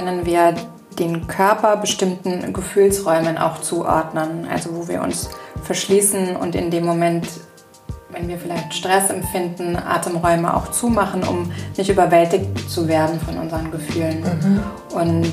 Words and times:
können 0.00 0.24
wir 0.24 0.54
den 0.98 1.26
Körper 1.26 1.76
bestimmten 1.76 2.52
Gefühlsräumen 2.52 3.36
auch 3.36 3.60
zuordnen. 3.60 4.46
Also 4.50 4.74
wo 4.74 4.88
wir 4.88 5.02
uns 5.02 5.28
verschließen 5.62 6.36
und 6.36 6.54
in 6.54 6.70
dem 6.70 6.86
Moment, 6.86 7.26
wenn 8.10 8.26
wir 8.26 8.38
vielleicht 8.38 8.72
Stress 8.74 9.10
empfinden, 9.10 9.76
Atemräume 9.76 10.56
auch 10.56 10.70
zumachen, 10.70 11.22
um 11.22 11.52
nicht 11.76 11.90
überwältigt 11.90 12.70
zu 12.70 12.88
werden 12.88 13.20
von 13.20 13.36
unseren 13.38 13.70
Gefühlen. 13.70 14.22
Mhm. 14.22 14.62
Und 14.98 15.32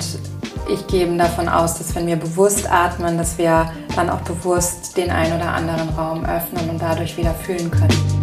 ich 0.69 0.85
gehe 0.87 1.07
davon 1.17 1.47
aus, 1.47 1.77
dass 1.77 1.95
wenn 1.95 2.07
wir 2.07 2.17
bewusst 2.17 2.69
atmen, 2.69 3.17
dass 3.17 3.37
wir 3.37 3.71
dann 3.95 4.09
auch 4.09 4.21
bewusst 4.21 4.97
den 4.97 5.09
einen 5.09 5.37
oder 5.37 5.53
anderen 5.53 5.89
Raum 5.89 6.25
öffnen 6.25 6.69
und 6.69 6.81
dadurch 6.81 7.15
wieder 7.15 7.33
fühlen 7.33 7.71
können. 7.71 8.16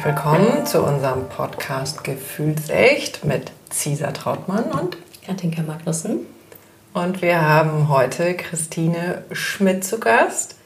Herzlich 0.00 0.16
willkommen 0.16 0.64
zu 0.64 0.82
unserem 0.82 1.28
Podcast 1.28 2.04
Gefühlsecht 2.04 3.22
mit 3.22 3.52
Cesar 3.68 4.14
Trautmann 4.14 4.64
und 4.72 4.96
Katinka 5.26 5.60
Magnussen. 5.60 6.20
Und 6.94 7.20
wir 7.20 7.46
haben 7.46 7.90
heute 7.90 8.34
Christine 8.34 9.24
Schmidt 9.30 9.84
zu 9.84 10.00
Gast. 10.00 10.56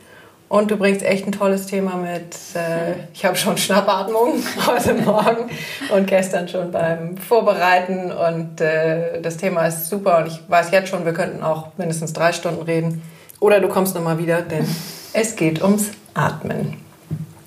Und 0.49 0.71
du 0.71 0.77
bringst 0.77 1.03
echt 1.03 1.27
ein 1.27 1.33
tolles 1.33 1.67
Thema 1.67 1.97
mit. 1.97 2.37
Äh, 2.55 3.09
ich 3.13 3.25
habe 3.25 3.35
schon 3.35 3.59
Schnappatmung 3.59 4.35
heute 4.69 4.95
Morgen 4.95 5.51
und 5.93 6.07
gestern 6.07 6.47
schon 6.47 6.71
beim 6.71 7.17
Vorbereiten. 7.17 8.13
Und 8.13 8.61
äh, 8.61 9.21
das 9.21 9.37
Thema 9.37 9.67
ist 9.67 9.89
super. 9.89 10.19
Und 10.19 10.29
ich 10.29 10.41
weiß 10.47 10.71
jetzt 10.71 10.91
schon, 10.91 11.05
wir 11.05 11.13
könnten 11.13 11.43
auch 11.43 11.77
mindestens 11.77 12.13
drei 12.13 12.33
Stunden 12.33 12.63
reden. 12.63 13.03
Oder 13.41 13.59
du 13.59 13.67
kommst 13.67 13.97
nochmal 13.97 14.19
wieder, 14.19 14.43
denn 14.43 14.65
es 15.13 15.35
geht 15.35 15.61
ums 15.61 15.91
Atmen. 16.15 16.84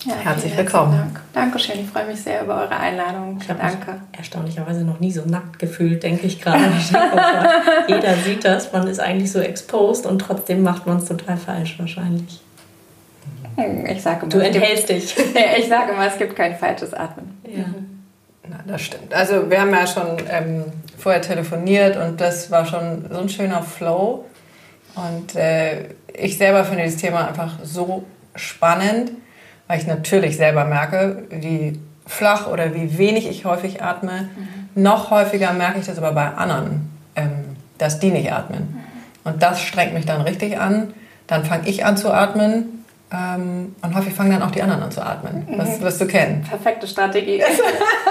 Ja, 0.06 0.14
Herzlich 0.16 0.56
willkommen. 0.56 0.92
Dank. 0.92 1.22
Dankeschön, 1.34 1.80
ich 1.82 1.88
freue 1.88 2.06
mich 2.06 2.22
sehr 2.22 2.44
über 2.44 2.62
eure 2.62 2.78
Einladung. 2.78 3.40
Ich 3.42 3.48
Danke. 3.48 4.00
erstaunlicherweise 4.16 4.84
noch 4.84 5.00
nie 5.00 5.12
so 5.12 5.24
nackt 5.26 5.58
gefühlt, 5.58 6.04
denke 6.04 6.28
ich 6.28 6.40
gerade. 6.40 6.72
Jeder 7.88 8.16
sieht 8.18 8.46
das, 8.46 8.72
man 8.72 8.88
ist 8.88 9.00
eigentlich 9.00 9.32
so 9.32 9.40
exposed 9.40 10.06
und 10.06 10.20
trotzdem 10.20 10.62
macht 10.62 10.86
man 10.86 10.98
es 10.98 11.06
total 11.06 11.38
falsch 11.38 11.80
wahrscheinlich. 11.80 12.42
Hm, 13.56 13.88
ich 13.88 14.02
sage 14.02 14.22
immer, 14.22 14.30
du 14.30 14.40
enthältst 14.40 14.90
dich. 14.90 15.16
ich 15.58 15.68
sage 15.68 15.94
immer, 15.94 16.08
es 16.08 16.18
gibt 16.18 16.36
kein 16.36 16.56
falsches 16.56 16.94
Atmen. 16.94 17.42
Ja. 17.48 17.66
Na, 18.48 18.60
das 18.68 18.84
stimmt. 18.84 19.14
Also 19.14 19.50
wir 19.50 19.60
haben 19.60 19.72
ja 19.72 19.88
schon 19.88 20.18
ähm, 20.30 20.66
vorher 20.98 21.22
telefoniert 21.22 21.98
und 21.98 22.22
das 22.22 22.52
war 22.52 22.66
schon 22.66 23.06
so 23.10 23.20
ein 23.20 23.30
schöner 23.30 23.64
Flow. 23.64 24.26
Und 24.96 25.36
äh, 25.36 25.90
ich 26.14 26.38
selber 26.38 26.64
finde 26.66 26.86
das 26.86 26.98
Thema 26.98 27.28
einfach 27.28 27.58
so 27.64 28.06
spannend 28.36 29.12
weil 29.68 29.80
ich 29.80 29.88
natürlich 29.88 30.38
selber 30.38 30.66
merke, 30.66 31.24
wie 31.30 31.80
flach 32.06 32.48
oder 32.48 32.74
wie 32.74 32.98
wenig 32.98 33.30
ich 33.30 33.46
häufig 33.46 33.84
atme. 33.84 34.30
Mhm. 34.36 34.82
Noch 34.82 35.12
häufiger 35.12 35.54
merke 35.54 35.80
ich 35.80 35.86
das 35.86 35.98
aber 35.98 36.14
bei 36.14 36.28
anderen, 36.28 36.90
ähm, 37.16 37.58
dass 37.78 38.00
die 38.00 38.12
nicht 38.12 38.32
atmen. 38.32 38.62
Mhm. 38.62 39.32
Und 39.32 39.44
das 39.44 39.62
strengt 39.62 39.94
mich 39.94 40.06
dann 40.06 40.22
richtig 40.22 40.60
an. 40.60 40.94
Dann 41.28 41.44
fange 41.44 41.68
ich 41.68 41.86
an 41.86 41.98
zu 41.98 42.14
atmen 42.14 42.86
ähm, 43.10 43.76
und 43.82 43.96
häufig 43.96 44.14
fangen 44.14 44.32
dann 44.32 44.44
auch 44.44 44.52
die 44.52 44.62
anderen 44.62 44.84
an 44.84 44.92
zu 44.92 45.02
atmen. 45.02 45.48
Das 45.58 45.80
mhm. 45.80 45.84
wirst 45.84 46.02
du 46.02 46.08
kennen. 46.08 46.44
Perfekte 46.44 46.88
Strategie. 46.88 47.42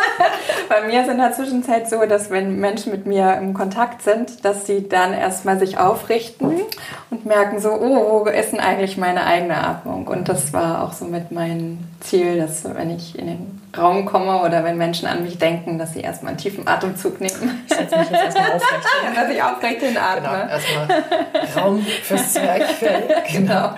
Bei 0.68 0.86
mir 0.86 1.02
ist 1.02 1.10
in 1.10 1.18
der 1.18 1.32
Zwischenzeit 1.32 1.88
so, 1.88 2.04
dass 2.06 2.30
wenn 2.30 2.58
Menschen 2.60 2.92
mit 2.92 3.06
mir 3.06 3.34
im 3.34 3.52
Kontakt 3.52 4.02
sind, 4.02 4.44
dass 4.44 4.66
sie 4.66 4.88
dann 4.88 5.12
erstmal 5.12 5.58
sich 5.58 5.78
aufrichten 5.78 6.62
und 7.10 7.26
merken 7.26 7.60
so, 7.60 7.72
oh, 7.72 8.24
wo 8.24 8.30
ist 8.30 8.52
denn 8.52 8.60
eigentlich 8.60 8.96
meine 8.96 9.26
eigene 9.26 9.56
Atmung? 9.58 10.08
Und 10.08 10.30
das 10.30 10.54
war 10.54 10.82
auch 10.82 10.94
so 10.94 11.04
mit 11.04 11.30
meinem 11.30 11.78
Ziel, 12.00 12.38
dass 12.38 12.64
wenn 12.64 12.90
ich 12.90 13.18
in 13.18 13.26
den 13.26 13.65
Raum 13.78 14.06
komme 14.06 14.40
oder 14.42 14.64
wenn 14.64 14.76
Menschen 14.76 15.06
an 15.06 15.22
mich 15.22 15.38
denken, 15.38 15.78
dass 15.78 15.92
sie 15.92 16.00
erstmal 16.00 16.30
einen 16.30 16.38
tiefen 16.38 16.66
Atemzug 16.66 17.20
nehmen. 17.20 17.64
Ich 17.68 17.74
setze 17.74 17.98
mich 17.98 18.10
jetzt 18.10 18.36
erstmal 18.36 18.52
aufrecht. 18.52 18.84
Ja, 19.04 19.22
dass 19.22 19.30
ich 19.30 19.42
aufrecht 19.42 19.80
hinatme. 19.80 20.28
Genau, 20.28 20.52
erstmal 20.52 21.64
Raum 21.64 21.86
fürs 22.02 22.32
Zwerchfell. 22.34 23.04
Genau. 23.32 23.74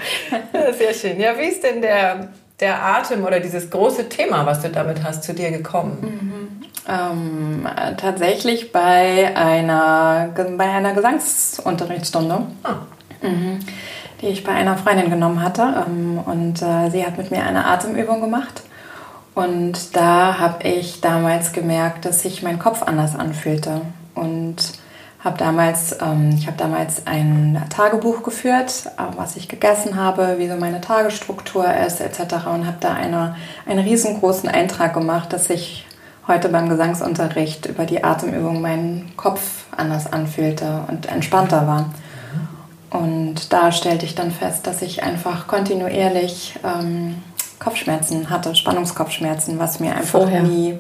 Sehr 0.77 0.95
schön. 0.95 1.21
Ja, 1.21 1.39
wie 1.39 1.47
ist 1.47 1.63
denn 1.63 1.81
der, 1.81 2.29
der 2.61 2.83
Atem 2.83 3.25
oder 3.25 3.41
dieses 3.41 3.71
große 3.71 4.09
Thema, 4.09 4.47
was 4.47 4.63
du 4.63 4.69
damit 4.69 5.03
hast, 5.03 5.25
zu 5.25 5.35
dir 5.35 5.51
gekommen? 5.51 5.99
Mhm. 6.01 6.49
Ähm, 6.89 7.69
tatsächlich 7.97 8.73
bei 8.73 9.35
einer, 9.35 10.31
bei 10.57 10.65
einer 10.65 10.93
Gesangsunterrichtsstunde. 10.95 12.47
Ah. 12.63 12.77
Mhm 13.23 13.61
die 14.21 14.29
ich 14.29 14.45
bei 14.45 14.53
einer 14.53 14.77
Freundin 14.77 15.11
genommen 15.11 15.43
hatte. 15.43 15.85
Ähm, 15.87 16.19
und 16.25 16.63
äh, 16.63 16.91
sie 16.91 17.05
hat 17.05 17.19
mit 17.19 17.31
mir 17.31 17.43
eine 17.43 17.65
Atemübung 17.65 18.21
gemacht. 18.21 18.63
Und 19.39 19.95
da 19.95 20.41
habe 20.41 20.67
ich 20.67 21.01
damals 21.01 21.53
gemerkt, 21.53 22.05
dass 22.05 22.23
sich 22.23 22.43
mein 22.43 22.59
Kopf 22.59 22.83
anders 22.83 23.15
anfühlte. 23.15 23.83
Und 24.17 24.57
habe 25.21 25.39
damals, 25.39 25.97
ähm, 26.03 26.31
ich 26.37 26.49
habe 26.49 26.57
damals 26.57 27.07
ein 27.07 27.63
Tagebuch 27.71 28.25
geführt, 28.25 28.91
äh, 28.97 29.17
was 29.17 29.37
ich 29.37 29.49
gegessen 29.49 29.95
habe, 29.95 30.39
wie 30.39 30.49
so 30.49 30.57
meine 30.57 30.81
Tagesstruktur 30.81 31.73
ist, 31.73 32.01
etc. 32.01 32.47
Und 32.53 32.67
habe 32.67 32.79
da 32.81 32.95
eine, 32.95 33.37
einen 33.65 33.79
riesengroßen 33.79 34.49
Eintrag 34.49 34.95
gemacht, 34.95 35.33
dass 35.33 35.51
ich 35.51 35.87
heute 36.27 36.49
beim 36.49 36.69
Gesangsunterricht 36.69 37.67
über 37.67 37.85
die 37.85 38.03
Atemübung 38.03 38.61
meinen 38.61 39.13
Kopf 39.17 39.67
anders 39.71 40.13
anfühlte 40.13 40.83
und 40.89 41.07
entspannter 41.07 41.65
war. 41.65 41.91
Und 42.91 43.53
da 43.53 43.71
stellte 43.71 44.05
ich 44.05 44.17
dann 44.17 44.33
fest, 44.33 44.67
dass 44.67 44.83
ich 44.83 45.05
einfach 45.05 45.47
kontinuierlich 45.47 46.59
ähm, 46.65 47.23
Kopfschmerzen 47.69 48.31
hatte, 48.31 48.55
Spannungskopfschmerzen, 48.55 49.59
was 49.59 49.79
mir 49.79 49.95
einfach 49.95 50.21
Vorher. 50.21 50.43
nie, 50.43 50.79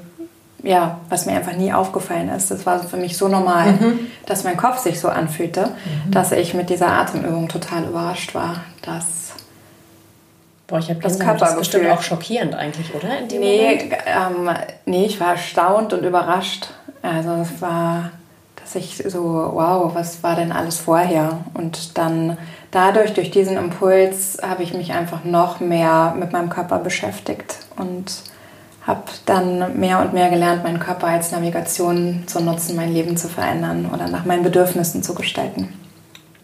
ja, 0.62 0.98
was 1.10 1.26
mir 1.26 1.32
einfach 1.32 1.54
nie 1.54 1.72
aufgefallen 1.72 2.30
ist. 2.30 2.50
Das 2.50 2.64
war 2.64 2.82
für 2.82 2.96
mich 2.96 3.16
so 3.16 3.28
normal, 3.28 3.72
mhm. 3.72 3.98
dass 4.24 4.44
mein 4.44 4.56
Kopf 4.56 4.78
sich 4.78 4.98
so 4.98 5.08
anfühlte, 5.08 5.66
mhm. 5.66 6.10
dass 6.10 6.32
ich 6.32 6.54
mit 6.54 6.70
dieser 6.70 6.88
Atemübung 6.88 7.48
total 7.48 7.84
überrascht 7.84 8.34
war, 8.34 8.64
dass 8.82 9.04
Boah, 10.66 10.78
ich 10.78 10.90
habe 10.90 11.00
das 11.00 11.18
Körpergefühl 11.18 11.48
das 11.48 11.58
bestimmt 11.58 11.90
auch 11.90 12.02
schockierend 12.02 12.54
eigentlich, 12.54 12.94
oder? 12.94 13.18
In 13.18 13.26
nee, 13.40 13.90
ähm, 14.06 14.50
nee, 14.84 15.06
ich 15.06 15.18
war 15.18 15.32
erstaunt 15.32 15.94
und 15.94 16.04
überrascht. 16.04 16.68
Also 17.00 17.30
es 17.42 17.62
war, 17.62 18.10
dass 18.68 18.82
ich 18.82 19.02
so, 19.06 19.22
wow, 19.54 19.94
was 19.94 20.22
war 20.22 20.36
denn 20.36 20.52
alles 20.52 20.78
vorher? 20.78 21.38
Und 21.54 21.96
dann 21.96 22.36
dadurch, 22.70 23.14
durch 23.14 23.30
diesen 23.30 23.56
Impuls, 23.56 24.38
habe 24.42 24.62
ich 24.62 24.74
mich 24.74 24.92
einfach 24.92 25.24
noch 25.24 25.60
mehr 25.60 26.14
mit 26.18 26.32
meinem 26.32 26.50
Körper 26.50 26.78
beschäftigt 26.78 27.58
und 27.76 28.04
habe 28.86 29.04
dann 29.26 29.78
mehr 29.78 30.00
und 30.00 30.12
mehr 30.12 30.28
gelernt, 30.28 30.64
meinen 30.64 30.80
Körper 30.80 31.06
als 31.06 31.32
Navigation 31.32 32.24
zu 32.26 32.42
nutzen, 32.42 32.76
mein 32.76 32.92
Leben 32.92 33.16
zu 33.16 33.28
verändern 33.28 33.90
oder 33.92 34.08
nach 34.08 34.24
meinen 34.24 34.42
Bedürfnissen 34.42 35.02
zu 35.02 35.14
gestalten. 35.14 35.72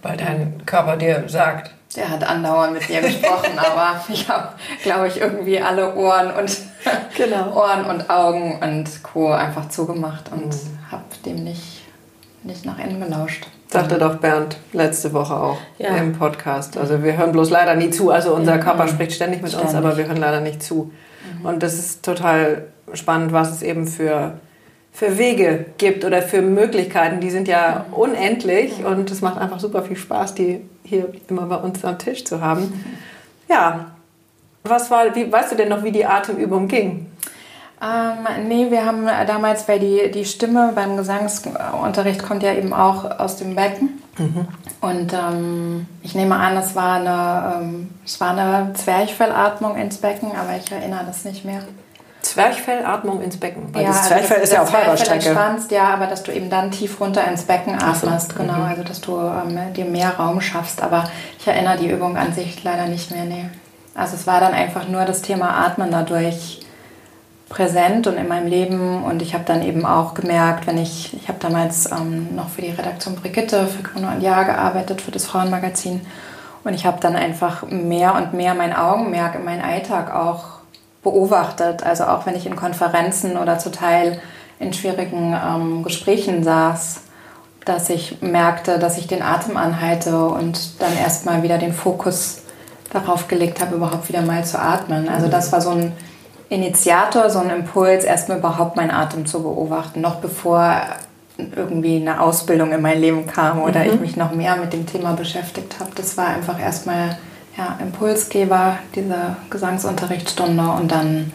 Weil 0.02 0.16
dein 0.16 0.64
Körper 0.66 0.96
dir 0.96 1.24
sagt. 1.26 1.72
Der 1.96 2.10
hat 2.10 2.24
andauernd 2.24 2.74
mit 2.74 2.88
dir 2.88 3.00
gesprochen, 3.00 3.52
aber 3.58 4.00
ich 4.08 4.28
habe, 4.28 4.48
glaube 4.82 5.08
ich, 5.08 5.20
irgendwie 5.20 5.60
alle 5.60 5.94
Ohren 5.94 6.30
und 6.32 6.56
genau. 7.16 7.52
Ohren 7.54 7.84
und 7.84 8.10
Augen 8.10 8.58
und 8.60 9.02
Co. 9.02 9.30
einfach 9.32 9.68
zugemacht 9.68 10.30
und 10.32 10.48
mhm. 10.48 10.78
habe 10.90 11.03
nicht 12.64 12.78
nach 12.78 12.84
innen 12.84 13.00
gelauscht. 13.00 13.46
Sagte 13.68 13.98
doch 13.98 14.16
Bernd 14.16 14.56
letzte 14.72 15.12
Woche 15.12 15.34
auch 15.34 15.58
ja. 15.78 15.96
im 15.96 16.12
Podcast. 16.12 16.76
Also 16.76 17.02
wir 17.02 17.16
hören 17.16 17.32
bloß 17.32 17.50
leider 17.50 17.74
nie 17.74 17.90
zu. 17.90 18.10
Also 18.10 18.34
unser 18.34 18.58
Körper 18.58 18.88
spricht 18.88 19.12
ständig 19.12 19.42
mit 19.42 19.50
ständig. 19.50 19.74
uns, 19.74 19.76
aber 19.76 19.96
wir 19.96 20.06
hören 20.06 20.18
leider 20.18 20.40
nicht 20.40 20.62
zu. 20.62 20.92
Mhm. 21.40 21.46
Und 21.46 21.62
das 21.62 21.74
ist 21.74 22.04
total 22.04 22.66
spannend, 22.92 23.32
was 23.32 23.50
es 23.50 23.62
eben 23.62 23.86
für, 23.86 24.34
für 24.92 25.18
Wege 25.18 25.66
gibt 25.78 26.04
oder 26.04 26.22
für 26.22 26.40
Möglichkeiten. 26.40 27.20
Die 27.20 27.30
sind 27.30 27.48
ja 27.48 27.86
mhm. 27.88 27.94
unendlich 27.94 28.78
mhm. 28.78 28.86
und 28.86 29.10
es 29.10 29.20
macht 29.22 29.38
einfach 29.38 29.58
super 29.58 29.82
viel 29.82 29.96
Spaß, 29.96 30.34
die 30.34 30.60
hier 30.84 31.08
immer 31.28 31.46
bei 31.46 31.56
uns 31.56 31.84
am 31.84 31.98
Tisch 31.98 32.24
zu 32.24 32.40
haben. 32.40 32.62
Mhm. 32.62 32.84
Ja, 33.48 33.86
was 34.62 34.90
war, 34.90 35.14
wie, 35.14 35.30
weißt 35.30 35.52
du 35.52 35.56
denn 35.56 35.68
noch, 35.68 35.82
wie 35.82 35.92
die 35.92 36.06
Atemübung 36.06 36.68
ging? 36.68 37.06
Ähm, 37.84 38.48
nee, 38.48 38.70
wir 38.70 38.86
haben 38.86 39.06
damals, 39.26 39.68
weil 39.68 39.78
die, 39.78 40.10
die 40.10 40.24
Stimme 40.24 40.72
beim 40.74 40.96
Gesangsunterricht 40.96 42.22
kommt 42.22 42.42
ja 42.42 42.54
eben 42.54 42.72
auch 42.72 43.18
aus 43.18 43.36
dem 43.36 43.54
Becken. 43.54 44.00
Mhm. 44.16 44.48
Und 44.80 45.12
ähm, 45.12 45.86
ich 46.02 46.14
nehme 46.14 46.36
an, 46.36 46.56
es 46.56 46.74
war, 46.74 46.96
eine, 46.96 47.56
ähm, 47.62 47.90
es 48.04 48.20
war 48.20 48.30
eine 48.30 48.72
Zwerchfellatmung 48.74 49.76
ins 49.76 49.98
Becken, 49.98 50.32
aber 50.32 50.56
ich 50.56 50.70
erinnere 50.72 51.04
das 51.06 51.24
nicht 51.24 51.44
mehr. 51.44 51.60
Zwerchfellatmung 52.22 53.20
ins 53.20 53.36
Becken. 53.36 53.74
Weil 53.74 53.82
ja, 53.82 53.88
das 53.88 54.08
Zwerchfell 54.08 54.38
also 54.38 54.44
ist 54.44 54.52
ja 54.52 54.62
auf 54.62 54.72
halber 54.72 54.96
Strecke. 54.96 55.28
Entspannst, 55.28 55.70
ja, 55.70 55.88
aber 55.88 56.06
dass 56.06 56.22
du 56.22 56.32
eben 56.32 56.48
dann 56.48 56.70
tief 56.70 56.98
runter 57.00 57.26
ins 57.28 57.42
Becken 57.42 57.74
atmest, 57.74 58.32
so. 58.32 58.38
genau. 58.38 58.54
Mhm. 58.54 58.62
Also 58.62 58.82
dass 58.82 59.00
du 59.02 59.18
ähm, 59.18 59.74
dir 59.74 59.84
mehr 59.84 60.16
Raum 60.16 60.40
schaffst. 60.40 60.82
Aber 60.82 61.04
ich 61.38 61.46
erinnere 61.46 61.76
die 61.76 61.90
Übung 61.90 62.16
an 62.16 62.32
sich 62.32 62.64
leider 62.64 62.86
nicht 62.86 63.10
mehr, 63.10 63.24
nee. 63.24 63.44
Also 63.94 64.16
es 64.16 64.26
war 64.26 64.40
dann 64.40 64.54
einfach 64.54 64.88
nur 64.88 65.04
das 65.04 65.20
Thema 65.20 65.66
Atmen 65.66 65.90
dadurch 65.90 66.63
präsent 67.54 68.08
und 68.08 68.16
in 68.16 68.26
meinem 68.26 68.48
Leben. 68.48 69.04
Und 69.04 69.22
ich 69.22 69.32
habe 69.32 69.44
dann 69.44 69.62
eben 69.62 69.86
auch 69.86 70.14
gemerkt, 70.14 70.66
wenn 70.66 70.76
ich, 70.76 71.14
ich 71.14 71.28
habe 71.28 71.38
damals 71.38 71.90
ähm, 71.90 72.34
noch 72.34 72.48
für 72.48 72.62
die 72.62 72.70
Redaktion 72.70 73.14
Brigitte, 73.14 73.66
für 73.68 73.82
Gruno 73.82 74.08
und 74.08 74.20
Jahr 74.20 74.44
gearbeitet, 74.44 75.00
für 75.00 75.12
das 75.12 75.26
Frauenmagazin. 75.26 76.00
Und 76.64 76.74
ich 76.74 76.84
habe 76.84 76.98
dann 77.00 77.14
einfach 77.14 77.62
mehr 77.68 78.14
und 78.16 78.34
mehr 78.34 78.54
mein 78.54 78.74
Augenmerk 78.74 79.36
in 79.36 79.44
meinen 79.44 79.62
Alltag 79.62 80.12
auch 80.12 80.44
beobachtet. 81.02 81.84
Also 81.84 82.04
auch 82.04 82.26
wenn 82.26 82.34
ich 82.34 82.46
in 82.46 82.56
Konferenzen 82.56 83.36
oder 83.36 83.58
zu 83.58 83.70
Teil 83.70 84.20
in 84.58 84.72
schwierigen 84.72 85.32
ähm, 85.34 85.82
Gesprächen 85.84 86.42
saß, 86.42 87.02
dass 87.64 87.88
ich 87.88 88.20
merkte, 88.20 88.78
dass 88.78 88.98
ich 88.98 89.06
den 89.06 89.22
Atem 89.22 89.56
anhalte 89.56 90.24
und 90.26 90.82
dann 90.82 90.96
erstmal 90.96 91.42
wieder 91.42 91.58
den 91.58 91.72
Fokus 91.72 92.42
darauf 92.92 93.28
gelegt 93.28 93.60
habe, 93.60 93.76
überhaupt 93.76 94.08
wieder 94.08 94.22
mal 94.22 94.44
zu 94.44 94.58
atmen. 94.58 95.08
Also 95.08 95.28
das 95.28 95.52
war 95.52 95.60
so 95.60 95.70
ein 95.70 95.92
Initiator, 96.54 97.28
so 97.30 97.40
ein 97.40 97.50
Impuls, 97.50 98.04
erstmal 98.04 98.38
überhaupt 98.38 98.76
meinen 98.76 98.90
Atem 98.90 99.26
zu 99.26 99.42
beobachten, 99.42 100.00
noch 100.00 100.16
bevor 100.16 100.80
irgendwie 101.36 101.96
eine 101.96 102.20
Ausbildung 102.20 102.72
in 102.72 102.80
mein 102.80 103.00
Leben 103.00 103.26
kam 103.26 103.60
oder 103.60 103.80
mhm. 103.80 103.86
ich 103.86 104.00
mich 104.00 104.16
noch 104.16 104.32
mehr 104.32 104.56
mit 104.56 104.72
dem 104.72 104.86
Thema 104.86 105.14
beschäftigt 105.14 105.80
habe. 105.80 105.90
Das 105.94 106.16
war 106.16 106.28
einfach 106.28 106.60
erstmal 106.60 107.18
ja, 107.56 107.76
Impulsgeber, 107.80 108.78
diese 108.94 109.36
Gesangsunterrichtsstunde 109.50 110.62
und 110.62 110.90
dann 110.90 111.32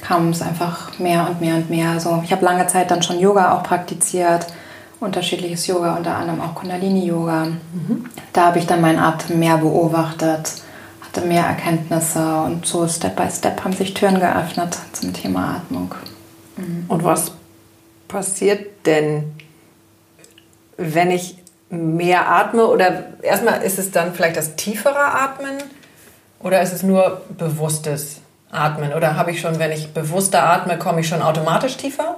kam 0.00 0.30
es 0.30 0.42
einfach 0.42 0.98
mehr 0.98 1.26
und 1.28 1.40
mehr 1.40 1.56
und 1.56 1.70
mehr. 1.70 1.90
Also 1.90 2.22
ich 2.24 2.32
habe 2.32 2.44
lange 2.44 2.66
Zeit 2.66 2.90
dann 2.90 3.02
schon 3.02 3.18
Yoga 3.18 3.56
auch 3.56 3.62
praktiziert, 3.62 4.46
unterschiedliches 5.00 5.66
Yoga, 5.66 5.96
unter 5.96 6.16
anderem 6.16 6.40
auch 6.40 6.54
Kundalini-Yoga. 6.54 7.46
Mhm. 7.46 8.06
Da 8.32 8.46
habe 8.46 8.58
ich 8.58 8.66
dann 8.66 8.80
meinen 8.80 8.98
Atem 8.98 9.38
mehr 9.38 9.58
beobachtet, 9.58 10.52
hatte 11.12 11.26
mehr 11.26 11.44
Erkenntnisse 11.44 12.42
und 12.42 12.66
so 12.66 12.88
Step 12.88 13.16
by 13.16 13.30
Step 13.30 13.62
haben 13.64 13.74
sich 13.74 13.94
Türen 13.94 14.18
geöffnet 14.18 14.78
zum 14.92 15.12
Thema 15.12 15.56
Atmung. 15.56 15.94
Mhm. 16.56 16.84
Und 16.88 17.04
was 17.04 17.32
passiert 18.08 18.86
denn, 18.86 19.32
wenn 20.76 21.10
ich 21.10 21.36
mehr 21.68 22.30
atme? 22.30 22.66
Oder 22.66 23.04
erstmal 23.22 23.62
ist 23.62 23.78
es 23.78 23.90
dann 23.90 24.14
vielleicht 24.14 24.36
das 24.36 24.56
tiefere 24.56 24.96
Atmen 24.96 25.58
oder 26.40 26.62
ist 26.62 26.72
es 26.72 26.82
nur 26.82 27.22
bewusstes 27.36 28.20
Atmen? 28.50 28.94
Oder 28.94 29.16
habe 29.16 29.32
ich 29.32 29.40
schon, 29.40 29.58
wenn 29.58 29.72
ich 29.72 29.92
bewusster 29.92 30.42
atme, 30.48 30.78
komme 30.78 31.00
ich 31.00 31.08
schon 31.08 31.22
automatisch 31.22 31.76
tiefer? 31.76 32.16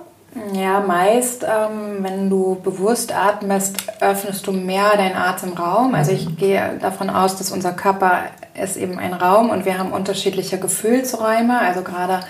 Ja, 0.53 0.81
meist, 0.81 1.45
ähm, 1.45 2.03
wenn 2.03 2.29
du 2.29 2.57
bewusst 2.57 3.15
atmest, 3.15 3.77
öffnest 4.01 4.47
du 4.47 4.53
mehr 4.53 4.97
deinen 4.97 5.15
Atemraum. 5.15 5.95
Also 5.95 6.11
ich 6.11 6.37
gehe 6.37 6.77
davon 6.81 7.09
aus, 7.09 7.37
dass 7.37 7.53
unser 7.53 7.73
Körper 7.73 8.25
ist 8.61 8.77
eben 8.77 8.99
ein 8.99 9.13
Raum 9.13 9.51
und 9.51 9.65
wir 9.65 9.79
haben 9.79 9.93
unterschiedliche 9.93 10.59
Gefühlsräume. 10.59 11.61
Also 11.61 11.83
gerade 11.83 12.21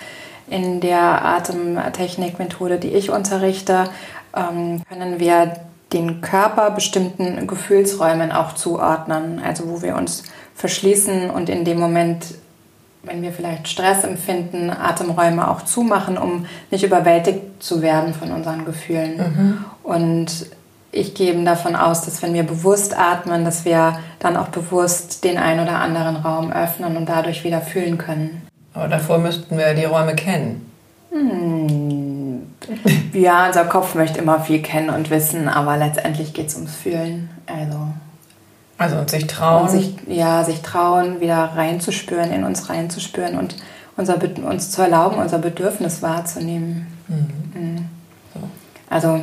in 0.48 0.80
der 0.80 1.24
Atemtechnikmethode, 1.24 2.78
die 2.78 2.90
ich 2.90 3.10
unterrichte, 3.10 3.84
ähm, 4.36 4.82
können 4.86 5.18
wir 5.18 5.54
den 5.94 6.20
Körper 6.20 6.72
bestimmten 6.72 7.46
Gefühlsräumen 7.46 8.32
auch 8.32 8.54
zuordnen. 8.54 9.40
Also 9.42 9.70
wo 9.70 9.80
wir 9.80 9.96
uns 9.96 10.24
verschließen 10.54 11.30
und 11.30 11.48
in 11.48 11.64
dem 11.64 11.80
Moment, 11.80 12.34
wenn 13.04 13.22
wir 13.22 13.32
vielleicht 13.32 13.68
Stress 13.68 14.04
empfinden, 14.04 14.70
Atemräume 14.70 15.50
auch 15.50 15.62
zumachen, 15.62 16.18
um 16.18 16.46
nicht 16.70 16.84
überwältigt 16.84 17.62
zu 17.62 17.82
werden 17.82 18.14
von 18.14 18.30
unseren 18.32 18.64
Gefühlen. 18.64 19.16
Mhm. 19.16 19.64
Und 19.82 20.46
ich 20.92 21.14
gehe 21.14 21.34
davon 21.44 21.74
aus, 21.76 22.02
dass 22.02 22.22
wenn 22.22 22.34
wir 22.34 22.44
bewusst 22.44 22.96
atmen, 22.98 23.44
dass 23.44 23.64
wir 23.64 23.98
dann 24.20 24.36
auch 24.36 24.48
bewusst 24.48 25.24
den 25.24 25.38
einen 25.38 25.60
oder 25.60 25.80
anderen 25.80 26.16
Raum 26.16 26.52
öffnen 26.52 26.96
und 26.96 27.08
dadurch 27.08 27.44
wieder 27.44 27.60
fühlen 27.60 27.98
können. 27.98 28.42
Aber 28.74 28.88
davor 28.88 29.18
müssten 29.18 29.56
wir 29.56 29.74
die 29.74 29.84
Räume 29.84 30.14
kennen. 30.14 30.70
Hm. 31.10 32.42
Ja, 33.12 33.46
unser 33.46 33.64
Kopf 33.64 33.94
möchte 33.94 34.20
immer 34.20 34.40
viel 34.40 34.62
kennen 34.62 34.90
und 34.90 35.10
wissen, 35.10 35.48
aber 35.48 35.76
letztendlich 35.76 36.32
geht 36.32 36.48
es 36.48 36.56
ums 36.56 36.74
Fühlen. 36.74 37.30
Also, 37.46 37.88
also 38.78 38.96
und 38.96 39.10
sich 39.10 39.26
trauen. 39.26 39.62
Und 39.62 39.70
sich, 39.70 39.96
ja, 40.06 40.44
sich 40.44 40.62
trauen, 40.62 41.20
wieder 41.20 41.52
reinzuspüren, 41.54 42.32
in 42.32 42.44
uns 42.44 42.68
reinzuspüren 42.68 43.38
und 43.38 43.56
unser, 43.96 44.16
uns 44.46 44.70
zu 44.70 44.82
erlauben, 44.82 45.18
unser 45.18 45.38
Bedürfnis 45.38 46.02
wahrzunehmen. 46.02 46.86
Mhm. 47.08 47.28
Mhm. 47.54 47.88
Also 48.90 49.20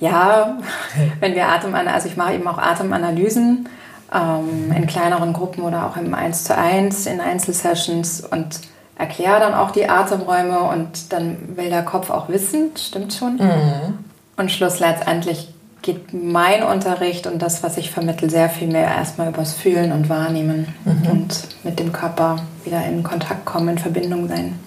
ja, 0.00 0.58
wenn 1.20 1.34
wir 1.34 1.48
Atemanalysen, 1.48 1.94
also 1.94 2.08
ich 2.08 2.16
mache 2.16 2.34
eben 2.34 2.46
auch 2.48 2.58
Atemanalysen 2.58 3.68
ähm, 4.12 4.72
in 4.74 4.86
kleineren 4.86 5.32
Gruppen 5.32 5.62
oder 5.62 5.86
auch 5.86 5.96
im 5.96 6.14
1 6.14 6.44
zu 6.44 6.56
1 6.56 7.06
in 7.06 7.20
Einzelsessions 7.20 8.22
und 8.22 8.60
erkläre 8.96 9.40
dann 9.40 9.54
auch 9.54 9.70
die 9.70 9.88
Atemräume 9.88 10.60
und 10.60 11.12
dann 11.12 11.56
will 11.56 11.70
der 11.70 11.82
Kopf 11.82 12.10
auch 12.10 12.28
wissen, 12.28 12.70
stimmt 12.76 13.12
schon. 13.14 13.36
Mhm. 13.36 13.98
Und 14.36 14.50
Schluss 14.50 14.80
letztendlich 14.80 15.52
geht 15.82 16.12
mein 16.12 16.62
Unterricht 16.62 17.26
und 17.26 17.40
das, 17.40 17.62
was 17.62 17.76
ich 17.76 17.90
vermittle, 17.90 18.28
sehr 18.28 18.48
viel 18.48 18.68
mehr 18.68 18.86
erstmal 18.86 19.28
übers 19.28 19.54
Fühlen 19.54 19.92
und 19.92 20.08
Wahrnehmen 20.08 20.68
mhm. 20.84 21.10
und 21.10 21.48
mit 21.64 21.78
dem 21.78 21.92
Körper 21.92 22.42
wieder 22.64 22.84
in 22.84 23.02
Kontakt 23.02 23.44
kommen, 23.44 23.70
in 23.70 23.78
Verbindung 23.78 24.28
sein. 24.28 24.58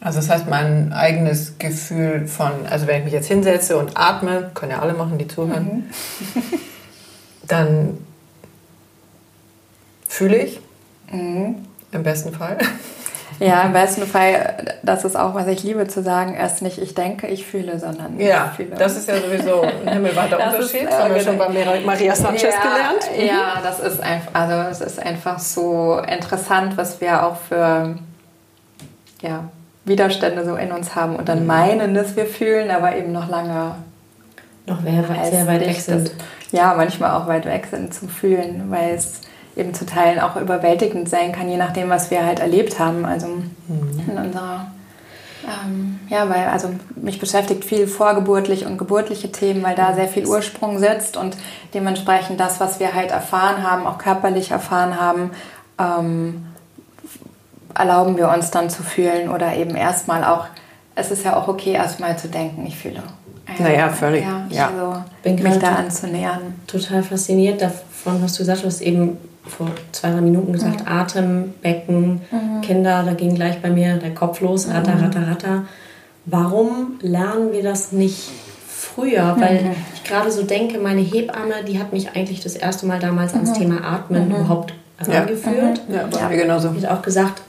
Also 0.00 0.18
das 0.20 0.30
heißt, 0.30 0.48
mein 0.48 0.92
eigenes 0.92 1.58
Gefühl 1.58 2.26
von, 2.26 2.52
also 2.70 2.86
wenn 2.86 2.98
ich 2.98 3.04
mich 3.04 3.12
jetzt 3.12 3.28
hinsetze 3.28 3.76
und 3.76 3.96
atme, 3.96 4.50
können 4.54 4.72
ja 4.72 4.78
alle 4.80 4.94
machen, 4.94 5.18
die 5.18 5.28
zuhören, 5.28 5.64
mhm. 6.34 6.42
dann 7.48 7.98
fühle 10.08 10.38
ich. 10.38 10.60
Mhm. 11.12 11.66
Im 11.92 12.02
besten 12.02 12.32
Fall. 12.32 12.56
Ja, 13.38 13.62
im 13.62 13.72
besten 13.72 14.02
Fall, 14.02 14.76
das 14.82 15.04
ist 15.04 15.16
auch, 15.16 15.34
was 15.34 15.46
ich 15.46 15.62
liebe 15.62 15.86
zu 15.88 16.02
sagen, 16.02 16.34
erst 16.34 16.62
nicht 16.62 16.78
ich 16.78 16.94
denke, 16.94 17.26
ich 17.26 17.46
fühle, 17.46 17.78
sondern 17.78 18.18
ja, 18.20 18.50
ich 18.50 18.56
fühle. 18.56 18.76
das 18.76 18.96
ist 18.96 19.08
ja 19.08 19.16
sowieso 19.16 19.62
ein 19.62 19.92
himmelweiter 19.92 20.36
das 20.38 20.54
Unterschied. 20.54 20.82
Ist, 20.82 20.90
das 20.90 21.02
haben 21.02 21.14
wir 21.14 21.22
schon 21.22 21.38
bei 21.38 21.48
Maria 21.84 22.14
Sanchez 22.14 22.54
ja, 22.54 22.60
gelernt. 22.60 23.10
Mhm. 23.16 23.26
Ja, 23.26 23.60
das 23.62 23.80
ist 23.80 24.02
einfach, 24.02 24.34
also 24.34 24.54
es 24.70 24.80
ist 24.80 25.00
einfach 25.00 25.38
so 25.38 25.98
interessant, 25.98 26.76
was 26.76 27.00
wir 27.00 27.24
auch 27.24 27.36
für 27.36 27.96
ja, 29.22 29.44
Widerstände 29.84 30.44
so 30.44 30.56
in 30.56 30.72
uns 30.72 30.94
haben 30.94 31.16
und 31.16 31.28
dann 31.28 31.40
mhm. 31.40 31.46
meinen, 31.46 31.94
dass 31.94 32.16
wir 32.16 32.26
fühlen, 32.26 32.70
aber 32.70 32.96
eben 32.96 33.12
noch 33.12 33.28
lange 33.28 33.74
noch 34.66 34.82
sehr 34.82 35.46
weit 35.46 35.60
weg 35.60 35.80
sind. 35.80 36.12
Ja, 36.52 36.74
manchmal 36.76 37.12
auch 37.12 37.26
weit 37.26 37.46
weg 37.46 37.66
sind 37.70 37.94
zum 37.94 38.08
Fühlen, 38.08 38.70
weil 38.70 38.94
es 38.94 39.20
eben 39.56 39.74
zu 39.74 39.86
Teilen 39.86 40.20
auch 40.20 40.36
überwältigend 40.36 41.08
sein 41.08 41.32
kann, 41.32 41.48
je 41.48 41.56
nachdem, 41.56 41.88
was 41.90 42.10
wir 42.10 42.24
halt 42.24 42.40
erlebt 42.40 42.78
haben. 42.78 43.04
Also 43.04 43.26
mhm. 43.26 44.02
in 44.08 44.18
unserer, 44.18 44.70
ähm, 45.44 46.00
ja, 46.08 46.28
weil 46.28 46.46
also 46.46 46.70
mich 46.96 47.18
beschäftigt 47.18 47.64
viel 47.64 47.86
vorgeburtlich 47.86 48.66
und 48.66 48.78
geburtliche 48.78 49.32
Themen, 49.32 49.62
weil 49.62 49.74
da 49.74 49.94
sehr 49.94 50.08
viel 50.08 50.26
Ursprung 50.26 50.78
sitzt 50.78 51.16
und 51.16 51.36
dementsprechend 51.74 52.38
das, 52.40 52.60
was 52.60 52.80
wir 52.80 52.94
halt 52.94 53.10
erfahren 53.10 53.62
haben, 53.62 53.86
auch 53.86 53.98
körperlich 53.98 54.50
erfahren 54.50 55.00
haben, 55.00 55.30
ähm, 55.78 56.46
erlauben 57.74 58.16
wir 58.16 58.28
uns 58.30 58.50
dann 58.50 58.70
zu 58.70 58.82
fühlen 58.82 59.30
oder 59.30 59.54
eben 59.54 59.74
erstmal 59.74 60.24
auch, 60.24 60.46
es 60.94 61.10
ist 61.10 61.24
ja 61.24 61.36
auch 61.36 61.48
okay, 61.48 61.72
erstmal 61.72 62.18
zu 62.18 62.28
denken, 62.28 62.66
ich 62.66 62.76
fühle. 62.76 63.02
Also, 63.50 63.62
naja, 63.62 63.88
völlig. 63.88 64.22
Ja, 64.22 64.46
ja. 64.50 64.68
Also, 64.68 65.04
Bin 65.22 65.42
mich 65.42 65.58
da 65.58 65.74
anzunähern. 65.76 66.54
Total 66.66 67.02
fasziniert 67.02 67.60
davon, 67.60 68.22
was 68.22 68.34
du 68.34 68.38
gesagt 68.40 68.64
hast, 68.64 68.80
eben 68.80 69.16
vor 69.46 69.68
zwei, 69.92 70.10
drei 70.10 70.20
Minuten 70.20 70.52
gesagt, 70.52 70.80
mhm. 70.80 70.88
Atem, 70.88 71.54
Becken, 71.62 72.20
mhm. 72.30 72.60
Kinder, 72.62 73.02
da 73.04 73.12
ging 73.14 73.34
gleich 73.34 73.60
bei 73.60 73.70
mir 73.70 73.96
der 73.96 74.14
Kopf 74.14 74.40
los, 74.40 74.68
ratter, 74.68 74.94
mhm. 74.94 75.04
ratter, 75.04 75.28
ratter. 75.28 75.64
Warum 76.26 76.98
lernen 77.00 77.52
wir 77.52 77.62
das 77.62 77.92
nicht 77.92 78.30
früher? 78.68 79.36
Weil 79.38 79.62
mhm. 79.62 79.70
ich 79.94 80.04
gerade 80.04 80.30
so 80.30 80.42
denke, 80.42 80.78
meine 80.78 81.00
Hebamme, 81.00 81.64
die 81.66 81.78
hat 81.78 81.92
mich 81.92 82.10
eigentlich 82.14 82.40
das 82.40 82.54
erste 82.54 82.86
Mal 82.86 83.00
damals 83.00 83.34
ans 83.34 83.50
mhm. 83.50 83.54
Thema 83.54 83.84
Atmen 83.84 84.28
mhm. 84.28 84.34
überhaupt 84.34 84.74
herangeführt. 84.98 85.82
Ja, 85.88 85.96
ja, 85.96 86.06
bei 86.06 86.28
mir 86.28 86.42
genauso. 86.42 86.68
Die 86.68 86.86
hat 86.86 86.98
auch 86.98 87.02
gesagt, 87.02 87.42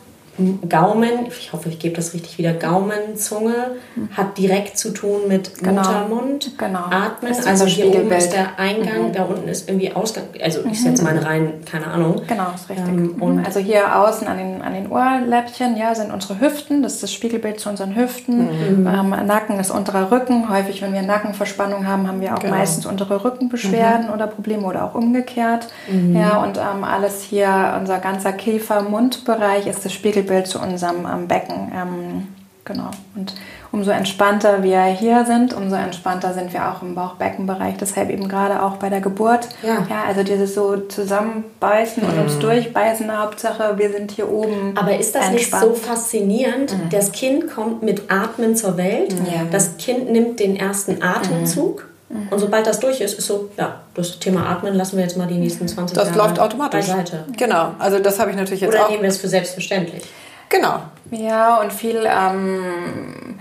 Gaumen, 0.69 1.27
ich 1.27 1.53
hoffe, 1.53 1.69
ich 1.69 1.79
gebe 1.79 1.95
das 1.95 2.13
richtig 2.13 2.37
wieder, 2.37 2.53
Gaumen, 2.53 3.15
Zunge 3.15 3.71
hat 4.15 4.37
direkt 4.37 4.77
zu 4.77 4.91
tun 4.91 5.21
mit 5.27 5.59
genau. 5.59 5.81
Muttermund, 5.81 6.51
genau. 6.57 6.85
Atmen. 6.89 7.33
Also 7.45 7.65
hier 7.65 7.87
oben 7.87 8.11
ist 8.11 8.31
der 8.31 8.57
Eingang, 8.57 9.09
mhm. 9.09 9.13
da 9.13 9.23
unten 9.23 9.47
ist 9.47 9.67
irgendwie 9.69 9.91
Ausgang. 9.91 10.25
Also 10.41 10.61
ich 10.69 10.81
setze 10.81 11.03
meine 11.03 11.25
rein, 11.25 11.53
keine 11.69 11.87
Ahnung. 11.87 12.21
Genau, 12.27 12.47
ist 12.55 12.69
richtig. 12.69 12.87
Ähm, 12.87 13.15
mhm. 13.15 13.21
und 13.21 13.45
also 13.45 13.59
hier 13.59 13.95
außen 13.97 14.27
an 14.27 14.37
den, 14.37 14.61
an 14.61 14.73
den 14.73 14.91
Ohrläppchen 14.91 15.77
ja, 15.77 15.93
sind 15.95 16.11
unsere 16.11 16.39
Hüften, 16.39 16.83
das 16.83 16.95
ist 16.95 17.03
das 17.03 17.13
Spiegelbild 17.13 17.59
zu 17.59 17.69
unseren 17.69 17.95
Hüften. 17.95 18.81
Mhm. 18.81 18.87
Ähm, 18.87 19.09
Nacken 19.25 19.59
ist 19.59 19.71
unterer 19.71 20.11
Rücken. 20.11 20.49
Häufig, 20.49 20.81
wenn 20.81 20.93
wir 20.93 21.01
Nackenverspannung 21.01 21.87
haben, 21.87 22.07
haben 22.07 22.21
wir 22.21 22.35
auch 22.35 22.39
genau. 22.39 22.55
meistens 22.55 22.85
untere 22.85 23.23
Rückenbeschwerden 23.23 24.07
mhm. 24.07 24.13
oder 24.13 24.27
Probleme 24.27 24.65
oder 24.65 24.85
auch 24.85 24.95
umgekehrt. 24.95 25.67
Mhm. 25.91 26.15
Ja, 26.15 26.43
und 26.43 26.57
ähm, 26.57 26.83
alles 26.83 27.21
hier, 27.21 27.77
unser 27.79 27.99
ganzer 27.99 28.33
Kiefer-Mundbereich 28.33 29.67
ist 29.67 29.85
das 29.85 29.93
Spiegelbild 29.93 30.30
Spiegelbild 30.31 30.47
zu 30.47 30.59
unserem 30.59 31.05
ähm, 31.05 31.27
Becken. 31.27 31.71
Ähm, 31.75 32.27
genau. 32.63 32.91
Und 33.15 33.33
umso 33.71 33.91
entspannter 33.91 34.63
wir 34.63 34.83
hier 34.83 35.25
sind, 35.25 35.53
umso 35.53 35.75
entspannter 35.75 36.33
sind 36.33 36.53
wir 36.53 36.71
auch 36.71 36.81
im 36.81 36.95
Bauchbeckenbereich. 36.95 37.75
Deshalb 37.79 38.09
eben 38.09 38.27
gerade 38.27 38.63
auch 38.63 38.77
bei 38.77 38.89
der 38.89 39.01
Geburt. 39.01 39.49
Ja. 39.61 39.85
ja 39.89 40.03
also 40.07 40.23
dieses 40.23 40.55
so 40.55 40.77
zusammenbeißen 40.77 42.03
mhm. 42.03 42.09
und 42.09 42.19
uns 42.19 42.39
durchbeißen, 42.39 43.17
Hauptsache 43.17 43.77
wir 43.77 43.91
sind 43.91 44.11
hier 44.11 44.29
oben. 44.29 44.73
Aber 44.75 44.97
ist 44.97 45.15
das 45.15 45.27
entspannt. 45.27 45.69
nicht 45.69 45.83
so 45.83 45.87
faszinierend? 45.87 46.73
Mhm. 46.73 46.89
Das 46.89 47.11
Kind 47.11 47.53
kommt 47.53 47.83
mit 47.83 48.09
Atmen 48.09 48.55
zur 48.55 48.77
Welt. 48.77 49.13
Ja. 49.25 49.43
Das 49.51 49.77
Kind 49.77 50.11
nimmt 50.11 50.39
den 50.39 50.55
ersten 50.55 51.01
Atemzug. 51.03 51.85
Mhm. 52.09 52.27
Und 52.29 52.39
sobald 52.39 52.67
das 52.67 52.79
durch 52.79 52.99
ist, 52.99 53.17
ist 53.17 53.27
so, 53.27 53.49
ja, 53.57 53.81
das 53.93 54.19
Thema 54.19 54.45
Atmen 54.47 54.75
lassen 54.75 54.97
wir 54.97 55.03
jetzt 55.03 55.17
mal 55.17 55.27
die 55.27 55.37
nächsten 55.37 55.67
20 55.67 55.95
das 55.95 56.09
Jahre 56.09 56.19
läuft 56.19 56.39
automatisch. 56.39 56.87
beiseite. 56.87 57.23
Genau, 57.37 57.73
also 57.79 57.99
das 57.99 58.19
habe 58.19 58.31
ich 58.31 58.35
natürlich 58.35 58.61
jetzt 58.61 58.73
Oder 58.73 58.85
auch. 58.85 58.89
nehmen 58.89 59.03
wir 59.03 59.09
es 59.09 59.17
für 59.17 59.29
selbstverständlich. 59.29 60.03
Genau, 60.51 60.81
Ja, 61.11 61.61
und 61.61 61.71
viel, 61.71 62.05
ähm, 62.05 63.39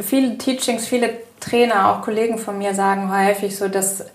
viele 0.00 0.38
Teachings, 0.38 0.86
viele 0.86 1.10
Trainer, 1.38 1.90
auch 1.90 2.00
Kollegen 2.00 2.38
von 2.38 2.56
mir 2.56 2.74
sagen 2.74 3.12
häufig 3.14 3.56
so, 3.56 3.68
dass, 3.68 4.06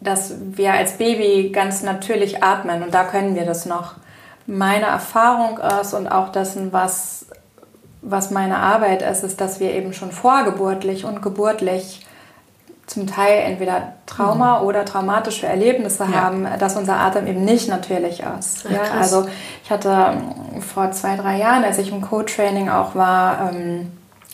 dass 0.00 0.34
wir 0.38 0.72
als 0.72 0.98
Baby 0.98 1.50
ganz 1.50 1.82
natürlich 1.82 2.44
atmen 2.44 2.84
und 2.84 2.94
da 2.94 3.02
können 3.02 3.34
wir 3.34 3.44
das 3.44 3.66
noch. 3.66 3.94
Meine 4.46 4.86
Erfahrung 4.86 5.58
ist 5.58 5.94
und 5.94 6.06
auch 6.06 6.30
dessen, 6.30 6.72
was, 6.72 7.26
was 8.02 8.30
meine 8.30 8.58
Arbeit 8.58 9.02
ist, 9.02 9.24
ist, 9.24 9.40
dass 9.40 9.58
wir 9.58 9.72
eben 9.72 9.92
schon 9.92 10.12
vorgeburtlich 10.12 11.04
und 11.04 11.22
geburtlich 11.22 12.06
zum 12.88 13.06
Teil 13.06 13.42
entweder 13.44 13.92
Trauma 14.06 14.60
mhm. 14.60 14.66
oder 14.66 14.84
traumatische 14.84 15.46
Erlebnisse 15.46 16.04
ja. 16.04 16.22
haben, 16.22 16.46
dass 16.58 16.76
unser 16.76 16.98
Atem 16.98 17.26
eben 17.26 17.44
nicht 17.44 17.68
natürlich 17.68 18.22
ist. 18.38 18.66
Ach, 18.66 18.72
ja, 18.72 18.80
also 18.98 19.28
ich 19.62 19.70
hatte 19.70 19.90
ähm, 19.90 20.62
vor 20.62 20.90
zwei, 20.92 21.16
drei 21.16 21.36
Jahren, 21.36 21.64
als 21.64 21.78
ich 21.78 21.92
im 21.92 22.00
Co-Training 22.00 22.70
auch 22.70 22.94
war, 22.94 23.52
ähm, 23.52 23.92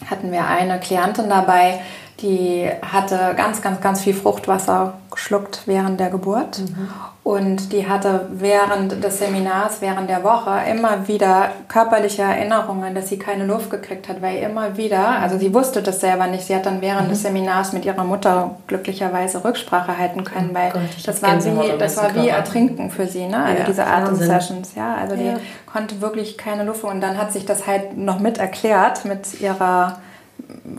hatten 0.09 0.31
wir 0.31 0.47
eine 0.47 0.79
Klientin 0.79 1.29
dabei, 1.29 1.81
die 2.21 2.71
hatte 2.83 3.35
ganz, 3.37 3.61
ganz, 3.61 3.81
ganz 3.81 4.01
viel 4.01 4.15
Fruchtwasser 4.15 4.95
geschluckt 5.11 5.63
während 5.67 5.99
der 5.99 6.11
Geburt. 6.11 6.61
Mhm. 6.61 6.89
Und 7.25 7.73
die 7.73 7.89
hatte 7.89 8.29
während 8.33 9.03
des 9.03 9.19
Seminars, 9.19 9.81
während 9.81 10.11
der 10.11 10.23
Woche 10.23 10.61
immer 10.71 11.09
wieder 11.09 11.53
körperliche 11.69 12.23
Erinnerungen, 12.23 12.95
dass 12.95 13.09
sie 13.09 13.19
keine 13.19 13.47
Luft 13.47 13.71
gekriegt 13.71 14.09
hat, 14.09 14.21
weil 14.21 14.39
immer 14.39 14.77
wieder, 14.77 15.09
also 15.09 15.39
sie 15.39 15.55
wusste 15.55 15.83
das 15.83 16.01
selber 16.01 16.27
nicht, 16.27 16.45
sie 16.45 16.55
hat 16.55 16.67
dann 16.67 16.83
während 16.83 17.07
mhm. 17.07 17.13
des 17.13 17.23
Seminars 17.23 17.73
mit 17.73 17.87
ihrer 17.87 18.05
Mutter 18.05 18.57
glücklicherweise 18.67 19.43
Rücksprache 19.43 19.97
halten 19.97 20.25
können, 20.25 20.51
oh 20.53 20.55
weil 20.55 20.73
oh 20.75 20.79
Gott, 20.79 21.07
das, 21.07 21.23
war 21.23 21.43
wie, 21.43 21.79
das 21.79 21.97
war 21.97 22.15
wie 22.15 22.29
Ertrinken 22.29 22.91
für 22.91 23.07
sie, 23.07 23.27
ne? 23.27 23.43
also 23.43 23.59
ja, 23.59 23.65
diese 23.65 23.87
Atemsessions. 23.87 24.75
Ja, 24.75 24.95
also 24.95 25.15
ja. 25.15 25.35
die 25.35 25.41
konnte 25.65 26.03
wirklich 26.03 26.37
keine 26.37 26.65
Luft 26.65 26.85
und 26.85 27.01
dann 27.01 27.17
hat 27.17 27.33
sich 27.33 27.47
das 27.47 27.67
halt 27.67 27.97
noch 27.97 28.19
mit 28.19 28.37
erklärt 28.37 29.07
mit 29.07 29.41
ihrer 29.41 29.97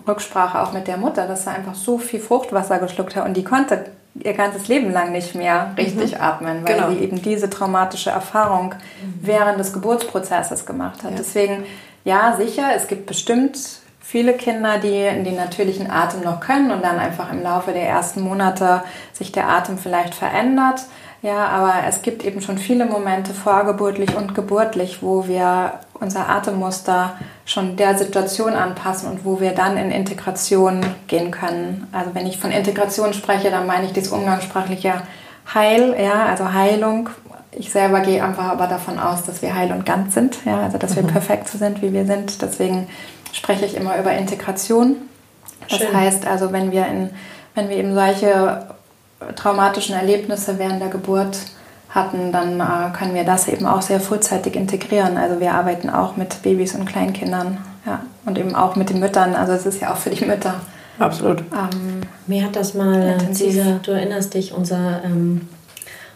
Rücksprache 0.07 0.61
auch 0.61 0.73
mit 0.73 0.87
der 0.87 0.97
Mutter, 0.97 1.27
dass 1.27 1.47
er 1.47 1.53
einfach 1.53 1.75
so 1.75 1.97
viel 1.97 2.19
Fruchtwasser 2.19 2.79
geschluckt 2.79 3.15
hat 3.15 3.25
und 3.25 3.35
die 3.35 3.43
konnte 3.43 3.85
ihr 4.15 4.33
ganzes 4.33 4.67
Leben 4.67 4.91
lang 4.91 5.11
nicht 5.11 5.35
mehr 5.35 5.73
richtig 5.77 6.13
mhm. 6.15 6.21
atmen, 6.21 6.65
weil 6.65 6.75
genau. 6.75 6.89
sie 6.89 6.99
eben 6.99 7.21
diese 7.21 7.49
traumatische 7.49 8.09
Erfahrung 8.11 8.73
mhm. 8.73 9.19
während 9.21 9.59
des 9.59 9.73
Geburtsprozesses 9.73 10.65
gemacht 10.65 11.03
hat. 11.03 11.11
Ja. 11.11 11.17
Deswegen, 11.17 11.65
ja, 12.05 12.35
sicher, 12.37 12.69
es 12.75 12.87
gibt 12.87 13.07
bestimmt 13.07 13.57
viele 13.99 14.33
Kinder, 14.33 14.77
die 14.77 15.23
den 15.23 15.35
natürlichen 15.35 15.89
Atem 15.89 16.21
noch 16.21 16.39
können 16.39 16.71
und 16.71 16.83
dann 16.83 16.99
einfach 16.99 17.31
im 17.31 17.41
Laufe 17.41 17.73
der 17.73 17.87
ersten 17.87 18.21
Monate 18.21 18.83
sich 19.13 19.31
der 19.31 19.49
Atem 19.49 19.77
vielleicht 19.77 20.15
verändert. 20.15 20.81
Ja, 21.25 21.47
aber 21.47 21.87
es 21.87 22.03
gibt 22.03 22.23
eben 22.23 22.39
schon 22.39 22.59
viele 22.59 22.85
Momente 22.85 23.33
vorgeburtlich 23.33 24.15
und 24.15 24.35
geburtlich, 24.35 25.01
wo 25.01 25.27
wir 25.27 25.79
unser 25.95 26.29
Atemmuster 26.29 27.13
schon 27.45 27.77
der 27.77 27.97
Situation 27.97 28.53
anpassen 28.53 29.09
und 29.09 29.25
wo 29.25 29.39
wir 29.39 29.53
dann 29.53 29.75
in 29.75 29.89
Integration 29.89 30.85
gehen 31.07 31.31
können. 31.31 31.87
Also 31.91 32.13
wenn 32.13 32.27
ich 32.27 32.37
von 32.37 32.51
Integration 32.51 33.11
spreche, 33.13 33.49
dann 33.49 33.65
meine 33.65 33.87
ich 33.87 33.93
das 33.93 34.09
umgangssprachliche 34.09 35.01
Heil, 35.51 35.95
ja, 35.99 36.27
also 36.27 36.53
Heilung. 36.53 37.09
Ich 37.51 37.71
selber 37.71 38.01
gehe 38.01 38.23
einfach 38.23 38.45
aber 38.51 38.67
davon 38.67 38.99
aus, 38.99 39.23
dass 39.23 39.41
wir 39.41 39.55
heil 39.55 39.71
und 39.71 39.83
ganz 39.83 40.13
sind, 40.13 40.37
ja, 40.45 40.61
also 40.61 40.77
dass 40.77 40.95
wir 40.95 41.01
mhm. 41.01 41.07
perfekt 41.07 41.47
so 41.47 41.57
sind, 41.57 41.81
wie 41.81 41.91
wir 41.91 42.05
sind. 42.05 42.39
Deswegen 42.43 42.87
spreche 43.31 43.65
ich 43.65 43.75
immer 43.75 43.97
über 43.97 44.11
Integration. 44.11 44.97
Das 45.69 45.79
Schön. 45.79 45.97
heißt 45.97 46.27
also, 46.27 46.51
wenn 46.51 46.71
wir 46.71 46.85
in, 46.85 47.09
wenn 47.55 47.69
wir 47.69 47.77
eben 47.77 47.95
solche 47.95 48.74
traumatischen 49.35 49.95
Erlebnisse 49.95 50.57
während 50.57 50.81
der 50.81 50.89
Geburt 50.89 51.37
hatten, 51.89 52.31
dann 52.31 52.59
äh, 52.59 52.95
können 52.97 53.15
wir 53.15 53.23
das 53.23 53.47
eben 53.47 53.65
auch 53.65 53.81
sehr 53.81 53.99
frühzeitig 53.99 54.55
integrieren. 54.55 55.17
Also 55.17 55.39
wir 55.39 55.53
arbeiten 55.53 55.89
auch 55.89 56.17
mit 56.17 56.41
Babys 56.43 56.75
und 56.75 56.85
Kleinkindern 56.85 57.57
ja, 57.85 58.01
und 58.25 58.37
eben 58.37 58.53
auch 58.53 58.75
mit 58.75 58.89
den 58.89 58.99
Müttern. 58.99 59.33
Also 59.35 59.53
es 59.53 59.65
ist 59.65 59.81
ja 59.81 59.93
auch 59.93 59.97
für 59.97 60.09
die 60.09 60.25
Mütter. 60.25 60.55
Absolut. 60.99 61.39
Ähm, 61.39 62.01
Mir 62.27 62.45
hat 62.45 62.55
das 62.55 62.73
mal, 62.73 63.17
diese, 63.31 63.79
du 63.83 63.91
erinnerst 63.91 64.33
dich, 64.33 64.53
unser, 64.53 65.01
ähm, 65.03 65.41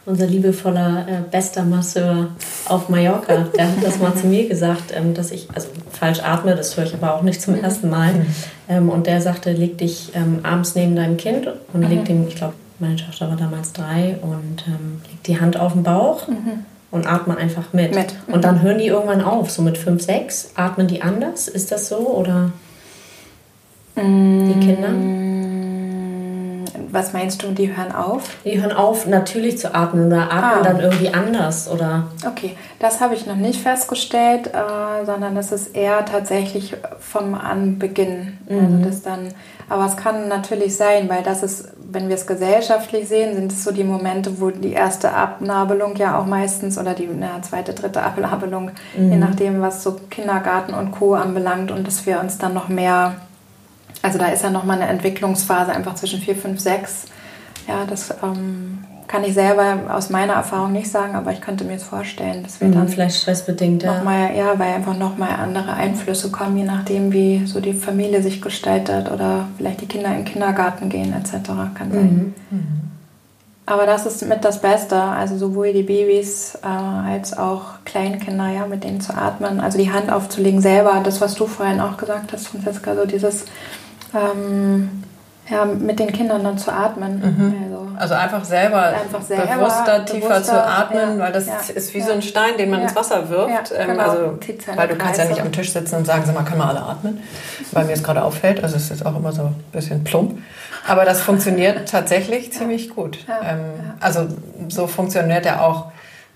unser 0.05 0.25
liebevoller 0.25 1.05
äh, 1.07 1.21
bester 1.29 1.63
Masseur 1.63 2.29
auf 2.67 2.89
Mallorca, 2.89 3.45
der 3.55 3.67
hat 3.67 3.83
das 3.83 3.99
mal 3.99 4.15
zu 4.15 4.27
mir 4.27 4.47
gesagt, 4.47 4.93
ähm, 4.95 5.13
dass 5.13 5.31
ich, 5.31 5.47
also 5.53 5.67
falsch 5.91 6.21
atme, 6.23 6.55
das 6.55 6.77
höre 6.77 6.85
ich 6.85 6.93
aber 6.93 7.15
auch 7.15 7.21
nicht 7.21 7.41
zum 7.41 7.55
mhm. 7.55 7.63
ersten 7.63 7.89
Mal. 7.89 8.25
Ähm, 8.69 8.89
und 8.89 9.07
der 9.07 9.21
sagte, 9.21 9.51
leg 9.51 9.77
dich 9.77 10.11
ähm, 10.15 10.39
abends 10.43 10.75
neben 10.75 10.95
deinem 10.95 11.17
Kind 11.17 11.47
und 11.73 11.81
leg 11.81 11.99
mhm. 11.99 12.05
dem, 12.05 12.27
ich 12.27 12.35
glaube, 12.35 12.53
meine 12.79 12.95
Tochter 12.95 13.29
war 13.29 13.35
damals 13.35 13.73
drei 13.73 14.17
und 14.21 14.65
ähm, 14.67 15.01
legt 15.09 15.27
die 15.27 15.39
Hand 15.39 15.59
auf 15.59 15.73
den 15.73 15.83
Bauch 15.83 16.27
mhm. 16.27 16.65
und 16.91 17.07
atmet 17.07 17.37
einfach 17.37 17.73
mit. 17.73 17.93
mit. 17.93 18.13
Mhm. 18.27 18.33
Und 18.33 18.43
dann 18.43 18.61
hören 18.61 18.77
die 18.77 18.87
irgendwann 18.87 19.21
auf, 19.21 19.51
so 19.51 19.61
mit 19.61 19.77
fünf, 19.77 20.01
sechs. 20.01 20.51
Atmen 20.55 20.87
die 20.87 21.01
anders? 21.01 21.47
Ist 21.47 21.71
das 21.71 21.89
so 21.89 21.97
oder 21.97 22.51
die 23.95 24.59
Kinder? 24.59 24.89
Was 26.91 27.13
meinst 27.13 27.43
du, 27.43 27.51
die 27.51 27.75
hören 27.75 27.91
auf? 27.91 28.37
Die 28.45 28.59
hören 28.59 28.71
auf, 28.71 29.05
natürlich 29.05 29.57
zu 29.59 29.75
atmen 29.75 30.07
oder 30.07 30.31
atmen 30.31 30.59
ah. 30.59 30.63
dann 30.63 30.79
irgendwie 30.79 31.09
anders, 31.09 31.69
oder? 31.69 32.07
Okay, 32.25 32.55
das 32.79 32.99
habe 32.99 33.13
ich 33.13 33.27
noch 33.27 33.35
nicht 33.35 33.61
festgestellt, 33.61 34.47
äh, 34.47 35.05
sondern 35.05 35.35
das 35.35 35.51
ist 35.51 35.75
eher 35.75 36.03
tatsächlich 36.05 36.75
vom 36.99 37.35
Anbeginn. 37.35 38.37
Also 38.49 38.61
mhm. 38.61 38.75
Also 38.75 38.89
das 38.89 39.01
dann 39.01 39.19
aber 39.69 39.85
es 39.85 39.95
kann 39.95 40.27
natürlich 40.27 40.75
sein, 40.75 41.07
weil 41.09 41.21
das 41.21 41.43
ist, 41.43 41.69
wenn 41.91 42.09
wir 42.09 42.15
es 42.15 42.25
gesellschaftlich 42.25 43.07
sehen, 43.07 43.35
sind 43.35 43.51
es 43.51 43.63
so 43.63 43.71
die 43.71 43.83
Momente, 43.83 44.41
wo 44.41 44.49
die 44.49 44.73
erste 44.73 45.13
Abnabelung 45.13 45.95
ja 45.95 46.19
auch 46.19 46.25
meistens 46.25 46.77
oder 46.77 46.95
die 46.95 47.07
na, 47.07 47.41
zweite, 47.43 47.73
dritte 47.73 48.01
Abnabelung, 48.01 48.71
mhm. 48.97 49.11
je 49.11 49.17
nachdem, 49.17 49.61
was 49.61 49.83
so 49.83 49.99
Kindergarten 50.09 50.73
und 50.73 50.91
Co. 50.91 51.13
anbelangt 51.13 51.69
und 51.69 51.85
dass 51.85 52.05
wir 52.07 52.19
uns 52.19 52.39
dann 52.39 52.55
noch 52.55 52.67
mehr, 52.67 53.15
also 54.01 54.17
da 54.17 54.27
ist 54.27 54.43
ja 54.43 54.49
nochmal 54.49 54.81
eine 54.81 54.89
Entwicklungsphase 54.89 55.71
einfach 55.71 55.93
zwischen 55.95 56.19
4, 56.19 56.35
5, 56.35 56.59
6. 56.59 57.05
Ja, 57.67 57.85
das 57.87 58.11
ähm, 58.23 58.85
kann 59.09 59.23
ich 59.23 59.33
selber 59.33 59.79
aus 59.89 60.11
meiner 60.11 60.33
Erfahrung 60.33 60.71
nicht 60.71 60.89
sagen, 60.89 61.15
aber 61.15 61.31
ich 61.31 61.41
könnte 61.41 61.63
mir 61.63 61.77
es 61.77 61.83
vorstellen, 61.83 62.43
dass 62.43 62.61
wir 62.61 62.67
mhm, 62.67 62.73
dann 62.73 62.87
vielleicht 62.89 63.17
stressbedingt 63.17 63.81
ja. 63.81 64.03
Mal, 64.03 64.35
ja, 64.37 64.59
weil 64.59 64.75
einfach 64.75 64.95
nochmal 64.95 65.31
andere 65.31 65.73
Einflüsse 65.73 66.29
kommen, 66.29 66.55
je 66.55 66.63
nachdem, 66.63 67.11
wie 67.11 67.43
so 67.47 67.59
die 67.59 67.73
Familie 67.73 68.21
sich 68.21 68.39
gestaltet 68.39 69.11
oder 69.11 69.47
vielleicht 69.57 69.81
die 69.81 69.87
Kinder 69.87 70.09
in 70.09 70.17
den 70.17 70.25
Kindergarten 70.25 70.89
gehen 70.89 71.11
etc. 71.11 71.49
Kann 71.73 71.91
sein. 71.91 72.33
Mhm. 72.51 72.57
Mhm. 72.57 72.67
Aber 73.65 73.87
das 73.87 74.05
ist 74.05 74.27
mit 74.27 74.45
das 74.45 74.61
Beste, 74.61 75.01
also 75.01 75.37
sowohl 75.37 75.73
die 75.73 75.83
Babys 75.83 76.59
äh, 76.61 76.67
als 76.67 77.35
auch 77.35 77.83
Kleinkinder, 77.85 78.49
ja, 78.49 78.67
mit 78.67 78.83
denen 78.83 79.01
zu 79.01 79.15
atmen, 79.15 79.59
also 79.59 79.79
die 79.79 79.91
Hand 79.91 80.11
aufzulegen 80.11 80.61
selber, 80.61 81.01
das, 81.03 81.19
was 81.19 81.33
du 81.33 81.47
vorhin 81.47 81.79
auch 81.79 81.97
gesagt 81.97 82.31
hast, 82.31 82.49
Franziska, 82.49 82.95
so 82.95 83.05
dieses 83.05 83.45
ähm, 84.13 84.89
ja, 85.49 85.65
mit 85.65 85.99
den 85.99 86.11
Kindern 86.11 86.43
dann 86.43 86.57
zu 86.57 86.71
atmen. 86.71 87.19
Mhm. 87.19 87.68
Also, 87.99 88.15
einfach 88.15 88.43
selber, 88.45 88.83
einfach 88.83 89.21
selber 89.21 89.55
bewusster, 89.55 90.05
tiefer 90.05 90.27
bewusster, 90.27 90.43
zu 90.43 90.63
atmen, 90.63 91.17
ja, 91.17 91.25
weil 91.25 91.31
das 91.31 91.47
ja, 91.47 91.57
ist 91.75 91.93
wie 91.93 91.99
ja. 91.99 92.05
so 92.05 92.11
ein 92.13 92.21
Stein, 92.21 92.57
den 92.57 92.69
man 92.69 92.81
ins 92.81 92.95
Wasser 92.95 93.29
wirft. 93.29 93.71
Ähm, 93.75 93.91
genau. 93.91 94.03
Also, 94.03 94.39
weil 94.75 94.87
du 94.87 94.95
kannst 94.95 95.19
ja 95.19 95.25
nicht 95.25 95.41
am 95.41 95.51
Tisch 95.51 95.73
sitzen 95.73 95.95
und 95.95 96.05
sagen, 96.05 96.23
sag 96.25 96.33
mal, 96.33 96.43
können 96.43 96.59
wir 96.59 96.67
alle 96.69 96.81
atmen? 96.81 97.21
Weil 97.71 97.85
mir 97.85 97.93
es 97.93 98.03
gerade 98.03 98.23
auffällt. 98.23 98.63
Also 98.63 98.77
es 98.77 98.89
ist 98.89 99.05
auch 99.05 99.15
immer 99.15 99.31
so 99.31 99.43
ein 99.43 99.55
bisschen 99.71 100.03
plump. 100.03 100.39
Aber 100.87 101.05
das 101.05 101.21
funktioniert 101.21 101.89
tatsächlich 101.91 102.53
ziemlich 102.53 102.89
gut. 102.95 103.19
Ähm, 103.43 103.59
also 103.99 104.27
so 104.69 104.87
funktioniert 104.87 105.45
ja 105.45 105.61
auch 105.61 105.91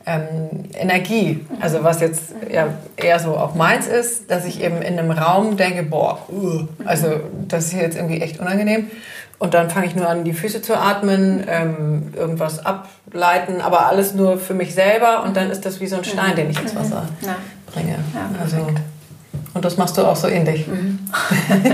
ähm, 0.06 0.70
Energie. 0.74 1.46
Also 1.60 1.84
was 1.84 2.02
jetzt 2.02 2.34
ja 2.52 2.68
eher 2.98 3.20
so 3.20 3.38
auch 3.38 3.56
meins 3.56 3.88
ist, 3.88 4.30
dass 4.30 4.46
ich 4.46 4.62
eben 4.62 4.82
in 4.82 5.00
einem 5.00 5.12
Raum 5.12 5.58
denke, 5.58 5.84
boah, 5.84 6.20
uh, 6.30 6.68
also 6.86 7.22
das 7.48 7.66
ist 7.66 7.74
jetzt 7.74 7.96
irgendwie 7.96 8.22
echt 8.22 8.40
unangenehm. 8.40 8.92
Und 9.44 9.54
dann 9.54 9.70
fange 9.70 9.88
ich 9.88 9.94
nur 9.94 10.08
an, 10.08 10.24
die 10.24 10.32
Füße 10.32 10.62
zu 10.62 10.80
atmen, 10.80 11.44
ähm, 11.50 12.14
irgendwas 12.16 12.66
ableiten, 12.66 13.60
aber 13.60 13.88
alles 13.88 14.14
nur 14.14 14.38
für 14.38 14.54
mich 14.54 14.74
selber. 14.74 15.22
Und 15.24 15.36
dann 15.36 15.52
ist 15.52 15.66
das 15.66 15.82
wie 15.82 15.88
so 15.88 15.98
ein 15.98 16.06
Stein, 16.06 16.38
den 16.38 16.50
ich 16.50 16.62
ins 16.62 16.74
Wasser 16.74 17.10
ja. 17.20 17.36
bringe. 17.74 17.98
Ja, 18.14 18.30
also, 18.42 18.66
und 19.54 19.66
das 19.66 19.76
machst 19.76 19.98
du 19.98 20.04
auch 20.04 20.16
so 20.16 20.30
ähnlich. 20.30 20.66
Mhm. 20.66 20.98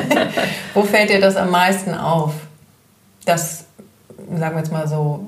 Wo 0.74 0.82
fällt 0.82 1.12
dir 1.12 1.22
das 1.22 1.36
am 1.36 1.52
meisten 1.52 1.94
auf? 1.94 2.34
Dass, 3.26 3.66
sagen 4.18 4.56
wir 4.56 4.62
jetzt 4.64 4.72
mal 4.72 4.88
so, 4.88 5.28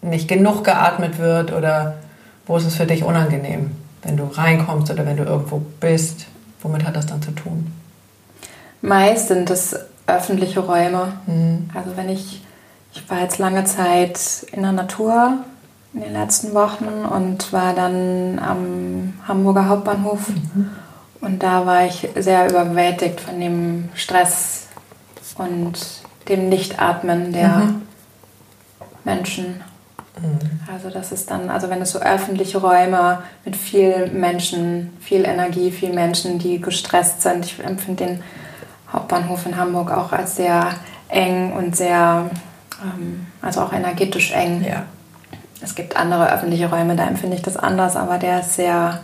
nicht 0.00 0.28
genug 0.28 0.62
geatmet 0.62 1.18
wird 1.18 1.52
oder 1.52 1.96
wo 2.46 2.56
ist 2.56 2.66
es 2.66 2.76
für 2.76 2.86
dich 2.86 3.02
unangenehm, 3.02 3.72
wenn 4.04 4.16
du 4.16 4.30
reinkommst 4.32 4.92
oder 4.92 5.06
wenn 5.06 5.16
du 5.16 5.24
irgendwo 5.24 5.60
bist? 5.80 6.26
Womit 6.62 6.84
hat 6.84 6.94
das 6.94 7.06
dann 7.06 7.20
zu 7.20 7.32
tun? 7.32 7.72
Meist 8.80 9.26
sind 9.26 9.50
es 9.50 9.76
öffentliche 10.16 10.60
Räume. 10.60 11.12
Mhm. 11.26 11.70
Also 11.74 11.96
wenn 11.96 12.08
ich, 12.08 12.42
ich 12.92 13.08
war 13.10 13.20
jetzt 13.20 13.38
lange 13.38 13.64
Zeit 13.64 14.46
in 14.52 14.62
der 14.62 14.72
Natur 14.72 15.38
in 15.92 16.02
den 16.02 16.12
letzten 16.12 16.54
Wochen 16.54 16.86
und 16.86 17.52
war 17.52 17.74
dann 17.74 18.38
am 18.38 19.14
Hamburger 19.26 19.68
Hauptbahnhof. 19.68 20.28
Mhm. 20.28 20.70
Und 21.20 21.42
da 21.42 21.66
war 21.66 21.84
ich 21.84 22.08
sehr 22.16 22.48
überwältigt 22.48 23.20
von 23.20 23.40
dem 23.40 23.88
Stress 23.94 24.68
und 25.36 25.78
dem 26.28 26.48
Nichtatmen 26.48 27.32
der 27.32 27.48
mhm. 27.48 27.82
Menschen. 29.04 29.62
Also 30.72 30.90
das 30.90 31.12
ist 31.12 31.30
dann, 31.30 31.50
also 31.50 31.70
wenn 31.70 31.80
es 31.80 31.92
so 31.92 31.98
öffentliche 31.98 32.58
Räume 32.58 33.22
mit 33.44 33.56
viel 33.56 34.08
Menschen, 34.08 34.96
viel 35.00 35.24
Energie, 35.24 35.70
viel 35.70 35.92
Menschen, 35.92 36.38
die 36.38 36.60
gestresst 36.60 37.22
sind. 37.22 37.44
Ich 37.44 37.58
empfinde 37.64 38.04
den 38.04 38.22
Hauptbahnhof 38.92 39.46
in 39.46 39.56
Hamburg 39.56 39.90
auch 39.90 40.12
als 40.12 40.36
sehr 40.36 40.68
eng 41.08 41.52
und 41.52 41.76
sehr, 41.76 42.30
ähm, 42.82 43.26
also 43.42 43.62
auch 43.62 43.72
energetisch 43.72 44.32
eng. 44.32 44.64
Ja. 44.68 44.84
Es 45.62 45.74
gibt 45.74 45.96
andere 45.96 46.32
öffentliche 46.32 46.70
Räume, 46.70 46.96
da 46.96 47.06
empfinde 47.06 47.36
ich 47.36 47.42
das 47.42 47.56
anders, 47.56 47.96
aber 47.96 48.18
der 48.18 48.40
ist 48.40 48.54
sehr, 48.54 49.00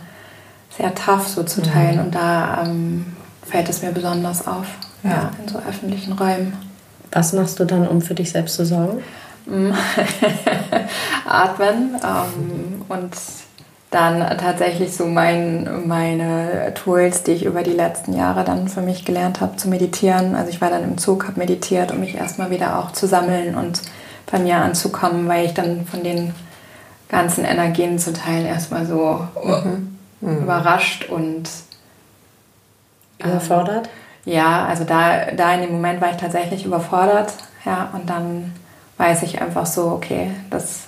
sehr 0.75 0.93
tough 0.95 1.27
so 1.27 1.43
zu 1.43 1.61
teilen 1.61 1.99
und 1.99 2.15
da 2.15 2.63
ähm, 2.63 3.05
fällt 3.45 3.69
es 3.69 3.81
mir 3.81 3.91
besonders 3.91 4.47
auf, 4.47 4.65
Ja. 5.03 5.09
ja. 5.09 5.31
in 5.41 5.47
so 5.47 5.59
öffentlichen 5.59 6.13
Räumen. 6.13 6.53
Was 7.11 7.33
machst 7.33 7.59
du 7.59 7.65
dann, 7.65 7.87
um 7.87 8.01
für 8.01 8.15
dich 8.15 8.31
selbst 8.31 8.55
zu 8.55 8.65
sorgen? 8.65 9.01
atmen 11.25 11.95
ähm, 12.03 12.81
und 12.89 13.15
dann 13.91 14.19
tatsächlich 14.37 14.95
so 14.95 15.05
mein, 15.05 15.87
meine 15.87 16.73
Tools, 16.73 17.23
die 17.23 17.31
ich 17.31 17.45
über 17.45 17.63
die 17.63 17.71
letzten 17.71 18.13
Jahre 18.13 18.43
dann 18.43 18.67
für 18.67 18.81
mich 18.81 19.05
gelernt 19.05 19.39
habe, 19.39 19.55
zu 19.55 19.69
meditieren. 19.69 20.35
Also 20.35 20.49
ich 20.49 20.59
war 20.59 20.69
dann 20.69 20.83
im 20.83 20.97
Zug, 20.97 21.25
habe 21.25 21.39
meditiert, 21.39 21.91
um 21.91 22.01
mich 22.01 22.15
erstmal 22.15 22.49
wieder 22.49 22.79
auch 22.79 22.91
zu 22.91 23.07
sammeln 23.07 23.55
und 23.55 23.81
bei 24.29 24.39
mir 24.39 24.57
anzukommen, 24.57 25.27
weil 25.29 25.45
ich 25.45 25.53
dann 25.53 25.85
von 25.85 26.03
den 26.03 26.33
ganzen 27.07 27.45
Energien 27.45 27.97
zu 27.97 28.11
teilen 28.11 28.45
erstmal 28.45 28.85
so 28.85 29.25
überrascht 30.21 31.09
und 31.09 31.47
Überfordert? 33.19 33.89
ja, 34.25 34.65
also 34.65 34.83
da, 34.83 35.31
da 35.31 35.53
in 35.53 35.61
dem 35.61 35.71
Moment 35.71 36.01
war 36.01 36.11
ich 36.11 36.17
tatsächlich 36.17 36.65
überfordert. 36.65 37.33
Ja, 37.65 37.89
und 37.93 38.09
dann 38.09 38.53
weiß 38.97 39.23
ich 39.23 39.41
einfach 39.41 39.65
so, 39.65 39.87
okay, 39.87 40.31
das 40.49 40.86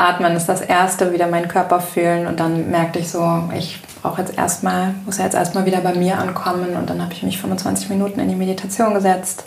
Atmen 0.00 0.34
ist 0.34 0.48
das 0.48 0.62
Erste, 0.62 1.12
wieder 1.12 1.26
meinen 1.26 1.48
Körper 1.48 1.80
fühlen. 1.80 2.26
Und 2.26 2.40
dann 2.40 2.70
merkte 2.70 2.98
ich 2.98 3.10
so, 3.10 3.44
ich 3.56 3.80
brauche 4.02 4.22
jetzt 4.22 4.36
erstmal, 4.38 4.94
muss 5.04 5.18
jetzt 5.18 5.34
erstmal 5.34 5.66
wieder 5.66 5.80
bei 5.82 5.94
mir 5.94 6.18
ankommen. 6.18 6.74
Und 6.76 6.88
dann 6.88 7.02
habe 7.02 7.12
ich 7.12 7.22
mich 7.22 7.38
25 7.40 7.90
Minuten 7.90 8.18
in 8.20 8.28
die 8.28 8.34
Meditation 8.34 8.94
gesetzt. 8.94 9.44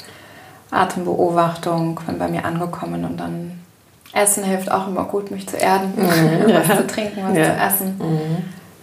Atembeobachtung, 0.70 2.00
bin 2.06 2.18
bei 2.20 2.28
mir 2.28 2.46
angekommen 2.46 3.06
und 3.06 3.18
dann 3.20 3.60
Essen 4.14 4.44
hilft 4.44 4.72
auch 4.72 4.88
immer 4.88 5.06
gut, 5.06 5.32
mich 5.32 5.48
zu 5.48 5.58
erden, 5.58 5.94
was 5.98 6.78
zu 6.78 6.88
trinken, 6.88 7.22
was 7.28 7.38
Ja. 7.38 7.46
zu 7.46 7.52
essen, 7.52 8.00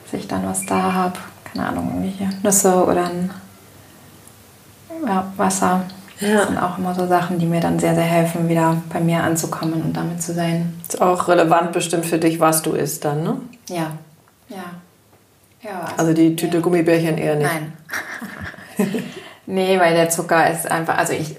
dass 0.05 0.21
ich 0.21 0.27
dann 0.27 0.47
was 0.47 0.67
da 0.67 0.93
habe, 0.93 1.15
keine 1.53 1.67
Ahnung, 1.69 1.89
irgendwelche 1.89 2.29
Nüsse 2.43 2.85
oder 2.85 3.05
ein 3.07 3.31
ja, 5.07 5.25
Wasser. 5.37 5.83
Ja. 6.21 6.37
Das 6.39 6.49
sind 6.49 6.59
auch 6.59 6.77
immer 6.79 6.95
so 6.95 7.07
Sachen, 7.07 7.39
die 7.39 7.47
mir 7.47 7.61
dann 7.61 7.79
sehr, 7.79 7.95
sehr 7.95 8.05
helfen, 8.05 8.49
wieder 8.49 8.77
bei 8.93 9.01
mir 9.01 9.23
anzukommen 9.23 9.81
und 9.83 9.97
damit 9.97 10.23
zu 10.23 10.35
sein. 10.35 10.75
Ist 10.83 11.01
auch 11.01 11.29
relevant 11.29 11.73
bestimmt 11.73 12.05
für 12.07 12.19
dich, 12.19 12.39
was 12.41 12.61
du 12.63 12.73
isst 12.73 13.05
dann, 13.05 13.23
ne? 13.23 13.37
Ja, 13.69 13.93
ja. 14.49 14.57
ja 15.63 15.85
Also 15.97 16.13
die 16.13 16.37
Tüte 16.37 16.61
Gummibärchen 16.61 17.17
eher 17.17 17.37
nicht. 17.37 17.51
Nein. 17.51 17.73
nee, 19.47 19.79
weil 19.81 19.95
der 19.95 20.11
Zucker 20.11 20.51
ist 20.51 20.71
einfach, 20.71 20.99
also 20.99 21.13
ich 21.15 21.37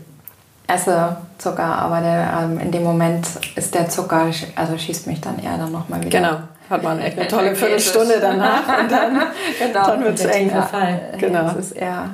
esse 0.68 1.18
Zucker, 1.38 1.64
aber 1.64 2.02
der, 2.02 2.40
ähm, 2.44 2.60
in 2.60 2.72
dem 2.72 2.84
Moment 2.84 3.28
ist 3.56 3.76
der 3.76 3.90
Zucker, 3.90 4.28
also 4.56 4.78
schießt 4.78 5.08
mich 5.08 5.22
dann 5.22 5.38
eher 5.40 5.58
dann 5.58 5.72
nochmal 5.72 6.00
wieder. 6.04 6.20
Genau. 6.20 6.38
Hat 6.70 6.84
man 6.84 7.00
echt 7.00 7.20
eine 7.20 7.28
tolle 7.28 7.56
Viertelstunde 7.56 8.14
das- 8.14 8.22
danach 8.22 8.80
und 8.82 8.92
dann, 8.92 9.22
Genau. 9.60 9.86
dann 9.88 10.04
wird 10.04 10.20
es 10.20 10.26
eng. 10.26 10.50
Fall. 10.50 11.02
Genau. 11.18 11.48
Es 11.50 11.56
ist 11.68 11.72
eher, 11.74 12.10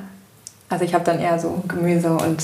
also 0.68 0.84
ich 0.84 0.94
habe 0.94 1.04
dann 1.04 1.18
eher 1.18 1.38
so 1.38 1.62
Gemüse 1.66 2.12
und, 2.12 2.42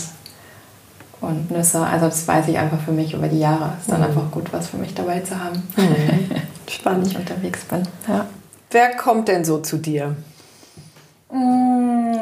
und 1.21 1.51
Nüsse. 1.51 1.81
Also 1.81 2.07
das 2.07 2.27
weiß 2.27 2.49
ich 2.49 2.59
einfach 2.59 2.81
für 2.81 2.93
mich 2.93 3.15
über 3.15 3.29
die 3.29 3.41
Jahre. 3.41 3.73
Ist 3.81 3.91
dann 3.91 4.03
einfach 4.03 4.31
gut, 4.31 4.53
was 4.53 4.69
für 4.69 4.79
mich 4.79 4.95
dabei 4.95 5.21
zu 5.21 5.39
haben, 5.43 5.63
wenn 5.77 6.43
Spannend. 6.69 7.07
ich 7.07 7.17
unterwegs 7.17 7.65
bin. 7.65 7.83
Ja. 8.09 8.27
Wer 8.71 8.97
kommt 8.97 9.29
denn 9.29 9.45
so 9.45 9.59
zu 9.59 9.79
dir? 9.79 10.17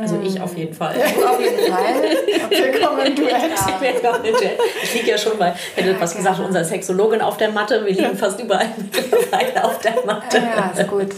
Also 0.00 0.20
ich 0.22 0.40
auf 0.40 0.56
jeden 0.56 0.74
Fall. 0.74 0.94
Auf 0.96 1.38
jeden 1.40 1.72
Fall. 1.72 1.94
Willkommen, 2.48 3.14
Duett. 3.16 3.42
Ich 4.82 4.94
liege 4.94 5.10
ja 5.10 5.18
schon 5.18 5.38
bei, 5.38 5.52
hätte 5.76 6.00
was 6.00 6.16
gesagt, 6.16 6.40
unsere 6.40 6.64
Sexologin 6.64 7.20
auf 7.20 7.36
der 7.36 7.50
Matte. 7.50 7.84
Wir 7.84 7.92
liegen 7.92 8.16
fast 8.16 8.40
überall 8.40 8.68
mittlerweile 8.78 9.64
auf 9.64 9.78
der 9.80 9.96
Matte. 10.06 10.38
Ja, 10.38 10.72
ist 10.76 10.88
gut. 10.88 11.08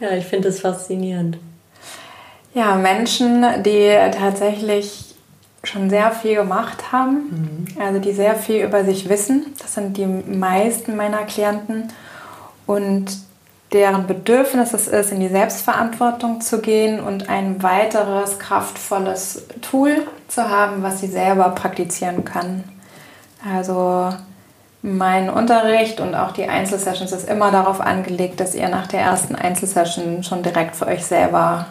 Ja, 0.00 0.10
ich 0.12 0.24
finde 0.26 0.48
es 0.48 0.60
faszinierend. 0.60 1.38
Ja, 2.52 2.74
Menschen, 2.74 3.44
die 3.62 3.94
tatsächlich 4.12 5.14
schon 5.62 5.90
sehr 5.90 6.10
viel 6.10 6.36
gemacht 6.36 6.90
haben, 6.90 7.66
also 7.78 8.00
die 8.00 8.12
sehr 8.12 8.34
viel 8.34 8.64
über 8.64 8.84
sich 8.84 9.08
wissen. 9.08 9.54
Das 9.60 9.74
sind 9.74 9.96
die 9.96 10.06
meisten 10.06 10.96
meiner 10.96 11.24
Klienten 11.24 11.92
und 12.66 13.06
deren 13.72 14.06
Bedürfnis 14.06 14.72
es 14.72 14.88
ist, 14.88 15.12
in 15.12 15.20
die 15.20 15.28
Selbstverantwortung 15.28 16.40
zu 16.40 16.60
gehen 16.60 16.98
und 16.98 17.28
ein 17.28 17.62
weiteres 17.62 18.38
kraftvolles 18.38 19.44
Tool 19.60 20.06
zu 20.26 20.48
haben, 20.48 20.82
was 20.82 21.00
sie 21.00 21.06
selber 21.06 21.50
praktizieren 21.50 22.24
können. 22.24 22.64
Also 23.54 24.08
mein 24.82 25.30
Unterricht 25.30 26.00
und 26.00 26.14
auch 26.14 26.32
die 26.32 26.48
Einzelsessions 26.48 27.12
ist 27.12 27.28
immer 27.28 27.52
darauf 27.52 27.80
angelegt, 27.80 28.40
dass 28.40 28.54
ihr 28.54 28.68
nach 28.68 28.86
der 28.86 29.02
ersten 29.02 29.36
Einzelsession 29.36 30.24
schon 30.24 30.42
direkt 30.42 30.74
für 30.74 30.86
euch 30.86 31.04
selber 31.04 31.66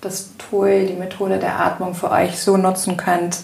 das 0.00 0.30
Tool, 0.38 0.86
die 0.86 0.94
Methode 0.94 1.38
der 1.38 1.58
Atmung 1.60 1.94
für 1.94 2.10
euch 2.10 2.38
so 2.38 2.56
nutzen 2.56 2.96
könnt, 2.96 3.38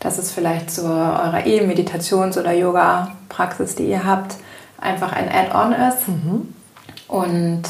dass 0.00 0.18
es 0.18 0.32
vielleicht 0.32 0.70
zu 0.70 0.84
eurer 0.84 1.44
E-Meditations- 1.46 2.38
oder 2.38 2.52
Yoga-Praxis, 2.52 3.74
die 3.74 3.88
ihr 3.88 4.04
habt, 4.04 4.36
einfach 4.80 5.12
ein 5.12 5.28
Add-on 5.28 5.72
ist. 5.72 6.04
Und 7.08 7.62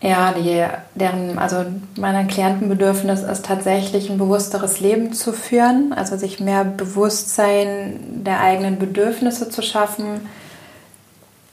ja, 0.00 0.32
die, 0.32 0.64
deren, 0.94 1.38
also 1.38 1.64
mein 1.96 2.28
Klientenbedürfnis 2.28 3.22
ist 3.22 3.46
tatsächlich 3.46 4.10
ein 4.10 4.18
bewussteres 4.18 4.80
Leben 4.80 5.14
zu 5.14 5.32
führen, 5.32 5.94
also 5.94 6.16
sich 6.16 6.40
mehr 6.40 6.64
Bewusstsein 6.64 8.22
der 8.24 8.40
eigenen 8.40 8.78
Bedürfnisse 8.78 9.48
zu 9.48 9.62
schaffen, 9.62 10.28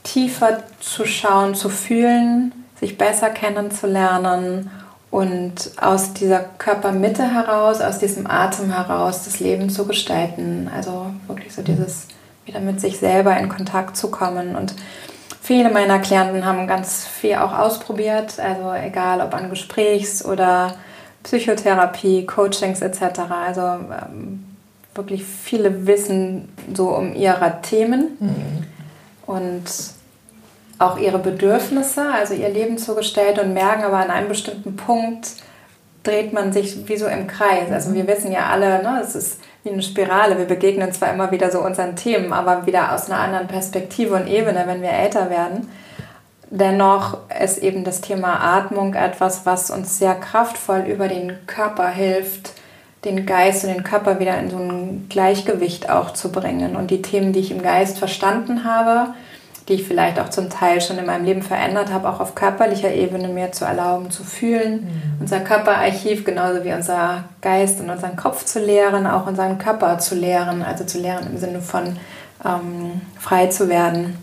tiefer 0.04 0.64
zu 0.82 1.06
schauen, 1.06 1.56
zu 1.56 1.70
fühlen, 1.70 2.54
sich 2.82 2.98
besser 2.98 3.30
kennenzulernen 3.30 4.70
und 5.12 5.72
aus 5.80 6.14
dieser 6.14 6.40
Körpermitte 6.40 7.24
heraus, 7.24 7.80
aus 7.80 8.00
diesem 8.00 8.28
Atem 8.28 8.74
heraus 8.74 9.24
das 9.24 9.40
Leben 9.40 9.70
zu 9.70 9.86
gestalten. 9.86 10.70
Also 10.76 11.08
wirklich 11.28 11.54
so 11.54 11.62
dieses 11.62 12.08
wieder 12.46 12.60
mit 12.60 12.82
sich 12.82 12.98
selber 12.98 13.38
in 13.38 13.50
Kontakt 13.50 13.96
zu 13.96 14.10
kommen. 14.10 14.56
Und 14.56 14.74
viele 15.42 15.70
meiner 15.70 16.00
Klienten 16.00 16.46
haben 16.46 16.68
ganz 16.68 17.06
viel 17.06 17.36
auch 17.36 17.58
ausprobiert, 17.58 18.40
also 18.40 18.74
egal 18.74 19.22
ob 19.22 19.34
an 19.34 19.50
Gesprächs- 19.50 20.26
oder 20.26 20.74
Psychotherapie, 21.24 22.26
Coachings 22.26 22.82
etc. 22.82 23.20
Also 23.46 23.62
ähm, 23.62 24.44
wirklich 24.96 25.24
viele 25.24 25.86
wissen 25.86 26.50
so 26.74 26.90
um 26.90 27.14
ihre 27.14 27.62
Themen 27.62 28.18
und 29.28 29.64
auch 30.82 30.98
ihre 30.98 31.20
Bedürfnisse, 31.20 32.04
also 32.14 32.34
ihr 32.34 32.50
Leben 32.50 32.78
zugestellt 32.78 33.40
und 33.40 33.54
merken 33.54 33.84
aber 33.84 33.98
an 33.98 34.10
einem 34.10 34.30
bestimmten 34.30 34.76
Punkt 34.76 35.28
dreht 36.04 36.34
man 36.34 36.52
sich 36.52 36.88
wie 36.88 36.98
so 36.98 37.06
im 37.08 37.28
Kreis. 37.28 37.72
Also 37.72 37.94
wir 37.94 38.08
wissen 38.08 38.32
ja 38.32 38.48
alle, 38.48 38.82
ne, 38.82 39.02
es 39.04 39.16
ist 39.16 39.40
wie 39.64 39.70
eine 39.70 39.84
Spirale. 39.84 40.38
Wir 40.38 40.46
begegnen 40.46 40.92
zwar 40.92 41.14
immer 41.14 41.32
wieder 41.32 41.52
so 41.52 41.64
unseren 41.64 41.96
Themen, 41.96 42.34
aber 42.34 42.66
wieder 42.66 42.94
aus 42.94 43.10
einer 43.10 43.20
anderen 43.20 43.48
Perspektive 43.48 44.16
und 44.16 44.28
Ebene, 44.28 44.64
wenn 44.66 44.82
wir 44.82 44.90
älter 44.90 45.30
werden. 45.30 45.70
Dennoch 46.50 47.20
ist 47.42 47.60
eben 47.60 47.84
das 47.84 48.02
Thema 48.02 48.42
Atmung 48.58 48.94
etwas, 48.96 49.46
was 49.46 49.72
uns 49.72 50.00
sehr 50.00 50.16
kraftvoll 50.16 50.82
über 50.82 51.08
den 51.08 51.46
Körper 51.46 51.88
hilft, 51.88 52.54
den 53.06 53.26
Geist 53.26 53.64
und 53.64 53.74
den 53.74 53.84
Körper 53.84 54.20
wieder 54.20 54.38
in 54.38 54.50
so 54.50 54.58
ein 54.58 55.06
Gleichgewicht 55.08 55.90
auch 55.90 56.12
zu 56.12 56.32
bringen. 56.32 56.76
Und 56.76 56.92
die 56.92 57.02
Themen, 57.02 57.32
die 57.32 57.40
ich 57.40 57.52
im 57.52 57.62
Geist 57.62 58.00
verstanden 58.00 58.66
habe, 58.66 59.14
die 59.68 59.74
ich 59.74 59.88
vielleicht 59.88 60.20
auch 60.20 60.30
zum 60.30 60.50
Teil 60.50 60.82
schon 60.82 60.98
in 60.98 61.06
meinem 61.06 61.26
Leben 61.26 61.42
verändert 61.42 61.92
habe, 61.92 62.10
auch 62.10 62.20
auf 62.20 62.36
körperlicher 62.36 62.92
Ebene 62.92 63.28
mir 63.28 63.52
zu 63.52 63.66
erlauben, 63.66 64.12
zu 64.12 64.24
fühlen. 64.24 64.88
Unser 65.20 65.40
Körperarchiv 65.40 66.26
genauso 66.26 66.64
wie 66.64 66.74
unser 66.74 67.26
Geist 67.42 67.80
und 67.80 67.90
unseren 67.90 68.16
Kopf 68.16 68.44
zu 68.46 68.60
lehren, 68.60 69.06
auch 69.08 69.28
unseren 69.28 69.58
Körper 69.58 70.00
zu 70.00 70.16
lehren, 70.16 70.64
also 70.64 70.84
zu 70.84 71.00
lehren 71.00 71.28
im 71.32 71.38
Sinne 71.38 71.62
von 71.62 71.98
ähm, 72.44 73.02
frei 73.20 73.48
zu 73.48 73.70
werden 73.70 74.18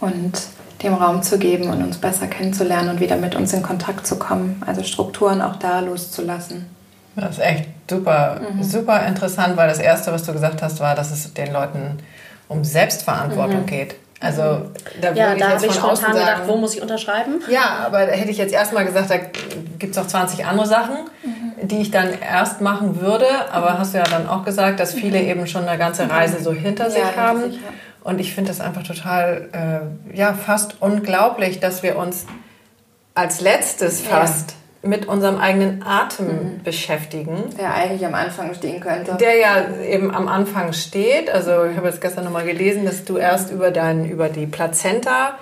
und 0.00 0.32
dem 0.82 0.94
Raum 0.94 1.22
zu 1.22 1.38
geben 1.38 1.68
und 1.68 1.82
uns 1.82 1.98
besser 1.98 2.26
kennenzulernen 2.26 2.90
und 2.90 3.00
wieder 3.00 3.16
mit 3.16 3.34
uns 3.34 3.52
in 3.52 3.62
Kontakt 3.62 4.06
zu 4.06 4.18
kommen, 4.18 4.62
also 4.66 4.82
Strukturen 4.82 5.42
auch 5.42 5.56
da 5.56 5.80
loszulassen. 5.80 6.66
Das 7.16 7.32
ist 7.32 7.44
echt 7.44 7.68
super, 7.90 8.40
super 8.62 9.04
interessant, 9.06 9.56
weil 9.56 9.68
das 9.68 9.78
Erste, 9.78 10.12
was 10.12 10.24
du 10.24 10.32
gesagt 10.32 10.62
hast, 10.62 10.80
war, 10.80 10.94
dass 10.94 11.10
es 11.10 11.34
den 11.34 11.52
Leuten 11.52 11.98
um 12.48 12.64
Selbstverantwortung 12.64 13.66
geht. 13.66 13.96
Also 14.20 14.42
da 15.00 15.12
Ja, 15.12 15.28
würde 15.28 15.30
da 15.30 15.34
ich 15.34 15.42
habe 15.42 15.52
jetzt 15.52 15.64
ich 15.64 15.72
spontan 15.74 16.12
gedacht, 16.12 16.26
sagen, 16.26 16.42
wo 16.48 16.56
muss 16.56 16.74
ich 16.74 16.82
unterschreiben? 16.82 17.42
Ja, 17.48 17.82
aber 17.86 18.04
da 18.04 18.12
hätte 18.12 18.30
ich 18.30 18.36
jetzt 18.36 18.52
erstmal 18.52 18.84
gesagt, 18.84 19.10
da 19.10 19.16
gibt 19.78 19.92
es 19.92 19.96
noch 19.96 20.06
20 20.06 20.44
andere 20.44 20.66
Sachen, 20.66 20.96
die 21.62 21.80
ich 21.80 21.90
dann 21.90 22.10
erst 22.20 22.60
machen 22.60 23.00
würde. 23.00 23.26
Aber 23.50 23.78
hast 23.78 23.94
du 23.94 23.98
ja 23.98 24.04
dann 24.04 24.28
auch 24.28 24.44
gesagt, 24.44 24.78
dass 24.78 24.92
viele 24.92 25.20
eben 25.22 25.46
schon 25.46 25.66
eine 25.66 25.78
ganze 25.78 26.08
Reise 26.08 26.42
so 26.42 26.52
hinter 26.52 26.90
sich 26.90 27.02
hinter 27.02 27.16
haben. 27.16 27.42
sich, 27.44 27.54
ja. 27.54 27.68
Und 28.04 28.18
ich 28.18 28.34
finde 28.34 28.50
das 28.50 28.60
einfach 28.60 28.82
total, 28.82 29.48
äh, 30.12 30.16
ja, 30.16 30.34
fast 30.34 30.76
unglaublich, 30.80 31.60
dass 31.60 31.82
wir 31.82 31.96
uns 31.96 32.26
als 33.14 33.40
letztes 33.40 34.00
fast 34.00 34.50
ja. 34.50 34.56
Mit 34.82 35.06
unserem 35.06 35.38
eigenen 35.38 35.82
Atem 35.84 36.26
mhm. 36.26 36.62
beschäftigen. 36.64 37.44
Der 37.58 37.74
eigentlich 37.74 38.04
am 38.06 38.14
Anfang 38.14 38.54
stehen 38.54 38.80
könnte. 38.80 39.14
Der 39.16 39.36
ja 39.36 39.76
eben 39.86 40.14
am 40.14 40.26
Anfang 40.26 40.72
steht. 40.72 41.30
Also 41.30 41.64
ich 41.64 41.76
habe 41.76 41.88
jetzt 41.88 42.00
gestern 42.00 42.24
nochmal 42.24 42.46
gelesen, 42.46 42.84
dass 42.86 43.04
du 43.04 43.18
erst 43.18 43.50
über, 43.50 43.70
dein, 43.70 44.08
über 44.08 44.28
die 44.28 44.46
Plazenta 44.46 45.38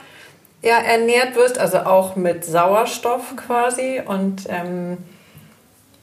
ja, 0.61 0.79
ernährt 0.79 1.37
wirst, 1.37 1.59
also 1.59 1.79
auch 1.79 2.17
mit 2.17 2.45
Sauerstoff 2.45 3.37
quasi. 3.37 4.03
Und 4.05 4.47
ähm, 4.49 4.99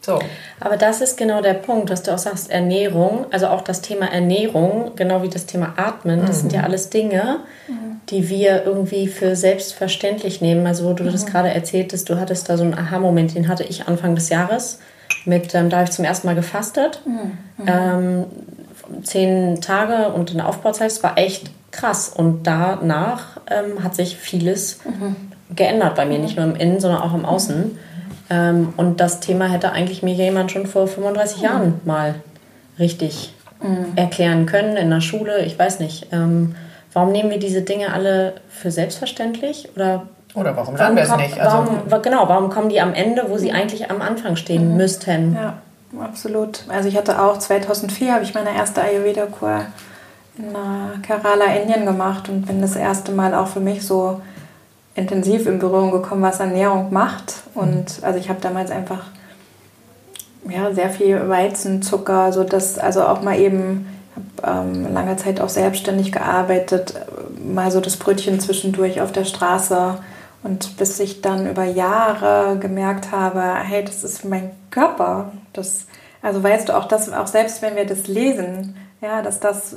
so. 0.05 0.19
Aber 0.59 0.77
das 0.77 1.01
ist 1.01 1.17
genau 1.17 1.41
der 1.41 1.55
Punkt, 1.55 1.89
dass 1.89 2.03
du 2.03 2.13
auch 2.13 2.17
sagst, 2.17 2.49
Ernährung, 2.49 3.25
also 3.31 3.47
auch 3.47 3.61
das 3.61 3.81
Thema 3.81 4.05
Ernährung, 4.11 4.91
genau 4.95 5.23
wie 5.23 5.29
das 5.29 5.45
Thema 5.45 5.73
Atmen, 5.77 6.21
das 6.21 6.37
mhm. 6.37 6.41
sind 6.41 6.53
ja 6.53 6.59
mhm. 6.59 6.65
alles 6.65 6.89
Dinge, 6.89 7.39
mhm. 7.67 8.01
die 8.09 8.29
wir 8.29 8.63
irgendwie 8.65 9.07
für 9.07 9.35
selbstverständlich 9.35 10.41
nehmen. 10.41 10.67
Also 10.67 10.85
wo 10.85 10.93
du 10.93 11.03
mhm. 11.03 11.11
das 11.11 11.25
gerade 11.25 11.49
erzähltest, 11.49 12.09
du 12.09 12.19
hattest 12.19 12.49
da 12.49 12.57
so 12.57 12.63
einen 12.63 12.75
Aha-Moment, 12.75 13.35
den 13.35 13.47
hatte 13.47 13.63
ich 13.63 13.87
Anfang 13.87 14.15
des 14.15 14.29
Jahres. 14.29 14.79
Mit, 15.25 15.53
ähm, 15.55 15.69
da 15.69 15.77
habe 15.77 15.85
ich 15.85 15.91
zum 15.91 16.05
ersten 16.05 16.27
Mal 16.27 16.35
gefastet. 16.35 17.01
Mhm. 17.05 17.37
Mhm. 17.57 17.67
Ähm, 17.67 18.25
zehn 19.03 19.61
Tage 19.61 20.13
und 20.13 20.31
eine 20.31 20.47
Aufbauzeit, 20.47 20.91
es 20.91 21.01
war 21.01 21.17
echt 21.17 21.49
krass. 21.71 22.09
Und 22.15 22.43
danach 22.43 23.41
ähm, 23.49 23.83
hat 23.83 23.95
sich 23.95 24.15
vieles 24.17 24.79
geändert 25.53 25.95
bei 25.95 26.05
mir, 26.05 26.19
nicht 26.19 26.37
nur 26.37 26.45
im 26.45 26.55
Innen, 26.55 26.79
sondern 26.79 27.01
auch 27.01 27.13
im 27.13 27.25
Außen. 27.25 27.77
Ähm, 28.29 28.73
und 28.77 28.99
das 28.99 29.19
Thema 29.19 29.47
hätte 29.47 29.71
eigentlich 29.71 30.03
mir 30.03 30.13
jemand 30.13 30.51
schon 30.51 30.65
vor 30.65 30.87
35 30.87 31.37
mhm. 31.37 31.43
Jahren 31.43 31.81
mal 31.85 32.15
richtig 32.79 33.33
mhm. 33.61 33.93
erklären 33.95 34.45
können 34.45 34.77
in 34.77 34.89
der 34.89 35.01
Schule. 35.01 35.45
Ich 35.45 35.57
weiß 35.57 35.79
nicht. 35.79 36.07
Ähm, 36.11 36.55
warum 36.93 37.11
nehmen 37.11 37.29
wir 37.29 37.39
diese 37.39 37.61
Dinge 37.61 37.93
alle 37.93 38.35
für 38.49 38.71
selbstverständlich? 38.71 39.69
Oder, 39.75 40.07
Oder 40.33 40.55
warum 40.55 40.75
sagen 40.77 40.95
wir 40.95 41.03
es 41.03 41.15
nicht? 41.15 41.39
Also, 41.39 41.67
warum, 41.87 42.01
genau, 42.01 42.27
warum 42.27 42.49
kommen 42.49 42.69
die 42.69 42.81
am 42.81 42.93
Ende, 42.93 43.25
wo 43.27 43.37
sie 43.37 43.51
eigentlich 43.51 43.91
am 43.91 44.01
Anfang 44.01 44.35
stehen 44.35 44.71
mhm. 44.71 44.77
müssten? 44.77 45.35
Ja, 45.35 45.57
absolut. 46.01 46.63
Also 46.67 46.89
ich 46.89 46.97
hatte 46.97 47.21
auch 47.21 47.37
2004 47.37 48.13
habe 48.13 48.23
ich 48.23 48.33
meine 48.33 48.55
erste 48.55 48.81
Ayurveda-Kur 48.81 49.61
in 50.37 51.01
Kerala, 51.01 51.45
Indien 51.45 51.85
gemacht 51.85 52.27
und 52.27 52.45
bin 52.45 52.61
das 52.61 52.75
erste 52.75 53.11
Mal 53.11 53.33
auch 53.33 53.47
für 53.47 53.61
mich 53.61 53.85
so 53.85 54.19
intensiv 54.95 55.45
in 55.45 55.59
Berührung 55.59 55.91
gekommen, 55.91 56.21
was 56.21 56.39
Ernährung 56.39 56.91
macht. 56.91 57.43
Und 57.53 57.99
also 58.01 58.17
ich 58.17 58.29
habe 58.29 58.41
damals 58.41 58.71
einfach 58.71 59.05
ja, 60.49 60.73
sehr 60.73 60.89
viel 60.89 61.27
Weizenzucker, 61.27 62.31
so 62.31 62.43
dass 62.43 62.77
also 62.77 63.03
auch 63.03 63.21
mal 63.21 63.39
eben 63.39 63.87
habe 64.15 64.59
ähm, 64.69 64.93
lange 64.93 65.17
Zeit 65.17 65.41
auch 65.41 65.49
selbstständig 65.49 66.11
gearbeitet, 66.11 66.93
mal 67.43 67.71
so 67.71 67.81
das 67.81 67.97
Brötchen 67.97 68.39
zwischendurch 68.39 69.01
auf 69.01 69.11
der 69.11 69.25
Straße 69.25 69.97
und 70.43 70.77
bis 70.77 70.99
ich 70.99 71.21
dann 71.21 71.49
über 71.49 71.63
Jahre 71.65 72.57
gemerkt 72.59 73.11
habe, 73.11 73.41
hey, 73.41 73.83
das 73.83 74.03
ist 74.03 74.23
mein 74.23 74.51
Körper. 74.69 75.31
Das, 75.53 75.87
also 76.21 76.43
weißt 76.43 76.69
du 76.69 76.77
auch, 76.77 76.87
dass 76.87 77.11
auch 77.11 77.27
selbst 77.27 77.61
wenn 77.61 77.75
wir 77.75 77.85
das 77.85 78.07
lesen, 78.07 78.75
ja, 79.01 79.21
dass 79.21 79.39
das 79.39 79.75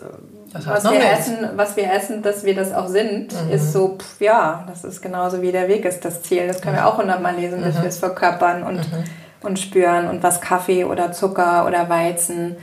was 0.53 0.85
wir, 0.85 1.13
essen, 1.13 1.37
was 1.57 1.77
wir 1.77 1.93
essen, 1.93 2.23
dass 2.23 2.45
wir 2.45 2.55
das 2.55 2.73
auch 2.73 2.89
sind, 2.89 3.33
mhm. 3.33 3.53
ist 3.53 3.73
so, 3.73 3.97
pff, 3.99 4.21
ja, 4.21 4.65
das 4.67 4.85
ist 4.85 5.03
genauso 5.03 5.43
wie 5.43 5.53
der 5.53 5.69
Weg 5.69 5.85
ist 5.85 6.05
das 6.05 6.23
Ziel. 6.23 6.47
Das 6.47 6.63
können 6.63 6.77
wir 6.77 6.87
auch 6.87 6.99
hundertmal 6.99 7.35
lesen, 7.35 7.63
dass 7.63 7.77
mhm. 7.77 7.83
wir 7.83 7.89
es 7.89 7.99
verkörpern 7.99 8.63
und, 8.63 8.77
mhm. 8.77 9.05
und 9.43 9.59
spüren 9.59 10.09
und 10.09 10.23
was 10.23 10.41
Kaffee 10.41 10.85
oder 10.85 11.13
Zucker 11.13 11.67
oder 11.67 11.89
Weizen 11.89 12.57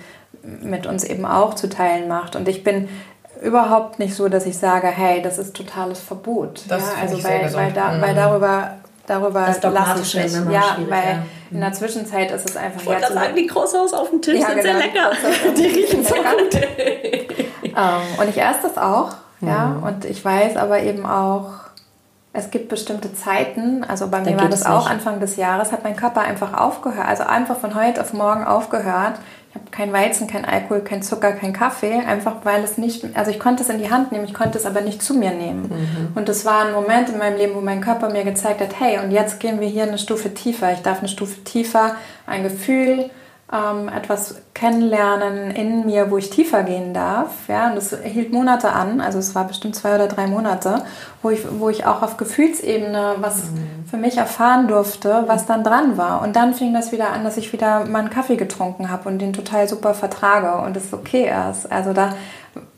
mit 0.62 0.86
uns 0.86 1.04
eben 1.04 1.26
auch 1.26 1.54
zu 1.54 1.70
teilen 1.70 2.08
macht. 2.08 2.36
Und 2.36 2.48
ich 2.48 2.64
bin 2.64 2.90
überhaupt 3.42 4.00
nicht 4.00 4.16
so, 4.16 4.30
dass 4.30 4.46
ich 4.46 4.58
sage, 4.58 4.88
hey, 4.88 5.22
das 5.22 5.38
ist 5.38 5.56
totales 5.56 6.00
Verbot. 6.00 6.64
Das 6.68 6.82
ja, 6.82 7.02
also 7.02 7.24
weil, 7.24 7.54
weil, 7.54 7.72
da, 7.72 8.02
weil 8.02 8.14
mhm. 8.14 8.16
darüber 8.16 8.70
darüber 9.08 9.54
lasse 9.72 10.02
ich 10.02 10.16
mich. 10.16 10.34
Ja, 10.52 10.78
weil 10.90 11.04
ja. 11.04 11.26
in 11.52 11.60
der 11.60 11.74
Zwischenzeit 11.74 12.32
ist 12.32 12.50
es 12.50 12.58
einfach. 12.58 12.82
Ich 12.82 12.88
wollte 12.88 13.14
sagen, 13.14 13.36
die 13.36 13.48
Croissants 13.48 13.94
auf 13.94 14.10
dem 14.10 14.22
Tisch 14.22 14.40
ja, 14.40 14.48
sind 14.48 14.62
genau, 14.62 14.64
sehr 14.64 14.78
lecker. 14.78 15.12
Die 15.56 15.66
riechen 15.66 16.04
so 16.04 16.16
gut. 16.16 16.62
ähm, 17.76 18.20
und 18.20 18.30
ich 18.30 18.42
esse 18.42 18.64
das 18.64 18.78
auch, 18.78 19.12
mhm. 19.40 19.48
ja. 19.48 19.76
Und 19.82 20.06
ich 20.06 20.24
weiß 20.24 20.58
aber 20.58 20.82
eben 20.82 21.06
auch, 21.06 21.52
es 22.34 22.52
gibt 22.52 22.68
bestimmte 22.68 23.14
Zeiten, 23.14 23.86
also 23.86 24.10
bei 24.10 24.20
mir 24.20 24.36
da 24.36 24.42
war 24.44 24.50
das 24.50 24.66
auch 24.66 24.84
nicht. 24.84 24.92
Anfang 24.92 25.20
des 25.22 25.38
Jahres, 25.38 25.72
hat 25.72 25.84
mein 25.84 25.96
Körper 25.96 26.22
einfach 26.22 26.54
aufgehört, 26.54 27.08
also 27.08 27.24
einfach 27.24 27.58
von 27.58 27.76
heute 27.76 28.02
auf 28.02 28.12
morgen 28.12 28.44
aufgehört. 28.44 29.14
Ich 29.50 29.56
habe 29.56 29.72
kein 29.72 29.94
Weizen, 29.94 30.28
kein 30.28 30.44
Alkohol, 30.44 30.82
kein 30.82 31.02
Zucker, 31.02 31.32
kein 31.32 31.54
Kaffee, 31.54 31.94
einfach 31.94 32.44
weil 32.44 32.62
es 32.62 32.78
nicht, 32.78 33.06
also 33.16 33.32
ich 33.32 33.40
konnte 33.40 33.64
es 33.64 33.70
in 33.70 33.78
die 33.78 33.90
Hand 33.90 34.12
nehmen, 34.12 34.26
ich 34.26 34.34
konnte 34.34 34.58
es 34.58 34.66
aber 34.66 34.82
nicht 34.82 35.02
zu 35.02 35.14
mir 35.14 35.32
nehmen. 35.32 35.70
Mhm. 35.70 36.08
Und 36.14 36.28
es 36.28 36.44
war 36.44 36.66
ein 36.66 36.74
Moment 36.74 37.08
in 37.08 37.18
meinem 37.18 37.38
Leben, 37.38 37.56
wo 37.56 37.62
mein 37.62 37.80
Körper 37.80 38.10
mir 38.10 38.26
gezeigt 38.26 38.60
hat, 38.60 38.82
hey, 38.82 39.00
und 39.00 39.12
jetzt 39.12 39.40
gehen 39.40 39.62
wir 39.62 39.70
hier 39.70 39.84
eine 39.84 39.98
Stufe 39.98 40.34
tiefer. 40.34 40.74
Ich 40.74 40.82
darf 40.82 41.00
eine 41.00 41.08
Stufe 41.08 41.42
tiefer 41.46 41.96
ein 42.28 42.44
Gefühl 42.44 43.10
ähm, 43.54 43.90
etwas 43.90 44.42
kennenlernen 44.56 45.52
in 45.52 45.86
mir, 45.86 46.10
wo 46.10 46.18
ich 46.18 46.32
tiefer 46.32 46.64
gehen 46.64 46.94
darf. 46.94 47.48
Ja, 47.48 47.70
und 47.70 47.76
das 47.76 47.96
hielt 48.04 48.34
Monate 48.34 48.72
an, 48.72 49.02
also 49.02 49.20
es 49.20 49.36
war 49.36 49.46
bestimmt 49.46 49.76
zwei 49.76 49.96
oder 49.96 50.08
drei 50.08 50.26
Monate, 50.26 50.84
wo 51.22 51.30
ich, 51.30 51.42
wo 51.60 51.70
ich 51.70 51.86
auch 51.86 52.02
auf 52.02 52.18
Gefühlsebene 52.18 53.16
was 53.20 53.46
mhm. 53.46 53.86
für 53.90 53.98
mich 53.98 54.18
erfahren 54.18 54.68
durfte, 54.68 55.26
was 55.28 55.46
dann 55.46 55.64
dran 55.64 55.96
war. 55.98 56.24
Und 56.24 56.36
dann 56.36 56.56
fing 56.56 56.74
das 56.74 56.92
wieder 56.92 57.12
an, 57.12 57.24
dass 57.24 57.38
ich 57.38 57.54
wieder 57.54 57.86
mal 57.86 58.00
einen 58.00 58.10
Kaffee 58.10 58.36
getrunken 58.36 58.90
habe 58.90 59.08
und 59.10 59.20
den 59.20 59.34
total 59.34 59.70
super 59.70 59.94
vertrage 59.94 60.66
und 60.66 60.76
es 60.76 60.92
okay 60.92 61.32
ist. 61.52 61.72
Also 61.72 61.94
da 61.94 62.14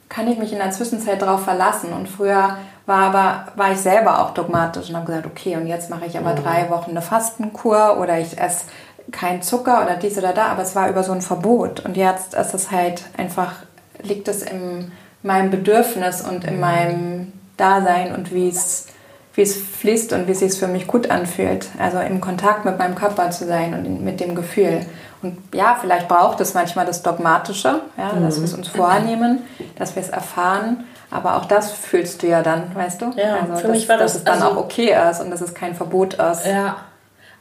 kann 0.09 0.27
ich 0.27 0.37
mich 0.37 0.51
in 0.51 0.59
der 0.59 0.71
Zwischenzeit 0.71 1.21
darauf 1.21 1.43
verlassen. 1.43 1.93
Und 1.93 2.07
früher 2.07 2.57
war 2.85 2.99
aber 3.03 3.45
war 3.55 3.71
ich 3.71 3.79
selber 3.79 4.21
auch 4.21 4.31
dogmatisch 4.31 4.89
und 4.89 4.95
habe 4.95 5.05
gesagt, 5.05 5.25
okay, 5.25 5.55
und 5.55 5.67
jetzt 5.67 5.89
mache 5.89 6.05
ich 6.05 6.17
aber 6.17 6.31
mhm. 6.31 6.43
drei 6.43 6.69
Wochen 6.69 6.91
eine 6.91 7.01
Fastenkur 7.01 7.97
oder 7.99 8.19
ich 8.19 8.37
esse 8.37 8.65
kein 9.11 9.41
Zucker 9.41 9.83
oder 9.83 9.95
dies 9.95 10.17
oder 10.17 10.33
da, 10.33 10.47
aber 10.47 10.63
es 10.63 10.75
war 10.75 10.89
über 10.89 11.03
so 11.03 11.11
ein 11.11 11.21
Verbot. 11.21 11.79
Und 11.85 11.97
jetzt 11.97 12.33
ist 12.33 12.53
es 12.53 12.71
halt 12.71 13.03
einfach, 13.17 13.53
liegt 14.01 14.27
es 14.27 14.43
in 14.43 14.91
meinem 15.23 15.49
Bedürfnis 15.49 16.21
und 16.21 16.45
in 16.45 16.59
meinem 16.59 17.33
Dasein 17.57 18.13
und 18.13 18.33
wie 18.33 18.49
es, 18.49 18.87
wie 19.33 19.41
es 19.41 19.55
fließt 19.55 20.13
und 20.13 20.27
wie 20.27 20.31
es 20.31 20.39
sich 20.39 20.57
für 20.57 20.67
mich 20.67 20.87
gut 20.87 21.09
anfühlt. 21.09 21.67
Also 21.79 21.99
im 21.99 22.21
Kontakt 22.21 22.65
mit 22.65 22.77
meinem 22.77 22.95
Körper 22.95 23.31
zu 23.31 23.45
sein 23.45 23.73
und 23.73 24.03
mit 24.03 24.19
dem 24.19 24.35
Gefühl. 24.35 24.85
Und 25.21 25.37
ja, 25.53 25.77
vielleicht 25.79 26.07
braucht 26.07 26.39
es 26.41 26.53
manchmal 26.53 26.85
das 26.85 27.01
Dogmatische, 27.01 27.81
ja, 27.97 28.13
mhm. 28.13 28.23
dass 28.23 28.37
wir 28.37 28.45
es 28.45 28.53
uns 28.53 28.67
vornehmen, 28.67 29.39
dass 29.77 29.95
wir 29.95 30.03
es 30.03 30.09
erfahren. 30.09 30.85
Aber 31.09 31.37
auch 31.37 31.45
das 31.45 31.71
fühlst 31.71 32.21
du 32.21 32.27
ja 32.27 32.43
dann, 32.43 32.75
weißt 32.75 33.01
du? 33.01 33.13
Ja, 33.15 33.37
also, 33.41 33.55
für 33.55 33.67
dass, 33.67 33.71
mich 33.71 33.89
war 33.89 33.97
das, 33.97 34.11
dass 34.11 34.19
es 34.19 34.23
dann 34.25 34.41
also, 34.41 34.47
auch 34.47 34.57
okay 34.57 34.93
ist 35.09 35.21
und 35.21 35.31
dass 35.31 35.41
es 35.41 35.53
kein 35.53 35.73
Verbot 35.73 36.15
ist. 36.15 36.45
Ja, 36.45 36.77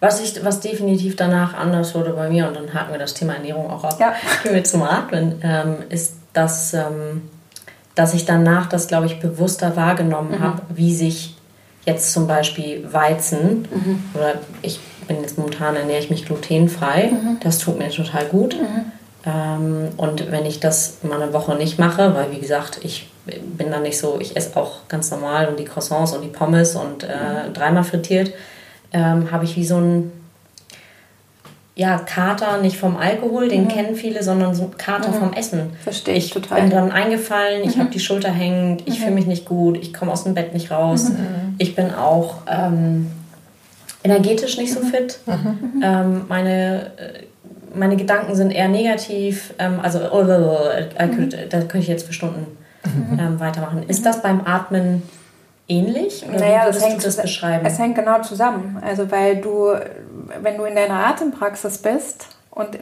was, 0.00 0.20
ich, 0.20 0.44
was 0.44 0.60
definitiv 0.60 1.16
danach 1.16 1.54
anders 1.54 1.94
wurde 1.94 2.10
bei 2.10 2.28
mir, 2.28 2.48
und 2.48 2.56
dann 2.56 2.74
haken 2.74 2.92
wir 2.92 2.98
das 2.98 3.14
Thema 3.14 3.34
Ernährung 3.34 3.70
auch 3.70 3.84
ab, 3.84 3.96
ja. 3.98 4.14
gehen 4.42 4.54
wir 4.54 4.64
zum 4.64 4.82
Atmen, 4.82 5.40
ähm, 5.42 5.76
ist, 5.88 6.16
dass, 6.32 6.74
ähm, 6.74 7.28
dass 7.94 8.14
ich 8.14 8.26
danach 8.26 8.66
das, 8.66 8.88
glaube 8.88 9.06
ich, 9.06 9.20
bewusster 9.20 9.76
wahrgenommen 9.76 10.32
mhm. 10.32 10.40
habe, 10.40 10.62
wie 10.68 10.94
sich 10.94 11.36
jetzt 11.86 12.12
zum 12.12 12.26
Beispiel 12.26 12.92
Weizen, 12.92 13.66
mhm. 13.70 14.04
oder 14.14 14.34
ich 14.62 14.80
bin 15.06 15.22
jetzt 15.22 15.38
momentan, 15.38 15.76
ernähre 15.76 16.00
ich 16.00 16.10
mich 16.10 16.26
glutenfrei, 16.26 17.10
mhm. 17.12 17.38
das 17.40 17.58
tut 17.58 17.78
mir 17.78 17.88
total 17.90 18.26
gut. 18.26 18.56
Mhm. 18.60 18.92
Ähm, 19.24 19.88
und 19.96 20.30
wenn 20.30 20.44
ich 20.44 20.60
das 20.60 20.98
mal 21.02 21.20
eine 21.20 21.32
Woche 21.32 21.54
nicht 21.54 21.78
mache, 21.78 22.14
weil 22.14 22.32
wie 22.32 22.40
gesagt, 22.40 22.80
ich 22.82 23.08
bin 23.24 23.70
dann 23.70 23.82
nicht 23.82 23.98
so, 23.98 24.18
ich 24.20 24.36
esse 24.36 24.56
auch 24.56 24.88
ganz 24.88 25.10
normal 25.10 25.48
und 25.48 25.58
die 25.58 25.64
Croissants 25.64 26.12
und 26.12 26.22
die 26.22 26.28
Pommes 26.28 26.76
und 26.76 27.04
äh, 27.04 27.48
mhm. 27.48 27.54
dreimal 27.54 27.84
frittiert, 27.84 28.32
ähm, 28.96 29.30
habe 29.30 29.44
ich 29.44 29.56
wie 29.56 29.64
so 29.64 29.76
ein 29.76 30.10
ja, 31.74 31.98
Kater, 31.98 32.62
nicht 32.62 32.78
vom 32.78 32.96
Alkohol, 32.96 33.48
den 33.48 33.64
mhm. 33.64 33.68
kennen 33.68 33.96
viele, 33.96 34.22
sondern 34.22 34.54
so 34.54 34.64
ein 34.64 34.78
Kater 34.78 35.10
mhm. 35.10 35.14
vom 35.14 35.32
Essen. 35.34 35.72
Verstehe 35.84 36.14
ich, 36.14 36.26
ich 36.26 36.30
total. 36.30 36.62
bin 36.62 36.70
dann 36.70 36.90
eingefallen, 36.90 37.62
ich 37.64 37.76
mhm. 37.76 37.80
habe 37.80 37.90
die 37.90 38.00
Schulter 38.00 38.30
hängend, 38.30 38.84
ich 38.86 38.98
fühle 38.98 39.10
mhm. 39.10 39.16
mich 39.16 39.26
nicht 39.26 39.44
gut, 39.44 39.76
ich 39.76 39.92
komme 39.92 40.10
aus 40.10 40.24
dem 40.24 40.32
Bett 40.32 40.54
nicht 40.54 40.70
raus. 40.70 41.10
Mhm. 41.10 41.54
Ich 41.58 41.74
bin 41.74 41.92
auch 41.92 42.36
ähm, 42.46 43.10
energetisch 44.02 44.56
nicht 44.56 44.72
so 44.72 44.80
mhm. 44.80 44.86
fit. 44.86 45.18
Ähm, 45.82 46.22
meine, 46.28 46.92
äh, 46.96 47.24
meine 47.74 47.96
Gedanken 47.96 48.34
sind 48.34 48.52
eher 48.52 48.68
negativ. 48.68 49.52
Ähm, 49.58 49.78
also, 49.82 49.98
oh, 50.10 50.24
oh, 50.24 50.30
oh, 50.30 50.68
äh, 50.70 50.86
da 51.50 51.58
könnte 51.58 51.78
ich 51.78 51.88
jetzt 51.88 52.06
für 52.06 52.14
Stunden 52.14 52.46
ähm, 53.18 53.38
weitermachen. 53.38 53.82
Ist 53.86 54.06
das 54.06 54.22
beim 54.22 54.40
Atmen 54.46 55.02
ähnlich? 55.68 56.24
Oder 56.28 56.38
naja, 56.38 56.60
wie 56.60 56.64
würdest 56.66 56.82
das 56.82 56.88
hängt, 56.88 57.02
du 57.02 57.06
das 57.06 57.16
beschreiben? 57.16 57.66
Es 57.66 57.78
hängt 57.78 57.94
genau 57.96 58.20
zusammen. 58.22 58.82
Also 58.84 59.10
weil 59.10 59.36
du, 59.36 59.74
wenn 60.40 60.56
du 60.56 60.64
in 60.64 60.74
deiner 60.74 61.06
Atempraxis 61.06 61.78
bist 61.78 62.28
und 62.50 62.78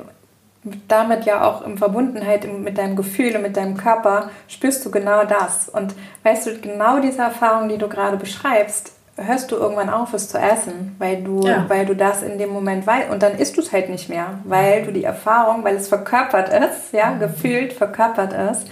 damit 0.88 1.25
ja 1.25 1.47
auch 1.47 1.62
in 1.66 1.77
Verbundenheit 1.77 2.47
mit 2.51 2.79
deinem 2.79 2.97
Gefühl 2.97 3.37
und 3.37 3.42
mit 3.42 3.57
deinem 3.57 3.77
Körper 3.77 4.31
spürst 4.49 4.85
du 4.85 4.90
genau 4.90 5.25
das. 5.25 5.68
Und 5.68 5.94
weißt 6.23 6.47
du, 6.47 6.59
genau 6.59 7.01
diese 7.01 7.23
Erfahrung, 7.23 7.68
die 7.68 7.77
du 7.77 7.88
gerade 7.88 8.16
beschreibst, 8.16 8.92
hörst 9.16 9.53
du 9.53 9.57
irgendwann 9.57 9.90
auf, 9.90 10.12
es 10.12 10.29
zu 10.29 10.38
essen, 10.38 10.97
weil 10.99 11.23
du, 11.23 11.47
ja. 11.47 11.66
weil 11.68 11.87
du 11.87 11.94
das 11.94 12.23
in 12.23 12.38
dem 12.38 12.51
Moment 12.51 12.87
weißt. 12.87 13.11
Und 13.11 13.23
dann 13.23 13.37
isst 13.38 13.57
du 13.57 13.61
es 13.61 13.73
halt 13.73 13.88
nicht 13.88 14.09
mehr, 14.09 14.38
weil 14.44 14.85
du 14.85 14.92
die 14.92 15.05
Erfahrung, 15.05 15.62
weil 15.64 15.77
es 15.77 15.88
verkörpert 15.88 16.49
ist, 16.49 16.92
ja, 16.92 17.12
gefühlt 17.12 17.73
verkörpert 17.73 18.33
ist, 18.51 18.66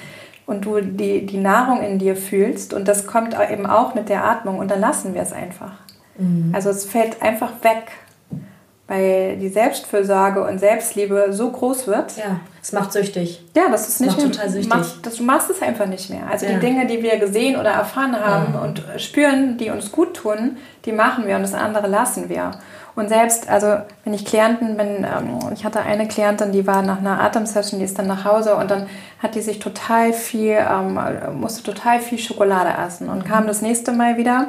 und 0.47 0.65
du 0.65 0.81
die, 0.81 1.27
die 1.27 1.39
Nahrung 1.39 1.83
in 1.83 1.99
dir 1.99 2.17
fühlst 2.17 2.75
und 2.75 2.89
das 2.89 3.07
kommt 3.07 3.37
eben 3.51 3.67
auch 3.67 3.95
mit 3.95 4.09
der 4.09 4.25
Atmung 4.25 4.59
und 4.59 4.71
dann 4.71 4.81
lassen 4.81 5.15
wir 5.15 5.23
es 5.23 5.33
einfach. 5.33 5.73
Mhm. 6.19 6.53
Also 6.55 6.71
es 6.71 6.85
fällt 6.85 7.23
einfach 7.23 7.51
weg, 7.63 7.93
weil 8.89 9.37
die 9.37 9.49
Selbstfürsorge 9.49 10.45
und 10.45 10.59
Selbstliebe 10.59 11.29
so 11.31 11.51
groß 11.51 11.87
wird. 11.87 12.17
Ja, 12.17 12.41
es 12.61 12.73
macht 12.73 12.93
süchtig. 12.93 13.43
Ja, 13.57 13.69
das 13.71 13.89
ist 13.89 14.01
nicht 14.01 14.11
macht 14.11 14.19
mehr, 14.19 14.33
total 14.33 14.51
süchtig. 14.51 14.69
Macht, 14.69 15.07
das, 15.07 15.17
du 15.17 15.23
machst 15.23 15.51
es 15.51 15.63
einfach 15.63 15.87
nicht 15.87 16.11
mehr. 16.11 16.27
Also 16.31 16.47
ja. 16.47 16.55
die 16.55 16.61
Dinge, 16.61 16.87
die 16.87 17.03
wir 17.03 17.19
gesehen 17.19 17.59
oder 17.59 17.71
erfahren 17.71 18.19
haben 18.19 18.55
ja. 18.55 18.61
und 18.61 18.83
spüren, 18.99 19.57
die 19.57 19.71
uns 19.71 19.93
gut 19.93 20.15
tun, 20.15 20.57
die 20.85 20.93
machen 20.93 21.27
wir 21.27 21.37
und 21.37 21.43
das 21.43 21.55
andere 21.55 21.87
lassen 21.87 22.29
wir. 22.29 22.51
Und 22.95 23.09
selbst, 23.09 23.49
also 23.49 23.79
wenn 24.05 24.13
ich 24.13 24.27
Klienten 24.27 24.77
bin, 24.77 25.05
ähm, 25.05 25.39
ich 25.55 25.65
hatte 25.65 25.81
eine 25.81 26.09
Klientin, 26.09 26.53
die 26.53 26.67
war 26.67 26.83
nach 26.83 26.99
einer 26.99 27.21
Atemsession, 27.23 27.81
die 27.81 27.87
ist 27.87 27.99
dann 27.99 28.07
nach 28.07 28.25
Hause 28.25 28.55
und 28.57 28.71
dann 28.71 28.87
hat 29.23 29.35
die 29.35 29.41
sich 29.41 29.59
total 29.61 30.13
viel, 30.13 30.59
ähm, 30.59 30.99
musste 31.35 31.63
total 31.63 32.01
viel 32.01 32.19
Schokolade 32.19 32.71
essen 32.87 33.09
und 33.09 33.25
kam 33.25 33.47
das 33.47 33.63
nächste 33.63 33.93
Mal 33.93 34.19
wieder 34.19 34.49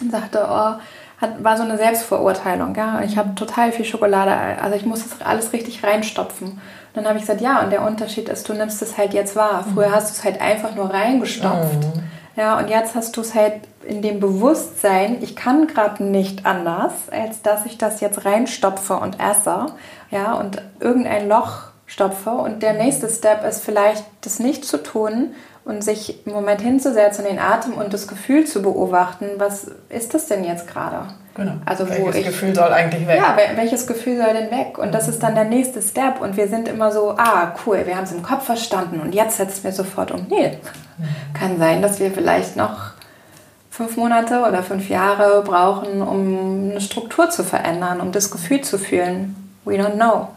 und 0.00 0.10
sagte, 0.10 0.46
oh, 0.48 0.74
hat, 1.20 1.42
war 1.42 1.56
so 1.56 1.62
eine 1.62 1.78
Selbstverurteilung. 1.78 2.74
Ja? 2.74 3.00
Ich 3.02 3.16
habe 3.16 3.34
total 3.34 3.72
viel 3.72 3.84
Schokolade, 3.84 4.32
also 4.60 4.76
ich 4.76 4.84
muss 4.84 5.08
das 5.08 5.24
alles 5.24 5.52
richtig 5.52 5.82
reinstopfen. 5.84 6.48
Und 6.48 6.60
dann 6.94 7.06
habe 7.06 7.18
ich 7.18 7.22
gesagt, 7.22 7.40
ja, 7.40 7.62
und 7.62 7.70
der 7.70 7.82
Unterschied 7.82 8.28
ist, 8.28 8.48
du 8.48 8.54
nimmst 8.54 8.80
es 8.82 8.96
halt 8.96 9.14
jetzt 9.14 9.36
wahr. 9.36 9.64
Früher 9.74 9.92
hast 9.92 10.08
du 10.08 10.12
es 10.12 10.24
halt 10.24 10.40
einfach 10.40 10.74
nur 10.74 10.92
reingestopft. 10.92 11.84
Mhm. 11.84 12.02
Ja, 12.36 12.58
und 12.58 12.68
jetzt 12.68 12.94
hast 12.94 13.16
du 13.16 13.22
es 13.22 13.34
halt 13.34 13.62
in 13.82 14.02
dem 14.02 14.20
Bewusstsein, 14.20 15.22
ich 15.22 15.36
kann 15.36 15.66
gerade 15.66 16.04
nicht 16.04 16.44
anders, 16.44 16.92
als 17.10 17.40
dass 17.40 17.64
ich 17.64 17.78
das 17.78 18.00
jetzt 18.00 18.26
reinstopfe 18.26 18.94
und 18.94 19.18
esse. 19.18 19.66
Ja, 20.10 20.34
und 20.34 20.62
irgendein 20.78 21.28
Loch 21.28 21.68
stopfe. 21.86 22.30
Und 22.30 22.62
der 22.62 22.74
nächste 22.74 23.08
Step 23.08 23.44
ist 23.44 23.64
vielleicht, 23.64 24.04
das 24.20 24.38
nicht 24.38 24.64
zu 24.66 24.82
tun 24.82 25.34
und 25.64 25.82
sich 25.82 26.26
im 26.26 26.32
Moment 26.32 26.60
hinzusetzen, 26.60 27.24
den 27.24 27.38
Atem 27.38 27.74
und 27.74 27.94
das 27.94 28.06
Gefühl 28.06 28.44
zu 28.44 28.60
beobachten, 28.60 29.30
was 29.38 29.70
ist 29.88 30.12
das 30.12 30.26
denn 30.26 30.44
jetzt 30.44 30.68
gerade? 30.68 31.08
Genau. 31.36 31.52
Also 31.66 31.86
welches 31.88 32.16
ich, 32.16 32.26
Gefühl 32.26 32.54
soll 32.54 32.72
eigentlich 32.72 33.06
weg? 33.06 33.18
Ja, 33.18 33.36
welches 33.56 33.86
Gefühl 33.86 34.16
soll 34.16 34.32
denn 34.32 34.50
weg? 34.50 34.78
Und 34.78 34.92
das 34.92 35.06
ist 35.06 35.22
dann 35.22 35.34
der 35.34 35.44
nächste 35.44 35.82
Step. 35.82 36.22
Und 36.22 36.38
wir 36.38 36.48
sind 36.48 36.66
immer 36.66 36.90
so, 36.90 37.10
ah, 37.10 37.54
cool, 37.66 37.82
wir 37.84 37.94
haben 37.94 38.04
es 38.04 38.12
im 38.12 38.22
Kopf 38.22 38.44
verstanden 38.44 39.00
und 39.00 39.14
jetzt 39.14 39.36
setzen 39.36 39.62
wir 39.64 39.72
sofort 39.72 40.10
um. 40.12 40.26
Nee, 40.30 40.58
kann 41.38 41.58
sein, 41.58 41.82
dass 41.82 42.00
wir 42.00 42.10
vielleicht 42.10 42.56
noch 42.56 42.92
fünf 43.70 43.98
Monate 43.98 44.40
oder 44.48 44.62
fünf 44.62 44.88
Jahre 44.88 45.42
brauchen, 45.42 46.00
um 46.00 46.70
eine 46.70 46.80
Struktur 46.80 47.28
zu 47.28 47.44
verändern, 47.44 48.00
um 48.00 48.12
das 48.12 48.30
Gefühl 48.30 48.62
zu 48.62 48.78
fühlen. 48.78 49.36
We 49.66 49.74
don't 49.74 49.96
know. 49.96 50.28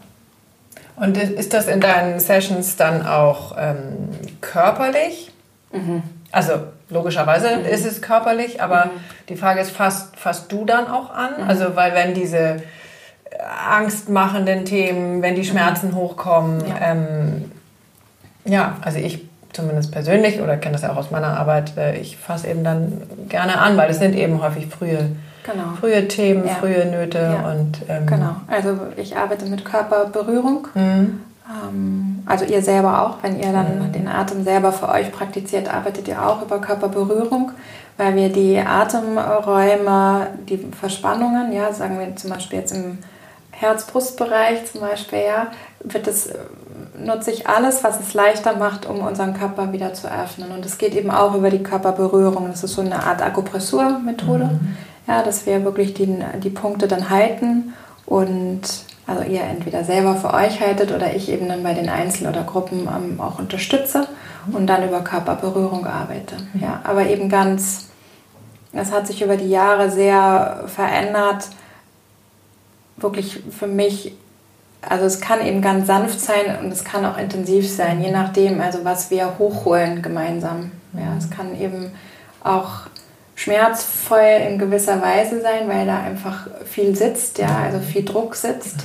Und 0.96 1.16
ist 1.16 1.54
das 1.54 1.66
in 1.66 1.80
deinen 1.80 2.20
Sessions 2.20 2.76
dann 2.76 3.06
auch 3.06 3.56
ähm, 3.58 4.10
körperlich? 4.42 5.32
Mhm. 5.72 6.02
Also 6.30 6.52
logischerweise 6.90 7.56
mhm. 7.56 7.64
ist 7.64 7.86
es 7.86 8.02
körperlich, 8.02 8.62
aber 8.62 8.86
mhm. 8.86 8.90
die 9.28 9.36
Frage 9.36 9.60
ist, 9.60 9.70
fasst, 9.70 10.16
fasst 10.16 10.50
du 10.52 10.64
dann 10.64 10.88
auch 10.88 11.10
an? 11.10 11.30
Mhm. 11.38 11.48
Also 11.48 11.76
weil 11.76 11.94
wenn 11.94 12.14
diese 12.14 12.62
angstmachenden 13.68 14.64
Themen, 14.64 15.22
wenn 15.22 15.34
die 15.34 15.44
Schmerzen 15.44 15.90
mhm. 15.90 15.96
hochkommen, 15.96 16.66
ja. 16.66 16.74
Ähm, 16.80 17.52
ja, 18.44 18.76
also 18.82 18.98
ich 18.98 19.26
zumindest 19.52 19.92
persönlich 19.92 20.40
oder 20.40 20.56
kenne 20.56 20.74
das 20.74 20.82
ja 20.82 20.92
auch 20.92 20.96
aus 20.96 21.10
meiner 21.10 21.38
Arbeit, 21.38 21.76
äh, 21.76 21.96
ich 21.96 22.16
fasse 22.16 22.48
eben 22.48 22.64
dann 22.64 23.02
gerne 23.28 23.58
an, 23.58 23.76
weil 23.76 23.90
es 23.90 23.98
sind 23.98 24.14
eben 24.14 24.42
häufig 24.42 24.66
frühe 24.66 25.10
Genau. 25.42 25.74
Frühe 25.80 26.06
Themen, 26.08 26.46
ja. 26.46 26.54
frühe 26.54 26.86
Nöte 26.86 27.18
ja. 27.18 27.50
und. 27.50 27.78
Ähm 27.88 28.06
genau. 28.06 28.36
Also 28.46 28.78
ich 28.96 29.16
arbeite 29.16 29.46
mit 29.46 29.64
Körperberührung. 29.64 30.68
Mhm. 30.74 31.20
Also 32.30 32.44
ihr 32.44 32.62
selber 32.62 33.02
auch, 33.02 33.22
wenn 33.22 33.38
ihr 33.38 33.52
dann 33.52 33.88
mhm. 33.88 33.92
den 33.92 34.08
Atem 34.08 34.44
selber 34.44 34.72
für 34.72 34.88
euch 34.88 35.10
praktiziert, 35.12 35.72
arbeitet 35.72 36.08
ihr 36.08 36.24
auch 36.24 36.42
über 36.42 36.60
Körperberührung, 36.60 37.52
weil 37.96 38.14
wir 38.16 38.28
die 38.28 38.58
Atemräume, 38.58 40.28
die 40.48 40.58
Verspannungen, 40.78 41.52
ja, 41.52 41.72
sagen 41.72 41.98
wir 41.98 42.14
zum 42.16 42.30
Beispiel 42.30 42.60
jetzt 42.60 42.72
im 42.72 42.98
Herz-Brust-Bereich 43.52 44.70
zum 44.70 44.80
Beispiel, 44.80 45.20
ja, 45.26 45.48
wird 45.80 46.06
es 46.06 46.30
nutze 46.98 47.30
ich 47.30 47.46
alles, 47.46 47.82
was 47.82 47.98
es 47.98 48.12
leichter 48.12 48.56
macht, 48.56 48.84
um 48.84 49.00
unseren 49.00 49.32
Körper 49.32 49.72
wieder 49.72 49.94
zu 49.94 50.06
öffnen. 50.06 50.50
Und 50.50 50.66
es 50.66 50.76
geht 50.76 50.94
eben 50.94 51.10
auch 51.10 51.34
über 51.34 51.48
die 51.48 51.62
Körperberührung. 51.62 52.48
Das 52.48 52.62
ist 52.62 52.74
so 52.74 52.82
eine 52.82 53.02
Art 53.02 53.22
Akupressur-Methode. 53.22 54.44
Mhm 54.44 54.76
ja, 55.10 55.22
dass 55.22 55.44
wir 55.44 55.64
wirklich 55.64 55.92
die, 55.94 56.22
die 56.42 56.50
Punkte 56.50 56.86
dann 56.86 57.10
halten 57.10 57.74
und 58.06 58.60
also 59.06 59.22
ihr 59.24 59.42
entweder 59.42 59.84
selber 59.84 60.16
für 60.16 60.32
euch 60.32 60.60
haltet 60.60 60.92
oder 60.92 61.14
ich 61.14 61.28
eben 61.30 61.48
dann 61.48 61.62
bei 61.62 61.74
den 61.74 61.88
Einzel- 61.88 62.28
oder 62.28 62.44
Gruppen 62.44 62.88
ähm, 62.88 63.20
auch 63.20 63.38
unterstütze 63.38 64.06
und 64.52 64.66
dann 64.66 64.86
über 64.86 65.00
Körperberührung 65.00 65.86
arbeite. 65.86 66.36
Mhm. 66.52 66.62
Ja, 66.62 66.80
aber 66.84 67.06
eben 67.06 67.28
ganz, 67.28 67.88
es 68.72 68.92
hat 68.92 69.06
sich 69.06 69.22
über 69.22 69.36
die 69.36 69.50
Jahre 69.50 69.90
sehr 69.90 70.64
verändert, 70.66 71.48
wirklich 72.96 73.42
für 73.50 73.66
mich, 73.66 74.14
also 74.82 75.04
es 75.06 75.20
kann 75.20 75.44
eben 75.44 75.62
ganz 75.62 75.86
sanft 75.86 76.20
sein 76.20 76.58
und 76.62 76.72
es 76.72 76.84
kann 76.84 77.04
auch 77.04 77.18
intensiv 77.18 77.70
sein, 77.70 78.02
je 78.02 78.10
nachdem, 78.10 78.60
also 78.60 78.84
was 78.84 79.10
wir 79.10 79.38
hochholen 79.38 80.02
gemeinsam. 80.02 80.72
Ja, 80.92 81.16
es 81.18 81.30
kann 81.30 81.58
eben 81.60 81.92
auch 82.42 82.86
schmerzvoll 83.40 84.40
in 84.48 84.58
gewisser 84.58 85.00
Weise 85.00 85.40
sein, 85.40 85.66
weil 85.66 85.86
da 85.86 85.98
einfach 86.00 86.46
viel 86.66 86.94
sitzt, 86.94 87.38
ja, 87.38 87.48
also 87.64 87.78
viel 87.78 88.04
Druck 88.04 88.34
sitzt. 88.34 88.84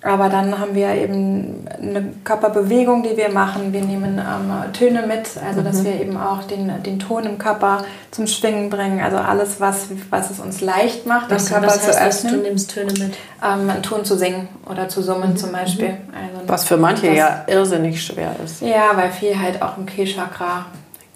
Aber 0.00 0.28
dann 0.28 0.56
haben 0.58 0.76
wir 0.76 0.94
eben 0.94 1.66
eine 1.80 2.12
Körperbewegung, 2.22 3.02
die 3.02 3.16
wir 3.16 3.30
machen. 3.30 3.72
Wir 3.72 3.80
nehmen 3.80 4.18
ähm, 4.18 4.72
Töne 4.72 5.06
mit, 5.06 5.30
also 5.44 5.62
dass 5.62 5.78
mhm. 5.78 5.84
wir 5.86 6.00
eben 6.00 6.16
auch 6.16 6.44
den, 6.44 6.70
den 6.84 7.00
Ton 7.00 7.24
im 7.24 7.36
Körper 7.38 7.84
zum 8.12 8.28
Schwingen 8.28 8.70
bringen. 8.70 9.00
Also 9.00 9.16
alles, 9.16 9.60
was, 9.60 9.88
was 10.10 10.30
es 10.30 10.38
uns 10.38 10.60
leicht 10.60 11.04
macht, 11.06 11.30
was, 11.30 11.46
den 11.46 11.54
Körper 11.54 11.66
was 11.66 11.88
heißt, 11.88 12.20
zu 12.20 12.26
öffnen. 12.28 12.42
Du 12.42 12.48
nimmst 12.48 12.70
Töne 12.70 12.92
mit? 12.92 13.16
Ähm, 13.42 13.70
einen 13.70 13.82
Ton 13.82 14.04
zu 14.04 14.16
singen 14.16 14.48
oder 14.70 14.88
zu 14.88 15.02
summen 15.02 15.30
mhm. 15.30 15.36
zum 15.36 15.50
Beispiel. 15.50 15.90
Mhm. 15.90 16.14
Also 16.14 16.48
was 16.48 16.64
für 16.64 16.76
manche 16.76 17.08
was, 17.08 17.16
ja 17.16 17.44
irrsinnig 17.48 18.00
schwer 18.00 18.36
ist. 18.44 18.60
Ja, 18.62 18.90
weil 18.94 19.10
viel 19.10 19.40
halt 19.40 19.62
auch 19.62 19.78
im 19.78 19.86
Kehlchakra 19.86 20.66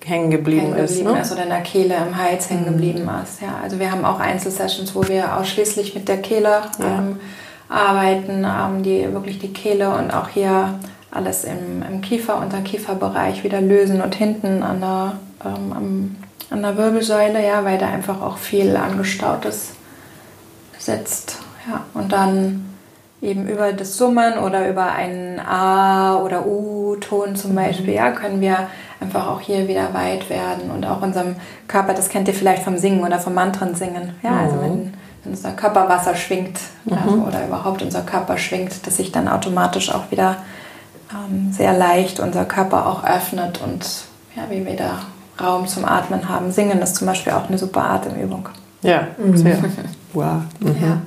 hängen 0.04 0.30
geblieben, 0.30 0.74
hängen 0.74 0.86
geblieben 0.86 1.16
ist, 1.16 1.30
ne? 1.30 1.34
oder 1.34 1.44
in 1.44 1.48
der 1.50 1.60
Kehle 1.60 1.96
im 1.96 2.16
Hals 2.16 2.50
hängen 2.50 2.62
mhm. 2.62 2.72
geblieben 2.72 3.10
ist. 3.22 3.40
Ja, 3.40 3.58
also 3.62 3.78
wir 3.78 3.90
haben 3.90 4.04
auch 4.04 4.20
Einzelsessions, 4.20 4.94
wo 4.94 5.06
wir 5.08 5.36
ausschließlich 5.36 5.94
mit 5.94 6.08
der 6.08 6.20
Kehle 6.20 6.62
ja. 6.78 6.84
ähm, 6.84 7.20
arbeiten, 7.68 8.44
ähm, 8.44 8.82
die 8.82 9.12
wirklich 9.12 9.38
die 9.38 9.52
Kehle 9.52 9.90
und 9.90 10.12
auch 10.12 10.28
hier 10.28 10.78
alles 11.10 11.44
im, 11.44 11.82
im 11.88 12.00
Kiefer- 12.00 12.38
und 12.38 12.52
der 12.52 12.62
Kieferbereich 12.62 13.44
wieder 13.44 13.60
lösen 13.60 14.00
und 14.00 14.14
hinten 14.14 14.62
an 14.62 14.80
der, 14.80 15.12
ähm, 15.44 15.72
am, 15.72 16.16
an 16.50 16.62
der 16.62 16.76
Wirbelsäule, 16.76 17.44
ja, 17.44 17.64
weil 17.64 17.78
da 17.78 17.88
einfach 17.88 18.20
auch 18.22 18.38
viel 18.38 18.76
Angestautes 18.76 19.72
sitzt. 20.78 21.38
Ja, 21.68 21.84
und 21.94 22.12
dann 22.12 22.72
eben 23.20 23.46
über 23.46 23.72
das 23.72 23.96
Summen 23.96 24.38
oder 24.38 24.68
über 24.68 24.86
einen 24.92 25.38
A- 25.38 26.16
oder 26.16 26.44
U-Ton 26.44 27.36
zum 27.36 27.54
Beispiel, 27.54 27.94
ja, 27.94 28.10
können 28.10 28.40
wir 28.40 28.68
einfach 29.02 29.28
auch 29.28 29.40
hier 29.40 29.68
wieder 29.68 29.92
weit 29.94 30.30
werden 30.30 30.70
und 30.70 30.86
auch 30.86 31.02
unserem 31.02 31.36
Körper, 31.68 31.94
das 31.94 32.08
kennt 32.08 32.28
ihr 32.28 32.34
vielleicht 32.34 32.62
vom 32.62 32.78
Singen 32.78 33.04
oder 33.04 33.18
vom 33.18 33.34
Mantren 33.34 33.74
singen, 33.74 34.14
ja, 34.22 34.36
also 34.36 34.60
wenn, 34.60 34.94
wenn 35.24 35.32
unser 35.32 35.52
Körper 35.52 35.88
Wasser 35.88 36.14
schwingt 36.14 36.58
mhm. 36.84 36.92
also, 36.92 37.16
oder 37.22 37.46
überhaupt 37.46 37.82
unser 37.82 38.02
Körper 38.02 38.38
schwingt, 38.38 38.86
dass 38.86 38.96
sich 38.96 39.12
dann 39.12 39.28
automatisch 39.28 39.92
auch 39.92 40.10
wieder 40.10 40.36
ähm, 41.12 41.52
sehr 41.52 41.72
leicht 41.76 42.20
unser 42.20 42.44
Körper 42.44 42.86
auch 42.86 43.04
öffnet 43.04 43.60
und 43.62 43.86
ja, 44.36 44.44
wie 44.48 44.64
wir 44.64 44.76
da 44.76 45.00
Raum 45.42 45.66
zum 45.66 45.84
Atmen 45.84 46.28
haben. 46.28 46.52
Singen 46.52 46.80
ist 46.80 46.96
zum 46.96 47.06
Beispiel 47.06 47.32
auch 47.32 47.48
eine 47.48 47.58
super 47.58 47.84
Atemübung. 47.84 48.48
Ja, 48.82 49.08
sehr. 49.34 49.58
wow. 50.12 50.42
Mhm. 50.60 50.76
Ja 50.80 50.98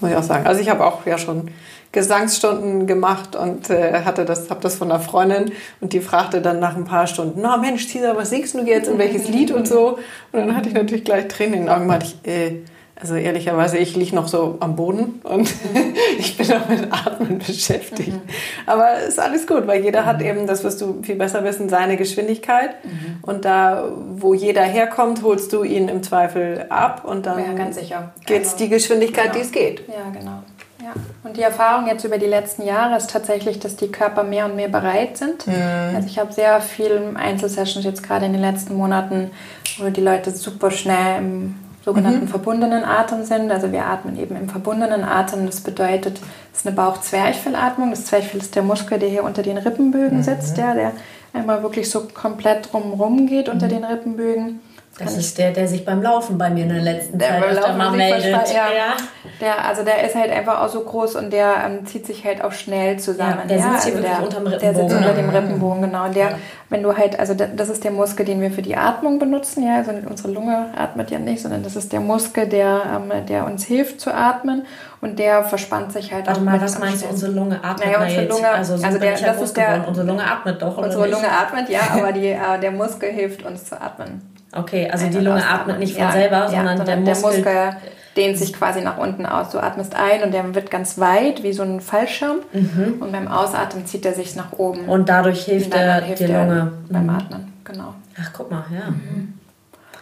muss 0.00 0.10
ich 0.10 0.16
auch 0.16 0.22
sagen. 0.22 0.46
Also 0.46 0.60
ich 0.60 0.68
habe 0.68 0.84
auch 0.84 1.04
ja 1.06 1.18
schon 1.18 1.50
Gesangsstunden 1.92 2.86
gemacht 2.86 3.34
und 3.34 3.68
äh, 3.68 4.02
hatte 4.04 4.24
das, 4.24 4.48
habe 4.48 4.60
das 4.60 4.76
von 4.76 4.90
einer 4.90 5.00
Freundin 5.00 5.52
und 5.80 5.92
die 5.92 6.00
fragte 6.00 6.40
dann 6.40 6.60
nach 6.60 6.76
ein 6.76 6.84
paar 6.84 7.06
Stunden, 7.08 7.40
na 7.42 7.56
Mensch, 7.56 7.88
Tisa, 7.88 8.16
was 8.16 8.30
singst 8.30 8.54
du 8.54 8.60
jetzt 8.60 8.88
und 8.88 8.98
welches 8.98 9.28
Lied 9.28 9.50
und 9.50 9.66
so? 9.66 9.98
Und 10.30 10.40
dann 10.40 10.56
hatte 10.56 10.68
ich 10.68 10.74
natürlich 10.74 11.04
gleich 11.04 11.26
Tränen 11.26 11.54
in 11.54 11.60
den 11.62 11.68
Augen, 11.68 11.86
meinte 11.86 12.06
ich, 12.06 12.30
äh, 12.30 12.60
also 13.00 13.14
ehrlicherweise, 13.14 13.78
ich 13.78 13.96
liege 13.96 14.14
noch 14.14 14.28
so 14.28 14.58
am 14.60 14.76
Boden 14.76 15.20
und 15.24 15.50
ich 16.18 16.36
bin 16.36 16.52
auch 16.52 16.68
mit 16.68 16.92
Atmen 16.92 17.38
beschäftigt. 17.38 18.12
Mhm. 18.12 18.20
Aber 18.66 19.00
ist 19.00 19.18
alles 19.18 19.46
gut, 19.46 19.66
weil 19.66 19.82
jeder 19.82 20.02
mhm. 20.02 20.06
hat 20.06 20.22
eben, 20.22 20.46
das 20.46 20.62
wirst 20.64 20.82
du 20.82 21.02
viel 21.02 21.16
besser 21.16 21.42
wissen, 21.42 21.70
seine 21.70 21.96
Geschwindigkeit. 21.96 22.74
Mhm. 22.84 23.18
Und 23.22 23.46
da, 23.46 23.90
wo 24.16 24.34
jeder 24.34 24.62
herkommt, 24.62 25.22
holst 25.22 25.52
du 25.52 25.64
ihn 25.64 25.88
im 25.88 26.02
Zweifel 26.02 26.66
ab 26.68 27.04
und 27.06 27.24
dann 27.24 27.38
ja, 27.38 27.52
ganz 27.54 27.76
sicher. 27.76 28.12
geht 28.26 28.42
es 28.42 28.52
also, 28.52 28.64
die 28.64 28.68
Geschwindigkeit, 28.68 29.32
genau. 29.32 29.34
die 29.34 29.40
es 29.40 29.52
geht. 29.52 29.82
Ja, 29.88 30.10
genau. 30.12 30.42
Ja. 30.82 30.92
Und 31.24 31.36
die 31.36 31.42
Erfahrung 31.42 31.86
jetzt 31.86 32.04
über 32.04 32.18
die 32.18 32.26
letzten 32.26 32.62
Jahre 32.62 32.96
ist 32.96 33.10
tatsächlich, 33.10 33.58
dass 33.58 33.76
die 33.76 33.88
Körper 33.88 34.22
mehr 34.22 34.46
und 34.46 34.56
mehr 34.56 34.68
bereit 34.68 35.16
sind. 35.18 35.46
Mhm. 35.46 35.94
Also 35.94 36.08
ich 36.08 36.18
habe 36.18 36.32
sehr 36.32 36.60
viele 36.60 37.12
Einzelsessions 37.14 37.84
jetzt 37.84 38.02
gerade 38.02 38.26
in 38.26 38.32
den 38.32 38.40
letzten 38.40 38.76
Monaten, 38.76 39.30
wo 39.78 39.88
die 39.90 40.00
Leute 40.00 40.30
super 40.30 40.70
schnell 40.70 41.18
im 41.18 41.54
sogenannten 41.84 42.24
mhm. 42.24 42.28
verbundenen 42.28 42.84
Atem 42.84 43.24
sind. 43.24 43.50
Also 43.50 43.72
wir 43.72 43.86
atmen 43.86 44.18
eben 44.18 44.36
im 44.36 44.48
verbundenen 44.48 45.04
Atem. 45.04 45.46
Das 45.46 45.60
bedeutet, 45.60 46.20
es 46.52 46.60
ist 46.60 46.66
eine 46.66 46.76
Bauch-Zwerchfellatmung. 46.76 47.90
Das 47.90 48.06
Zwerchfell 48.06 48.40
ist 48.40 48.54
der 48.54 48.62
Muskel, 48.62 48.98
der 48.98 49.08
hier 49.08 49.24
unter 49.24 49.42
den 49.42 49.58
Rippenbögen 49.58 50.18
mhm. 50.18 50.22
sitzt, 50.22 50.58
ja, 50.58 50.74
der 50.74 50.92
einmal 51.32 51.62
wirklich 51.62 51.88
so 51.88 52.08
komplett 52.12 52.72
drumherum 52.72 53.26
geht 53.26 53.48
unter 53.48 53.66
mhm. 53.66 53.70
den 53.70 53.84
Rippenbögen. 53.84 54.60
Das, 55.04 55.16
ist 55.16 55.38
der, 55.38 55.52
der 55.52 55.66
sich 55.66 55.84
beim 55.84 56.02
Laufen 56.02 56.38
bei 56.38 56.50
mir 56.50 56.64
in 56.64 56.68
der 56.68 56.82
letzten 56.82 57.18
der 57.18 57.28
Zeit 57.28 57.44
öfter 57.44 57.72
mal 57.74 57.90
meldet. 57.90 58.32
Ja. 58.32 58.70
ja. 58.70 58.96
Der, 59.40 59.64
also 59.64 59.82
der 59.82 60.04
ist 60.04 60.14
halt 60.14 60.30
einfach 60.30 60.60
auch 60.60 60.68
so 60.68 60.80
groß 60.80 61.16
und 61.16 61.32
der 61.32 61.54
ähm, 61.64 61.86
zieht 61.86 62.06
sich 62.06 62.24
halt 62.24 62.44
auch 62.44 62.52
schnell 62.52 62.98
zusammen. 62.98 63.40
Ja, 63.42 63.46
der 63.46 63.56
ja, 63.58 63.72
sitzt 63.72 63.84
hier 63.84 63.94
also 63.94 64.06
wirklich 64.06 64.24
unterm 64.24 64.46
Rippenbogen. 64.46 64.74
Der 64.74 64.88
sitzt 64.88 64.96
unter 64.96 65.14
dem 65.14 65.30
Rippenbogen, 65.30 65.82
genau. 65.82 66.04
Und 66.04 66.16
der, 66.16 66.38
wenn 66.68 66.82
du 66.82 66.96
halt, 66.96 67.18
also 67.18 67.34
das 67.34 67.68
ist 67.68 67.84
der 67.84 67.90
Muskel, 67.90 68.26
den 68.26 68.40
wir 68.40 68.50
für 68.50 68.62
die 68.62 68.76
Atmung 68.76 69.18
benutzen, 69.18 69.66
ja, 69.66 69.76
also 69.76 69.92
unsere 70.08 70.30
Lunge 70.30 70.66
atmet 70.76 71.10
ja 71.10 71.18
nicht, 71.18 71.42
sondern 71.42 71.62
das 71.62 71.76
ist 71.76 71.92
der 71.92 72.00
Muskel, 72.00 72.46
der, 72.46 72.82
ähm, 72.94 73.26
der 73.26 73.46
uns 73.46 73.64
hilft 73.64 74.00
zu 74.00 74.14
atmen 74.14 74.66
und 75.00 75.18
der 75.18 75.44
verspannt 75.44 75.92
sich 75.92 76.12
halt 76.12 76.26
Warte 76.26 76.40
mal, 76.40 76.60
was 76.60 76.78
meinst 76.78 77.04
du, 77.04 77.08
unsere 77.08 77.32
Lunge 77.32 77.62
atmet 77.64 77.86
naja, 77.86 78.02
unsere 78.02 78.26
Lunge, 78.26 78.48
Also, 78.50 78.76
so 78.76 78.86
also 78.86 78.98
der, 78.98 79.18
das 79.18 79.40
ist 79.40 79.56
der, 79.56 79.84
unsere 79.88 80.06
Lunge 80.06 80.24
atmet 80.24 80.60
doch, 80.60 80.76
oder 80.76 80.86
Unsere? 80.86 81.08
Lunge 81.08 81.30
atmet, 81.30 81.68
ja, 81.68 81.80
aber 81.92 82.12
die, 82.12 82.28
äh, 82.28 82.60
der 82.60 82.70
Muskel 82.70 83.10
hilft 83.10 83.44
uns 83.44 83.64
zu 83.64 83.80
atmen. 83.80 84.29
Okay, 84.52 84.88
also 84.90 85.06
die 85.06 85.18
Lunge 85.18 85.46
atmet 85.46 85.78
nicht 85.78 85.94
von 85.94 86.02
ja, 86.02 86.12
selber, 86.12 86.48
sondern, 86.48 86.66
ja, 86.66 86.76
sondern 86.76 87.04
der, 87.04 87.14
Muskel, 87.14 87.42
der 87.42 87.64
Muskel 87.66 87.90
dehnt 88.16 88.38
sich 88.38 88.52
quasi 88.52 88.80
nach 88.80 88.98
unten 88.98 89.26
aus. 89.26 89.50
Du 89.50 89.58
atmest 89.58 89.94
ein 89.94 90.22
und 90.22 90.32
der 90.32 90.54
wird 90.54 90.70
ganz 90.70 90.98
weit, 90.98 91.42
wie 91.42 91.52
so 91.52 91.62
ein 91.62 91.80
Fallschirm. 91.80 92.38
Mhm. 92.52 92.96
Und 93.00 93.12
beim 93.12 93.28
Ausatmen 93.28 93.86
zieht 93.86 94.04
er 94.04 94.14
sich 94.14 94.36
nach 94.36 94.52
oben. 94.52 94.88
Und 94.88 95.08
dadurch 95.08 95.44
hilft, 95.44 95.74
er 95.74 96.00
die 96.00 96.26
Lunge. 96.26 96.72
Beim 96.88 97.04
mhm. 97.04 97.10
Atmen, 97.10 97.52
genau. 97.64 97.94
Ach, 98.20 98.30
guck 98.32 98.50
mal, 98.50 98.64
ja. 98.72 98.90
Mhm. 98.90 99.34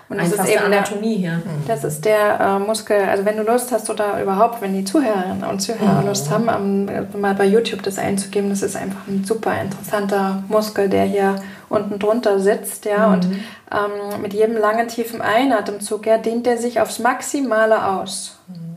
Und 0.09 0.19
das 0.19 0.33
ist 0.33 0.49
eben 0.49 0.65
Anatomie 0.65 1.17
hier. 1.17 1.43
Das 1.67 1.85
ist 1.85 2.05
der 2.05 2.41
äh, 2.41 2.59
Muskel, 2.59 2.97
also 2.97 3.27
wenn 3.27 3.37
du 3.37 3.43
Lust 3.43 3.73
hast 3.73 3.91
oder 3.91 4.23
überhaupt, 4.23 4.63
wenn 4.63 4.73
die 4.73 4.85
Zuhörerinnen 4.85 5.45
und 5.45 5.61
Zuhörer 5.61 6.01
mhm. 6.01 6.07
Lust 6.07 6.31
haben, 6.31 6.49
um, 6.49 7.21
mal 7.21 7.35
bei 7.35 7.45
YouTube 7.45 7.83
das 7.83 7.99
einzugeben, 7.99 8.49
das 8.49 8.63
ist 8.63 8.75
einfach 8.75 9.07
ein 9.07 9.25
super 9.25 9.61
interessanter 9.61 10.43
Muskel, 10.49 10.89
der 10.89 11.05
hier 11.05 11.37
unten 11.69 11.99
drunter 11.99 12.41
sitzt, 12.41 12.87
ja, 12.87 13.09
mhm. 13.09 13.15
und 13.15 13.25
ähm, 13.27 14.23
mit 14.23 14.33
jedem 14.33 14.57
langen, 14.57 14.89
tiefen 14.89 15.21
Einatemzug, 15.21 16.07
ja, 16.07 16.17
dehnt 16.17 16.47
er 16.47 16.57
sich 16.57 16.81
aufs 16.81 16.99
Maximale 17.01 17.87
aus. 17.87 18.39
Mhm. 18.49 18.68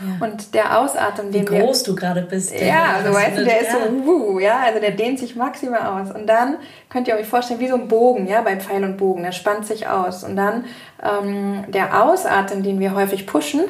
Ja? 0.00 0.06
ja? 0.06 0.26
Und 0.26 0.54
der 0.54 0.78
Ausatmen, 0.78 1.32
den 1.32 1.42
Wie 1.42 1.44
groß 1.44 1.86
wir, 1.86 1.94
du 1.94 2.00
gerade 2.00 2.22
bist. 2.22 2.52
Ja, 2.58 2.94
also 2.96 3.12
weißt 3.14 3.38
du, 3.38 3.44
der 3.44 3.60
ist 3.60 3.72
so, 3.72 3.78
wuh, 4.06 4.38
ja, 4.38 4.60
also 4.60 4.80
der 4.80 4.92
dehnt 4.92 5.18
sich 5.18 5.36
maximal 5.36 6.02
aus. 6.02 6.14
Und 6.14 6.26
dann 6.26 6.56
könnt 6.88 7.08
ihr 7.08 7.16
euch 7.16 7.26
vorstellen, 7.26 7.60
wie 7.60 7.68
so 7.68 7.74
ein 7.74 7.88
Bogen, 7.88 8.26
ja, 8.26 8.42
beim 8.42 8.60
Pfeil 8.60 8.84
und 8.84 8.96
Bogen, 8.96 9.22
der 9.22 9.32
spannt 9.32 9.66
sich 9.66 9.88
aus. 9.88 10.24
Und 10.24 10.36
dann 10.36 10.64
ähm, 11.02 11.64
der 11.68 12.04
Ausatmen, 12.04 12.62
den 12.62 12.80
wir 12.80 12.94
häufig 12.94 13.26
pushen, 13.26 13.62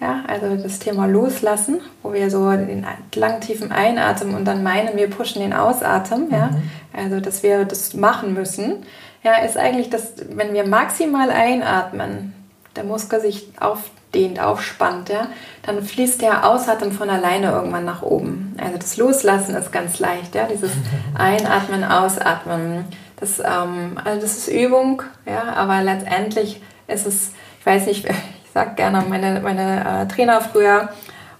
ja, 0.00 0.24
also 0.26 0.56
das 0.56 0.78
Thema 0.78 1.06
Loslassen, 1.06 1.80
wo 2.02 2.12
wir 2.12 2.30
so 2.30 2.50
den 2.50 2.86
langen, 3.14 3.40
tiefen 3.42 3.70
Einatmen 3.70 4.34
und 4.34 4.46
dann 4.46 4.62
meinen, 4.62 4.96
wir 4.96 5.10
pushen 5.10 5.42
den 5.42 5.52
Ausatmen, 5.52 6.28
mhm. 6.28 6.32
ja, 6.32 6.50
also 6.96 7.20
dass 7.20 7.42
wir 7.42 7.66
das 7.66 7.92
machen 7.92 8.32
müssen, 8.32 8.84
ja, 9.22 9.36
ist 9.44 9.58
eigentlich, 9.58 9.90
dass 9.90 10.14
wenn 10.30 10.54
wir 10.54 10.66
maximal 10.66 11.30
einatmen, 11.30 12.34
der 12.76 12.84
Muskel 12.84 13.20
sich 13.20 13.48
aufdehnt, 13.58 14.40
aufspannt, 14.40 15.08
ja, 15.08 15.28
dann 15.62 15.82
fließt 15.82 16.22
der 16.22 16.48
Ausatmen 16.48 16.92
von 16.92 17.10
alleine 17.10 17.50
irgendwann 17.50 17.84
nach 17.84 18.02
oben. 18.02 18.56
Also 18.62 18.78
das 18.78 18.96
Loslassen 18.96 19.54
ist 19.54 19.72
ganz 19.72 19.98
leicht, 19.98 20.34
ja, 20.34 20.46
dieses 20.46 20.72
Einatmen, 21.18 21.84
Ausatmen. 21.84 22.84
Das, 23.18 23.38
ähm, 23.38 23.98
also 24.02 24.20
das 24.20 24.38
ist 24.38 24.48
Übung, 24.48 25.02
ja, 25.26 25.52
aber 25.54 25.82
letztendlich 25.82 26.62
ist 26.86 27.06
es, 27.06 27.32
ich 27.58 27.66
weiß 27.66 27.86
nicht, 27.86 28.04
ich 28.44 28.50
sage 28.52 28.74
gerne, 28.74 29.04
meine, 29.08 29.40
meine 29.40 30.02
äh, 30.02 30.08
Trainer 30.08 30.40
früher 30.40 30.88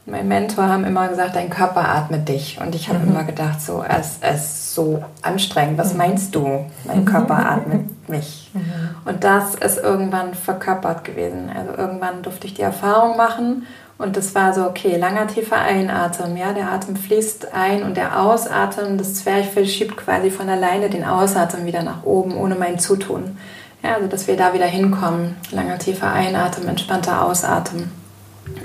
mein 0.06 0.28
Mentor 0.28 0.68
haben 0.68 0.84
immer 0.84 1.08
gesagt, 1.08 1.36
dein 1.36 1.50
Körper 1.50 1.88
atmet 1.88 2.28
dich. 2.28 2.58
Und 2.60 2.74
ich 2.74 2.88
habe 2.88 3.00
mhm. 3.00 3.10
immer 3.10 3.24
gedacht, 3.24 3.60
so, 3.60 3.84
es, 3.86 4.18
ist 4.34 4.74
so 4.74 5.02
anstrengend. 5.22 5.78
Was 5.78 5.92
mhm. 5.92 5.98
meinst 5.98 6.34
du? 6.34 6.66
Mein 6.84 7.04
Körper 7.04 7.38
atmet 7.50 8.08
mich. 8.08 8.50
Mhm. 8.54 8.62
Und 9.04 9.24
das 9.24 9.54
ist 9.54 9.78
irgendwann 9.78 10.34
verkörpert 10.34 11.04
gewesen. 11.04 11.50
Also 11.54 11.76
irgendwann 11.76 12.22
durfte 12.22 12.46
ich 12.46 12.54
die 12.54 12.62
Erfahrung 12.62 13.16
machen. 13.16 13.66
Und 13.98 14.16
das 14.16 14.34
war 14.34 14.54
so, 14.54 14.64
okay, 14.64 14.96
langer 14.96 15.26
tiefer 15.26 15.58
Einatmen, 15.58 16.34
ja, 16.34 16.54
der 16.54 16.72
Atem 16.72 16.96
fließt 16.96 17.52
ein 17.52 17.82
und 17.82 17.98
der 17.98 18.18
Ausatmen, 18.18 18.96
das 18.96 19.16
Zwerchfell 19.16 19.66
schiebt 19.66 19.94
quasi 19.98 20.30
von 20.30 20.48
alleine 20.48 20.88
den 20.88 21.04
Ausatmen 21.04 21.66
wieder 21.66 21.82
nach 21.82 22.02
oben, 22.04 22.34
ohne 22.34 22.54
mein 22.54 22.78
Zutun. 22.78 23.36
Ja, 23.82 23.96
also 23.96 24.06
dass 24.08 24.26
wir 24.26 24.38
da 24.38 24.54
wieder 24.54 24.64
hinkommen. 24.64 25.36
Langer, 25.50 25.78
tiefer 25.78 26.10
Einatmen, 26.10 26.68
entspannter 26.68 27.26
Ausatmen. 27.26 27.92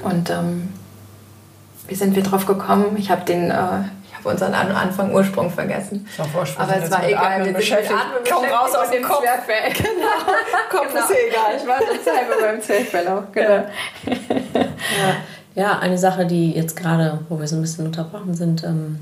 Und 0.03 0.29
ähm, 0.29 0.69
wie 1.87 1.95
sind 1.95 2.15
wir 2.15 2.23
drauf 2.23 2.45
gekommen? 2.45 2.95
Ich 2.97 3.09
habe 3.09 3.25
den, 3.25 3.51
äh, 3.51 3.55
ich 4.07 4.15
habe 4.15 4.29
unseren 4.29 4.53
Anfang 4.53 5.13
Ursprung 5.13 5.49
vergessen. 5.49 6.07
Aber 6.57 6.77
es 6.77 6.91
war 6.91 7.07
egal. 7.07 7.33
Atmen 7.33 7.45
wir 7.45 7.53
beschäftigt. 7.53 7.93
Atmen 7.93 8.23
Komm 8.29 8.45
raus 8.45 8.73
aus 8.75 8.89
dem 8.89 9.03
Kopf. 9.03 9.21
Zwerchfell. 9.21 9.73
Genau. 9.73 10.07
Kopf 10.69 10.93
genau. 10.93 11.05
ist 11.05 11.11
egal. 11.11 11.55
Ich 11.57 11.67
war 11.67 11.79
total 11.79 12.51
beim 12.51 12.61
Zwerchfell 12.61 13.07
auch. 13.07 13.31
Genau. 13.31 13.49
Ja. 13.49 13.65
Ja, 15.55 15.79
eine 15.79 15.97
Sache, 15.97 16.25
die 16.25 16.51
jetzt 16.51 16.75
gerade, 16.75 17.19
wo 17.29 17.39
wir 17.39 17.47
so 17.47 17.55
ein 17.55 17.61
bisschen 17.61 17.85
unterbrochen 17.85 18.33
sind, 18.33 18.65
ähm, 18.65 18.99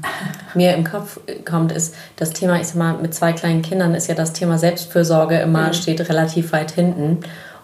mir 0.54 0.76
im 0.76 0.84
Kopf 0.84 1.20
kommt, 1.46 1.72
ist 1.72 1.96
das 2.18 2.30
Thema, 2.30 2.62
ich 2.62 2.68
sag 2.68 2.76
mal, 2.76 2.94
mit 2.94 3.16
zwei 3.16 3.34
kleinen 3.34 3.64
Kindern 3.64 3.96
ist 3.96 4.08
ja 4.08 4.14
das 4.14 4.34
Thema 4.34 4.60
Selbstfürsorge 4.60 5.40
immer, 5.40 5.70
mhm. 5.70 5.74
steht 5.74 6.08
relativ 6.08 6.52
weit 6.54 6.70
hinten. 6.70 7.22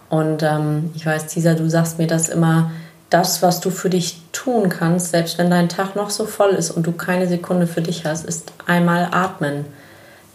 Und 0.09 0.41
ähm, 0.41 0.89
ich 0.95 1.05
weiß, 1.05 1.27
Tisa, 1.27 1.53
du 1.53 1.69
sagst 1.69 1.99
mir 1.99 2.07
das 2.07 2.29
immer, 2.29 2.71
das, 3.09 3.41
was 3.41 3.59
du 3.59 3.69
für 3.71 3.89
dich 3.89 4.21
tun 4.31 4.69
kannst, 4.69 5.11
selbst 5.11 5.37
wenn 5.37 5.49
dein 5.49 5.69
Tag 5.69 5.95
noch 5.95 6.09
so 6.09 6.25
voll 6.25 6.51
ist 6.51 6.71
und 6.71 6.85
du 6.85 6.91
keine 6.91 7.27
Sekunde 7.27 7.67
für 7.67 7.81
dich 7.81 8.05
hast, 8.05 8.25
ist 8.25 8.53
einmal 8.67 9.09
atmen. 9.11 9.65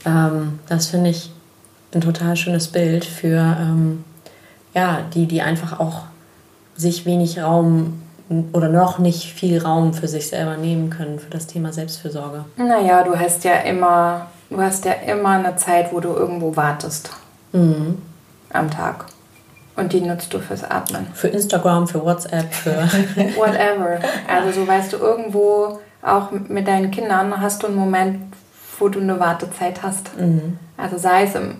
Ähm, 0.05 0.59
das 0.69 0.89
finde 0.89 1.11
ich 1.11 1.31
ein 1.95 2.01
total 2.01 2.37
schönes 2.37 2.69
Bild 2.69 3.05
für 3.05 3.39
ähm, 3.39 4.05
ja, 4.75 5.01
die, 5.15 5.27
die 5.27 5.43
einfach 5.43 5.79
auch 5.79 6.03
sich 6.77 7.07
wenig 7.07 7.41
Raum 7.41 8.03
oder 8.53 8.69
noch 8.69 8.99
nicht 8.99 9.33
viel 9.33 9.63
Raum 9.63 9.95
für 9.95 10.09
sich 10.09 10.29
selber 10.29 10.57
nehmen 10.57 10.91
können 10.91 11.19
für 11.19 11.31
das 11.31 11.47
Thema 11.47 11.73
Selbstfürsorge? 11.73 12.45
Naja, 12.57 13.05
du 13.05 13.19
hast 13.19 13.45
ja 13.45 13.57
immer, 13.61 14.29
du 14.51 14.61
hast 14.61 14.85
ja 14.85 14.93
immer 14.93 15.31
eine 15.31 15.57
Zeit, 15.57 15.93
wo 15.93 16.01
du 16.01 16.09
irgendwo 16.09 16.57
wartest. 16.57 17.11
Mhm. 17.53 17.99
Am 18.51 18.71
Tag. 18.71 19.07
Und 19.77 19.93
die 19.93 20.01
nutzt 20.01 20.33
du 20.33 20.39
fürs 20.39 20.63
Atmen. 20.63 21.07
Für 21.15 21.29
Instagram, 21.29 21.89
für 21.89 22.05
WhatsApp, 22.05 22.53
für. 22.55 22.71
Whatever. 23.37 23.99
Also 24.29 24.61
so 24.61 24.67
weißt 24.67 24.93
du, 24.93 24.99
irgendwo 24.99 25.81
auch 26.03 26.31
mit 26.31 26.69
deinen 26.69 26.91
Kindern 26.91 27.41
hast 27.41 27.63
du 27.63 27.67
einen 27.67 27.77
Moment, 27.77 28.21
wo 28.79 28.89
du 28.89 29.01
eine 29.01 29.19
Wartezeit 29.19 29.83
hast. 29.83 30.17
Mhm. 30.19 30.59
Also 30.77 30.99
sei 30.99 31.25
es 31.25 31.35
im 31.35 31.57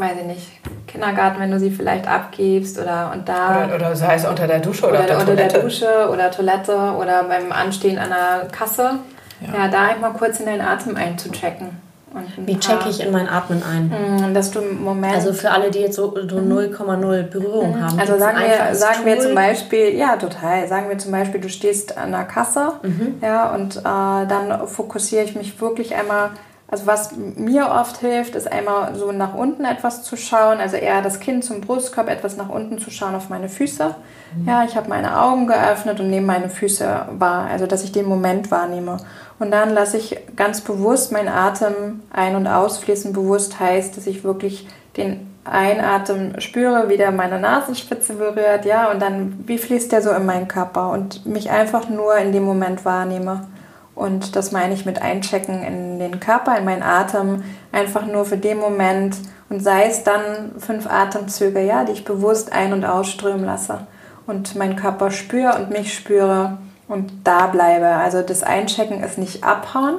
weiß 0.00 0.16
ich 0.20 0.26
nicht, 0.26 0.50
Kindergarten, 0.86 1.40
wenn 1.40 1.50
du 1.50 1.60
sie 1.60 1.70
vielleicht 1.70 2.08
abgibst 2.08 2.78
oder 2.78 3.12
und 3.12 3.28
da. 3.28 3.64
Oder, 3.64 3.74
oder 3.74 3.96
sei 3.96 4.14
es 4.14 4.24
unter 4.24 4.46
der 4.46 4.58
Dusche 4.58 4.88
oder, 4.88 4.98
oder 4.98 5.06
der 5.06 5.18
unter 5.18 5.26
Toilette. 5.34 5.54
der 5.54 5.62
Dusche 5.62 6.08
oder 6.10 6.30
Toilette 6.30 6.74
oder 6.98 7.24
beim 7.24 7.52
Anstehen 7.52 7.98
an 7.98 8.08
der 8.08 8.48
Kasse. 8.48 8.98
Ja, 9.40 9.64
ja 9.64 9.68
da 9.68 9.88
einmal 9.88 10.12
kurz 10.14 10.40
in 10.40 10.46
deinen 10.46 10.62
Atem 10.62 10.96
einzuchecken. 10.96 11.68
Wie 12.38 12.58
checke 12.58 12.88
ich 12.88 13.00
in 13.00 13.12
mein 13.12 13.28
Atmen 13.28 13.62
ein? 13.62 14.30
Mm, 14.30 14.34
dass 14.34 14.50
du 14.50 14.60
im 14.60 14.82
Moment. 14.82 15.14
Also 15.14 15.32
für 15.32 15.50
alle, 15.50 15.70
die 15.70 15.78
jetzt 15.78 15.94
so 15.96 16.12
0,0 16.12 17.22
mhm. 17.22 17.30
Berührung 17.30 17.76
mhm. 17.76 17.82
haben. 17.84 18.00
Also 18.00 18.18
sagen 18.18 18.38
wir, 18.38 18.74
sagen 18.74 19.06
wir 19.06 19.20
zum 19.20 19.34
Beispiel, 19.34 19.94
ja, 19.96 20.16
total. 20.16 20.66
Sagen 20.66 20.88
wir 20.88 20.98
zum 20.98 21.12
Beispiel, 21.12 21.40
du 21.40 21.48
stehst 21.48 21.96
an 21.96 22.10
der 22.10 22.24
Kasse 22.24 22.72
mhm. 22.82 23.14
ja, 23.22 23.54
und 23.54 23.76
äh, 23.76 23.82
dann 23.82 24.66
fokussiere 24.66 25.22
ich 25.24 25.36
mich 25.36 25.60
wirklich 25.60 25.94
einmal 25.94 26.30
also 26.70 26.86
was 26.86 27.16
mir 27.16 27.68
oft 27.68 27.96
hilft, 27.98 28.36
ist 28.36 28.50
einmal 28.50 28.94
so 28.94 29.10
nach 29.10 29.34
unten 29.34 29.64
etwas 29.64 30.04
zu 30.04 30.16
schauen, 30.16 30.60
also 30.60 30.76
eher 30.76 31.02
das 31.02 31.18
Kinn 31.18 31.42
zum 31.42 31.60
Brustkorb, 31.60 32.08
etwas 32.08 32.36
nach 32.36 32.48
unten 32.48 32.78
zu 32.78 32.92
schauen 32.92 33.16
auf 33.16 33.28
meine 33.28 33.48
Füße. 33.48 33.96
Mhm. 34.36 34.48
Ja, 34.48 34.62
ich 34.62 34.76
habe 34.76 34.88
meine 34.88 35.20
Augen 35.20 35.48
geöffnet 35.48 35.98
und 35.98 36.10
nehme 36.10 36.28
meine 36.28 36.48
Füße 36.48 37.06
wahr, 37.18 37.48
also 37.50 37.66
dass 37.66 37.82
ich 37.82 37.90
den 37.90 38.06
Moment 38.06 38.52
wahrnehme. 38.52 38.98
Und 39.40 39.50
dann 39.50 39.70
lasse 39.70 39.96
ich 39.96 40.16
ganz 40.36 40.60
bewusst 40.60 41.10
meinen 41.10 41.28
Atem 41.28 42.02
ein- 42.12 42.36
und 42.36 42.46
ausfließen. 42.46 43.12
Bewusst 43.12 43.58
heißt, 43.58 43.96
dass 43.96 44.06
ich 44.06 44.22
wirklich 44.22 44.68
den 44.98 45.26
Einatmen 45.44 46.38
spüre, 46.40 46.90
wie 46.90 46.98
der 46.98 47.10
meine 47.10 47.40
Nasenspitze 47.40 48.14
berührt, 48.14 48.66
ja, 48.66 48.90
und 48.90 49.00
dann, 49.00 49.42
wie 49.46 49.56
fließt 49.56 49.90
der 49.90 50.02
so 50.02 50.10
in 50.10 50.26
meinen 50.26 50.46
Körper 50.46 50.90
und 50.90 51.24
mich 51.24 51.50
einfach 51.50 51.88
nur 51.88 52.16
in 52.16 52.32
dem 52.32 52.44
Moment 52.44 52.84
wahrnehme. 52.84 53.48
Und 53.94 54.36
das 54.36 54.52
meine 54.52 54.74
ich 54.74 54.84
mit 54.84 55.00
Einchecken 55.00 55.62
in 55.62 55.98
den 55.98 56.20
Körper, 56.20 56.56
in 56.58 56.66
meinen 56.66 56.82
Atem, 56.82 57.42
einfach 57.72 58.06
nur 58.06 58.26
für 58.26 58.36
den 58.36 58.58
Moment 58.58 59.16
und 59.48 59.60
sei 59.60 59.86
es 59.86 60.04
dann 60.04 60.52
fünf 60.58 60.86
Atemzüge, 60.86 61.60
ja, 61.60 61.84
die 61.84 61.92
ich 61.92 62.04
bewusst 62.04 62.52
ein- 62.52 62.72
und 62.74 62.84
ausströmen 62.84 63.44
lasse 63.44 63.86
und 64.26 64.54
meinen 64.54 64.76
Körper 64.76 65.10
spüre 65.10 65.56
und 65.56 65.70
mich 65.70 65.94
spüre 65.94 66.58
und 66.90 67.12
da 67.24 67.46
bleibe. 67.46 67.86
Also 67.86 68.22
das 68.22 68.42
Einchecken 68.42 69.02
ist 69.02 69.16
nicht 69.16 69.44
abhauen, 69.44 69.96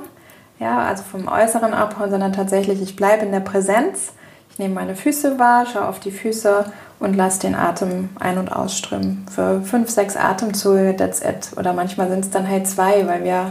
ja, 0.59 0.79
also 0.79 1.03
vom 1.03 1.27
Äußeren 1.27 1.73
abhauen, 1.73 2.11
sondern 2.11 2.33
tatsächlich, 2.33 2.81
ich 2.81 2.95
bleibe 2.95 3.25
in 3.25 3.31
der 3.31 3.39
Präsenz. 3.39 4.11
Ich 4.51 4.59
nehme 4.59 4.75
meine 4.75 4.95
Füße 4.95 5.39
wahr, 5.39 5.65
schaue 5.65 5.87
auf 5.87 5.99
die 5.99 6.11
Füße 6.11 6.65
und 6.99 7.15
lasse 7.15 7.39
den 7.39 7.55
Atem 7.55 8.09
ein- 8.19 8.37
und 8.37 8.49
ausströmen. 8.49 9.25
Für 9.33 9.61
fünf, 9.61 9.89
sechs 9.89 10.17
Atemzüge, 10.17 10.95
that's 10.95 11.21
it. 11.21 11.57
Oder 11.57 11.73
manchmal 11.73 12.09
sind 12.09 12.25
es 12.25 12.29
dann 12.29 12.47
halt 12.47 12.67
zwei, 12.67 13.07
weil 13.07 13.23
wir 13.23 13.49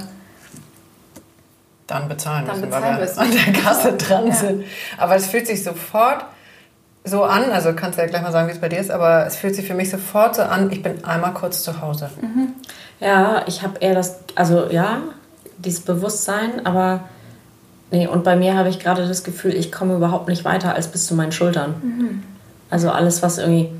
dann 1.86 2.08
bezahlen 2.08 2.46
dann 2.46 2.60
müssen, 2.60 2.70
bezahlen 2.70 2.98
weil 3.00 3.08
wir 3.08 3.18
an 3.18 3.54
der 3.54 3.62
Kasse 3.62 3.92
dran 3.94 4.26
ja. 4.28 4.34
sind. 4.34 4.64
Aber 4.98 5.16
es 5.16 5.26
fühlt 5.26 5.46
sich 5.46 5.64
sofort 5.64 6.26
so 7.02 7.24
an, 7.24 7.50
also 7.50 7.72
kannst 7.72 7.98
du 7.98 8.02
ja 8.02 8.08
gleich 8.08 8.22
mal 8.22 8.30
sagen, 8.30 8.48
wie 8.48 8.52
es 8.52 8.60
bei 8.60 8.68
dir 8.68 8.78
ist, 8.78 8.90
aber 8.90 9.26
es 9.26 9.36
fühlt 9.36 9.56
sich 9.56 9.66
für 9.66 9.74
mich 9.74 9.90
sofort 9.90 10.36
so 10.36 10.42
an, 10.42 10.70
ich 10.70 10.82
bin 10.82 11.04
einmal 11.04 11.32
kurz 11.32 11.64
zu 11.64 11.80
Hause. 11.80 12.10
Mhm. 12.20 12.54
Ja, 13.00 13.44
ich 13.46 13.62
habe 13.62 13.78
eher 13.80 13.94
das, 13.94 14.18
also 14.34 14.66
ja, 14.70 14.98
dieses 15.58 15.80
Bewusstsein, 15.80 16.64
aber 16.64 17.00
nee, 17.90 18.06
und 18.06 18.24
bei 18.24 18.36
mir 18.36 18.56
habe 18.56 18.68
ich 18.68 18.78
gerade 18.78 19.06
das 19.08 19.24
Gefühl, 19.24 19.54
ich 19.54 19.72
komme 19.72 19.94
überhaupt 19.94 20.28
nicht 20.28 20.44
weiter 20.44 20.74
als 20.74 20.88
bis 20.88 21.06
zu 21.06 21.14
meinen 21.14 21.32
Schultern. 21.32 21.74
Mhm. 21.82 22.22
Also 22.68 22.90
alles, 22.90 23.22
was 23.22 23.38
irgendwie, 23.38 23.70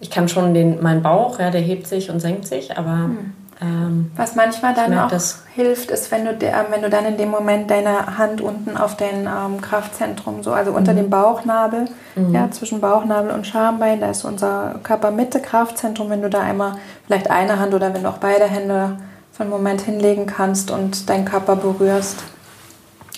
ich 0.00 0.10
kann 0.10 0.28
schon 0.28 0.54
den, 0.54 0.82
meinen 0.82 1.02
Bauch, 1.02 1.38
ja, 1.38 1.50
der 1.50 1.60
hebt 1.60 1.86
sich 1.86 2.10
und 2.10 2.20
senkt 2.20 2.46
sich, 2.46 2.76
aber 2.76 3.08
mhm. 3.08 3.32
Ähm, 3.60 4.10
Was 4.16 4.34
manchmal 4.34 4.74
dann 4.74 4.98
auch 4.98 5.08
das. 5.08 5.42
hilft, 5.54 5.90
ist, 5.90 6.10
wenn 6.12 6.26
du, 6.26 6.34
der, 6.34 6.66
wenn 6.70 6.82
du 6.82 6.90
dann 6.90 7.06
in 7.06 7.16
dem 7.16 7.30
Moment 7.30 7.70
deine 7.70 8.18
Hand 8.18 8.42
unten 8.42 8.76
auf 8.76 8.96
dein 8.96 9.26
ähm, 9.26 9.62
Kraftzentrum, 9.62 10.42
so 10.42 10.52
also 10.52 10.72
unter 10.72 10.92
mhm. 10.92 10.96
dem 10.96 11.10
Bauchnabel, 11.10 11.86
mhm. 12.16 12.34
ja, 12.34 12.50
zwischen 12.50 12.80
Bauchnabel 12.80 13.30
und 13.30 13.46
Schambein, 13.46 14.00
da 14.00 14.10
ist 14.10 14.24
unser 14.24 14.78
Körpermitte-Kraftzentrum, 14.82 16.10
wenn 16.10 16.20
du 16.20 16.28
da 16.28 16.40
einmal 16.40 16.74
vielleicht 17.06 17.30
eine 17.30 17.58
Hand 17.58 17.72
oder 17.72 17.94
wenn 17.94 18.02
du 18.02 18.10
auch 18.10 18.18
beide 18.18 18.44
Hände 18.44 18.98
für 19.32 19.42
einen 19.42 19.50
Moment 19.50 19.80
hinlegen 19.80 20.26
kannst 20.26 20.70
und 20.70 21.08
deinen 21.08 21.24
Körper 21.24 21.56
berührst 21.56 22.16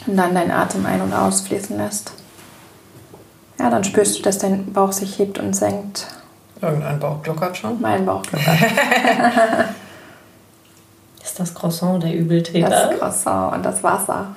und 0.06 0.16
dann 0.16 0.34
deinen 0.34 0.52
Atem 0.52 0.86
ein- 0.86 1.00
und 1.00 1.12
ausfließen 1.12 1.76
lässt. 1.76 2.12
Ja, 3.58 3.70
dann 3.70 3.82
spürst 3.82 4.18
du, 4.18 4.22
dass 4.22 4.38
dein 4.38 4.72
Bauch 4.72 4.92
sich 4.92 5.18
hebt 5.18 5.40
und 5.40 5.54
senkt. 5.54 6.06
Irgendein 6.60 7.00
Bauch 7.00 7.22
gluckert 7.24 7.56
schon? 7.56 7.80
Mein 7.80 8.06
Bauch 8.06 8.22
gluckert. 8.22 8.56
ist 11.28 11.40
das 11.40 11.54
Croissant 11.54 12.02
der 12.02 12.14
Übeltäter. 12.14 12.68
Das 12.68 12.98
Croissant 12.98 13.54
und 13.56 13.64
das 13.64 13.82
Wasser. 13.82 14.34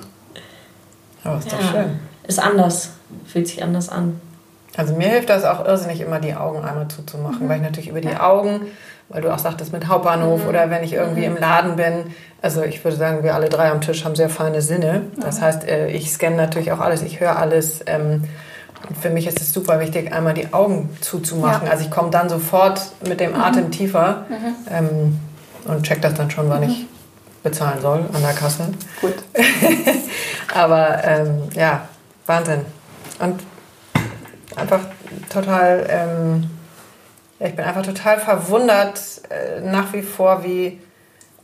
Aber 1.24 1.38
ist 1.38 1.52
doch 1.52 1.60
ja. 1.60 1.66
schön. 1.66 2.00
Ist 2.26 2.38
anders. 2.38 2.90
Fühlt 3.26 3.48
sich 3.48 3.62
anders 3.62 3.88
an. 3.88 4.20
Also 4.76 4.94
mir 4.94 5.08
hilft 5.08 5.28
das 5.28 5.44
auch 5.44 5.64
irrsinnig, 5.66 6.00
immer 6.00 6.18
die 6.18 6.34
Augen 6.34 6.64
einmal 6.64 6.88
zuzumachen, 6.88 7.44
mhm. 7.44 7.48
weil 7.48 7.56
ich 7.56 7.62
natürlich 7.62 7.90
über 7.90 8.00
die 8.00 8.16
Augen, 8.16 8.62
weil 9.10 9.20
du 9.20 9.32
auch 9.32 9.38
sagtest 9.38 9.72
mit 9.72 9.86
Hauptbahnhof 9.86 10.44
mhm. 10.44 10.48
oder 10.48 10.70
wenn 10.70 10.82
ich 10.82 10.94
irgendwie 10.94 11.28
mhm. 11.28 11.36
im 11.36 11.42
Laden 11.42 11.76
bin, 11.76 12.14
also 12.40 12.62
ich 12.62 12.82
würde 12.82 12.96
sagen, 12.96 13.22
wir 13.22 13.34
alle 13.34 13.48
drei 13.48 13.70
am 13.70 13.80
Tisch 13.80 14.04
haben 14.04 14.16
sehr 14.16 14.30
feine 14.30 14.62
Sinne. 14.62 15.02
Das 15.20 15.40
heißt, 15.42 15.68
äh, 15.68 15.88
ich 15.88 16.10
scanne 16.10 16.36
natürlich 16.36 16.72
auch 16.72 16.80
alles, 16.80 17.02
ich 17.02 17.20
höre 17.20 17.36
alles. 17.36 17.80
Ähm, 17.86 18.24
und 18.88 18.98
für 18.98 19.10
mich 19.10 19.26
ist 19.26 19.40
es 19.40 19.52
super 19.52 19.78
wichtig, 19.78 20.12
einmal 20.12 20.34
die 20.34 20.52
Augen 20.52 20.90
zuzumachen. 21.00 21.66
Ja. 21.66 21.72
Also 21.72 21.84
ich 21.84 21.90
komme 21.90 22.10
dann 22.10 22.28
sofort 22.28 22.80
mit 23.06 23.20
dem 23.20 23.34
Atem 23.34 23.66
mhm. 23.66 23.70
tiefer. 23.70 24.24
Mhm. 24.28 24.54
Ähm, 24.70 25.20
und 25.66 25.82
check 25.82 26.02
das 26.02 26.14
dann 26.14 26.30
schon, 26.30 26.48
wann 26.48 26.64
mhm. 26.64 26.70
ich 26.70 26.86
bezahlen 27.42 27.80
soll 27.80 28.04
an 28.12 28.22
der 28.22 28.32
Kasse. 28.32 28.68
Gut. 29.00 29.14
Aber 30.54 31.02
ähm, 31.04 31.42
ja, 31.54 31.88
Wahnsinn. 32.26 32.64
Und 33.18 33.42
einfach 34.56 34.80
total, 35.28 35.86
ähm, 35.88 36.50
ich 37.38 37.54
bin 37.54 37.64
einfach 37.64 37.82
total 37.82 38.18
verwundert 38.18 39.00
äh, 39.30 39.60
nach 39.60 39.92
wie 39.92 40.02
vor, 40.02 40.44
wie 40.44 40.80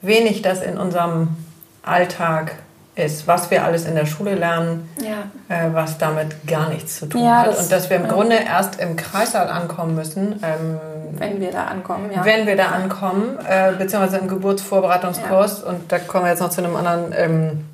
wenig 0.01 0.43
das 0.43 0.62
in 0.62 0.79
unserem 0.79 1.37
Alltag 1.83 2.57
ist, 2.95 3.27
was 3.27 3.51
wir 3.51 3.64
alles 3.64 3.87
in 3.87 3.95
der 3.95 4.07
Schule 4.07 4.35
lernen, 4.35 4.89
ja. 5.01 5.31
äh, 5.55 5.73
was 5.73 5.99
damit 5.99 6.47
gar 6.47 6.69
nichts 6.69 6.99
zu 6.99 7.07
tun 7.07 7.25
ja, 7.25 7.43
hat. 7.43 7.59
Und 7.59 7.71
dass 7.71 7.89
wir 7.91 7.97
im 7.97 8.05
ja. 8.05 8.12
Grunde 8.12 8.37
erst 8.37 8.81
im 8.81 8.97
Kreissaal 8.97 9.49
ankommen 9.49 9.95
müssen. 9.95 10.41
Ähm, 10.43 10.79
wenn 11.13 11.41
wir 11.41 11.51
da 11.51 11.65
ankommen, 11.65 12.11
ja. 12.15 12.25
Wenn 12.25 12.47
wir 12.47 12.57
da 12.57 12.67
ankommen, 12.69 13.39
äh, 13.49 13.73
beziehungsweise 13.73 14.19
im 14.19 14.29
Geburtsvorbereitungskurs. 14.29 15.63
Und 15.63 15.91
da 15.91 15.99
kommen 15.99 16.25
wir 16.25 16.31
jetzt 16.31 16.41
noch 16.41 16.51
zu 16.51 16.63
einem 16.63 16.77
anderen 16.77 17.13
ähm, 17.17 17.65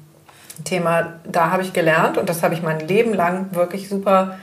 Thema. 0.65 1.15
Da 1.25 1.51
habe 1.51 1.63
ich 1.63 1.73
gelernt, 1.73 2.19
und 2.19 2.29
das 2.29 2.43
habe 2.43 2.55
ich 2.55 2.63
mein 2.63 2.81
Leben 2.81 3.15
lang 3.15 3.49
wirklich 3.53 3.89
super 3.89 4.37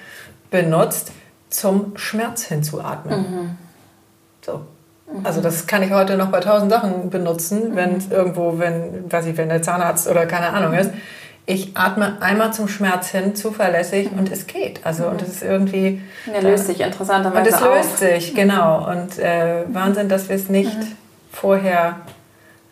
benutzt, 0.49 1.11
zum 1.49 1.97
Schmerz 1.97 2.43
hinzuatmen. 2.43 3.19
Mhm. 3.19 3.57
So. 4.41 4.61
Also 5.23 5.41
das 5.41 5.67
kann 5.67 5.83
ich 5.83 5.91
heute 5.91 6.15
noch 6.15 6.29
bei 6.29 6.39
tausend 6.39 6.71
Sachen 6.71 7.09
benutzen, 7.09 7.75
wenn 7.75 7.97
es 7.97 8.09
irgendwo, 8.09 8.59
wenn, 8.59 9.11
weiß 9.11 9.25
ich, 9.25 9.37
wenn 9.37 9.49
der 9.49 9.61
Zahnarzt 9.61 10.07
oder 10.07 10.25
keine 10.25 10.49
Ahnung 10.53 10.73
ist. 10.73 10.91
Ich 11.45 11.75
atme 11.75 12.21
einmal 12.21 12.53
zum 12.53 12.67
Schmerz 12.67 13.09
hin, 13.09 13.35
zuverlässig 13.35 14.11
und 14.11 14.31
es 14.31 14.47
geht. 14.47 14.85
Also 14.85 15.07
und 15.07 15.21
es 15.21 15.29
ist 15.29 15.43
irgendwie. 15.43 16.01
Er 16.31 16.43
löst 16.43 16.67
sich 16.67 16.81
interessanterweise 16.81 17.49
Und 17.49 17.55
es 17.55 17.61
löst 17.61 17.97
sich, 17.97 18.35
genau. 18.35 18.89
Und 18.89 19.17
äh, 19.19 19.63
Wahnsinn, 19.67 20.07
dass 20.07 20.29
wir 20.29 20.35
es 20.35 20.49
nicht 20.49 20.77
mhm. 20.77 20.97
vorher 21.31 21.97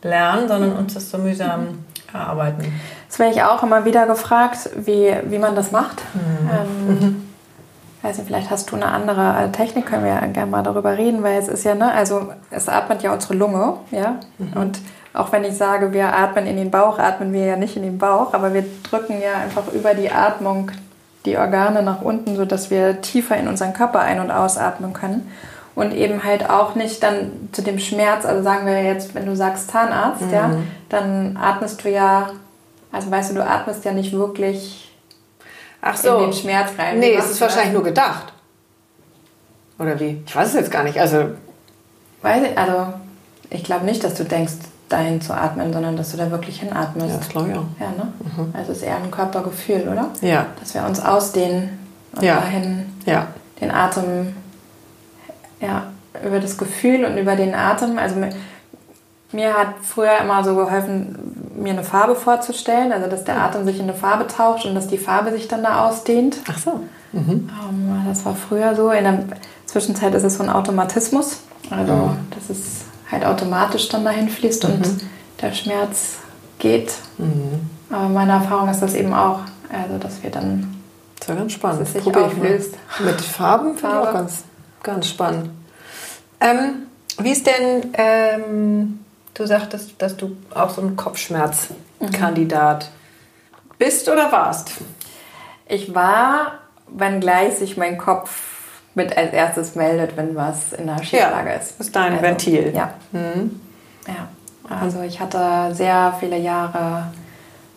lernen, 0.02 0.48
sondern 0.48 0.74
uns 0.74 0.94
das 0.94 1.10
so 1.10 1.18
mühsam 1.18 1.62
mhm. 1.62 1.86
erarbeiten. 2.14 2.74
Das 3.08 3.20
werde 3.20 3.34
ich 3.34 3.44
auch 3.44 3.64
immer 3.64 3.86
wieder 3.86 4.06
gefragt, 4.06 4.70
wie, 4.76 5.14
wie 5.26 5.40
man 5.40 5.56
das 5.56 5.72
macht. 5.72 6.02
Mhm. 6.14 6.50
Ähm, 6.50 6.88
mhm 6.88 7.30
weiß 8.02 8.18
nicht, 8.18 8.28
vielleicht 8.28 8.50
hast 8.50 8.72
du 8.72 8.76
eine 8.76 8.88
andere 8.88 9.44
äh, 9.44 9.52
Technik, 9.52 9.86
können 9.86 10.04
wir 10.04 10.12
ja 10.12 10.26
gerne 10.28 10.50
mal 10.50 10.64
darüber 10.64 10.98
reden, 10.98 11.24
weil 11.24 11.38
es 11.38 11.48
ist 11.48 11.66
ja, 11.66 11.76
ne, 11.76 11.92
also 11.92 12.30
es 12.50 12.70
atmet 12.70 13.04
ja 13.04 13.14
unsere 13.14 13.34
Lunge, 13.34 13.76
ja, 13.92 14.20
mhm. 14.38 14.54
und 14.54 14.80
auch 15.14 15.32
wenn 15.32 15.44
ich 15.44 15.58
sage, 15.58 15.92
wir 15.94 16.14
atmen 16.14 16.46
in 16.46 16.58
den 16.58 16.72
Bauch, 16.72 17.00
atmen 17.00 17.34
wir 17.34 17.46
ja 17.46 17.56
nicht 17.56 17.76
in 17.76 17.84
den 17.84 17.98
Bauch, 17.98 18.34
aber 18.34 18.54
wir 18.54 18.64
drücken 18.90 19.22
ja 19.22 19.34
einfach 19.44 19.72
über 19.74 19.94
die 19.94 20.12
Atmung 20.12 20.72
die 21.26 21.38
Organe 21.38 21.84
nach 21.84 22.02
unten, 22.02 22.36
sodass 22.36 22.70
wir 22.70 23.02
tiefer 23.02 23.36
in 23.38 23.48
unseren 23.48 23.74
Körper 23.74 24.00
ein- 24.00 24.20
und 24.20 24.32
ausatmen 24.32 24.94
können. 24.94 25.32
Und 25.76 25.94
eben 25.94 26.24
halt 26.24 26.50
auch 26.50 26.76
nicht 26.76 27.02
dann 27.04 27.50
zu 27.52 27.62
dem 27.62 27.80
Schmerz, 27.80 28.26
also 28.26 28.44
sagen 28.44 28.66
wir 28.66 28.84
jetzt, 28.84 29.16
wenn 29.16 29.26
du 29.26 29.36
sagst 29.36 29.72
Zahnarzt, 29.72 30.22
mhm. 30.22 30.34
ja, 30.34 30.52
dann 30.90 31.38
atmest 31.38 31.84
du 31.84 31.90
ja, 31.90 32.32
also 32.92 33.10
weißt 33.10 33.32
du, 33.32 33.36
du 33.36 33.46
atmest 33.46 33.86
ja 33.86 33.92
nicht 33.94 34.12
wirklich 34.12 34.92
Ach 35.82 35.96
so. 35.96 36.18
in 36.18 36.24
den 36.24 36.34
Schmerz 36.34 36.72
rein. 36.78 37.00
Nee, 37.00 37.14
es 37.14 37.30
ist 37.30 37.40
wahrscheinlich 37.40 37.74
nur 37.74 37.84
gedacht. 37.84 38.34
Oder 39.78 40.00
wie? 40.00 40.22
Ich 40.26 40.36
weiß 40.36 40.50
es 40.50 40.54
jetzt 40.56 40.72
gar 40.72 40.84
nicht. 40.84 41.00
Also, 41.00 41.30
weiß 42.22 42.44
ich, 42.44 42.58
also 42.58 42.94
ich 43.50 43.64
glaube 43.64 43.86
nicht, 43.86 44.04
dass 44.04 44.16
du 44.16 44.26
denkst, 44.26 44.54
dahin 44.90 45.22
zu 45.22 45.34
atmen, 45.34 45.72
sondern 45.72 45.96
dass 45.96 46.12
du 46.12 46.18
da 46.18 46.32
wirklich 46.32 46.60
hinatmest. 46.60 47.10
Ja, 47.10 47.18
das 47.18 47.30
glaube 47.30 47.50
ich 47.50 47.56
auch. 47.56 47.66
Ja, 47.80 47.90
ne? 47.92 48.12
Mhm. 48.20 48.54
Also 48.54 48.72
es 48.72 48.80
ist 48.80 48.84
eher 48.84 48.98
ein 48.98 49.12
Körpergefühl, 49.12 49.88
oder? 49.88 50.10
Ja. 50.22 50.48
Dass 50.60 50.74
wir 50.74 50.84
uns 50.84 51.00
ausdehnen 51.00 51.80
und 52.16 52.24
ja. 52.24 52.36
dahin 52.36 52.86
ja. 53.06 53.28
den 53.62 53.72
Atem, 53.72 54.36
ja, 55.62 55.84
über 56.26 56.40
das 56.40 56.58
Gefühl 56.58 57.06
und 57.06 57.18
über 57.18 57.36
den 57.36 57.54
Atem. 57.54 57.98
Also 57.98 58.16
mir 59.32 59.54
hat 59.54 59.76
früher 59.84 60.18
immer 60.22 60.44
so 60.44 60.56
geholfen, 60.56 61.54
mir 61.56 61.74
eine 61.74 61.84
Farbe 61.84 62.16
vorzustellen, 62.16 62.92
also 62.92 63.08
dass 63.08 63.24
der 63.24 63.36
hm. 63.36 63.42
Atem 63.42 63.66
sich 63.66 63.78
in 63.78 63.84
eine 63.84 63.94
Farbe 63.94 64.26
taucht 64.28 64.66
und 64.66 64.74
dass 64.74 64.88
die 64.88 64.98
Farbe 64.98 65.32
sich 65.32 65.48
dann 65.48 65.62
da 65.62 65.88
ausdehnt. 65.88 66.38
Ach 66.50 66.58
so. 66.58 66.80
Mhm. 67.12 67.50
Ähm, 67.50 68.06
das 68.08 68.26
war 68.26 68.36
früher 68.36 68.76
so. 68.76 68.92
In 68.92 69.04
der 69.04 69.20
Zwischenzeit 69.66 70.14
ist 70.16 70.24
es 70.24 70.38
so 70.38 70.44
ein 70.44 70.50
Automatismus, 70.50 71.42
also 71.70 71.94
mhm. 71.94 72.18
dass 72.32 72.50
es 72.50 72.86
halt 73.12 73.26
automatisch 73.26 73.90
dann 73.90 74.06
dahin 74.06 74.30
fließt 74.30 74.68
mhm. 74.68 74.74
und 74.74 75.04
der 75.42 75.54
Schmerz 75.54 76.18
geht. 76.60 76.94
Mhm. 77.18 77.70
Aber 77.90 78.10
meine 78.10 78.34
Erfahrung 78.34 78.70
ist 78.70 78.82
das 78.82 78.94
eben 78.94 79.14
auch, 79.14 79.40
also 79.72 79.98
dass 80.00 80.22
wir 80.24 80.30
dann 80.30 80.76
das 81.20 81.28
ist 81.28 81.34
ja 81.34 81.36
ganz 81.36 81.54
spannend. 81.54 81.82
Dass 81.82 81.96
es 81.96 82.04
sich 82.04 82.16
auflöst. 82.16 82.76
Mit 83.00 83.22
Farben 83.22 83.78
finde 83.78 83.96
ich 84.02 84.08
auch 84.08 84.14
ganz, 84.14 84.44
ganz 84.84 85.08
spannend. 85.08 85.50
Ähm, 86.40 86.84
wie 87.18 87.32
ist 87.32 87.46
denn 87.46 87.90
ähm, 87.94 89.00
Du 89.40 89.48
sagtest, 89.48 89.94
dass 90.00 90.18
du 90.18 90.36
auch 90.54 90.70
so 90.70 90.82
ein 90.82 90.98
Kopfschmerzkandidat 90.98 92.84
mhm. 92.84 93.74
bist 93.78 94.10
oder 94.10 94.34
warst? 94.34 94.74
Ich 95.66 95.96
war, 95.96 96.60
wenngleich 96.90 97.56
sich 97.56 97.78
mein 97.78 97.98
Kopf 97.98 98.59
mit 98.96 99.16
als 99.18 99.34
erstes 99.34 99.76
meldet, 99.76 100.18
wenn 100.18 100.36
was 100.36 100.74
in 100.74 100.88
der 100.88 101.02
Schieflage 101.04 101.50
ja, 101.50 101.56
ist. 101.56 101.80
ist 101.80 101.96
dein 101.96 102.14
also, 102.14 102.24
Ventil. 102.24 102.74
Ja. 102.76 102.94
Mhm. 103.12 103.60
Ja. 104.08 104.28
Also 104.70 105.02
ich 105.02 105.20
hatte 105.20 105.74
sehr 105.74 106.16
viele 106.20 106.38
Jahre 106.38 107.12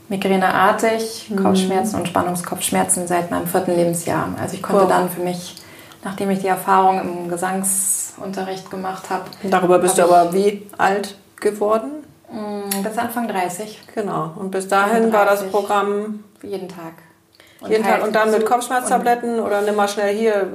migräneartig, 0.09 1.31
mhm. 1.31 1.43
Kopfschmerzen 1.43 1.97
und 1.97 2.09
Spannungskopfschmerzen 2.09 3.07
seit 3.07 3.31
meinem 3.31 3.47
vierten 3.47 3.75
Lebensjahr. 3.75 4.29
Also 4.41 4.55
ich 4.55 4.63
konnte 4.63 4.83
wow. 4.83 4.89
dann 4.89 5.09
für 5.09 5.23
mich, 5.23 5.57
nachdem 6.05 6.31
ich 6.31 6.41
die 6.41 6.49
Erfahrung 6.49 7.01
im 7.01 7.29
Gesangsunterricht 7.29 8.71
gemacht 8.71 9.09
habe. 9.09 9.25
Darüber 9.43 9.79
bist 9.79 9.97
du 9.99 10.03
aber 10.03 10.35
wie 10.35 10.67
alt? 10.77 11.17
geworden? 11.43 12.05
Mm, 12.31 12.83
bis 12.83 12.97
Anfang 12.97 13.29
30. 13.29 13.83
Genau. 13.95 14.33
Und 14.37 14.51
bis 14.51 14.69
dahin 14.69 15.13
war 15.13 15.27
das 15.27 15.43
Programm 15.51 16.25
jeden 16.43 16.69
Tag. 16.69 16.95
Und 17.63 17.71
jeden 17.71 17.85
Tag 17.85 18.03
und 18.03 18.15
dann 18.15 18.31
mit 18.31 18.45
Kopfschmerztabletten 18.45 19.41
oder 19.41 19.63
nimm 19.63 19.77
mal 19.77 19.89
schnell 19.89 20.15
hier. 20.15 20.49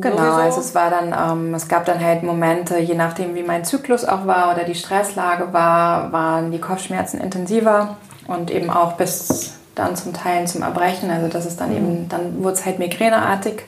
Genau, 0.00 0.16
sowieso. 0.16 0.32
also 0.32 0.60
es 0.60 0.74
war 0.74 0.90
dann, 0.90 1.14
ähm, 1.16 1.54
es 1.54 1.68
gab 1.68 1.84
dann 1.84 2.02
halt 2.04 2.22
Momente, 2.22 2.78
je 2.78 2.94
nachdem 2.94 3.34
wie 3.34 3.42
mein 3.42 3.64
Zyklus 3.64 4.04
auch 4.04 4.26
war 4.26 4.52
oder 4.52 4.64
die 4.64 4.74
Stresslage 4.74 5.52
war, 5.52 6.12
waren 6.12 6.50
die 6.50 6.60
Kopfschmerzen 6.60 7.20
intensiver 7.20 7.96
und 8.26 8.50
eben 8.50 8.70
auch 8.70 8.92
bis 8.94 9.54
dann 9.74 9.94
zum 9.94 10.12
Teil 10.12 10.46
zum 10.46 10.62
Erbrechen. 10.62 11.10
Also 11.10 11.28
das 11.28 11.46
ist 11.46 11.60
dann 11.60 11.70
mhm. 11.70 11.76
eben, 11.76 12.08
dann 12.08 12.42
wurde 12.42 12.54
es 12.54 12.66
halt 12.66 12.78
migräneartig. 12.78 13.64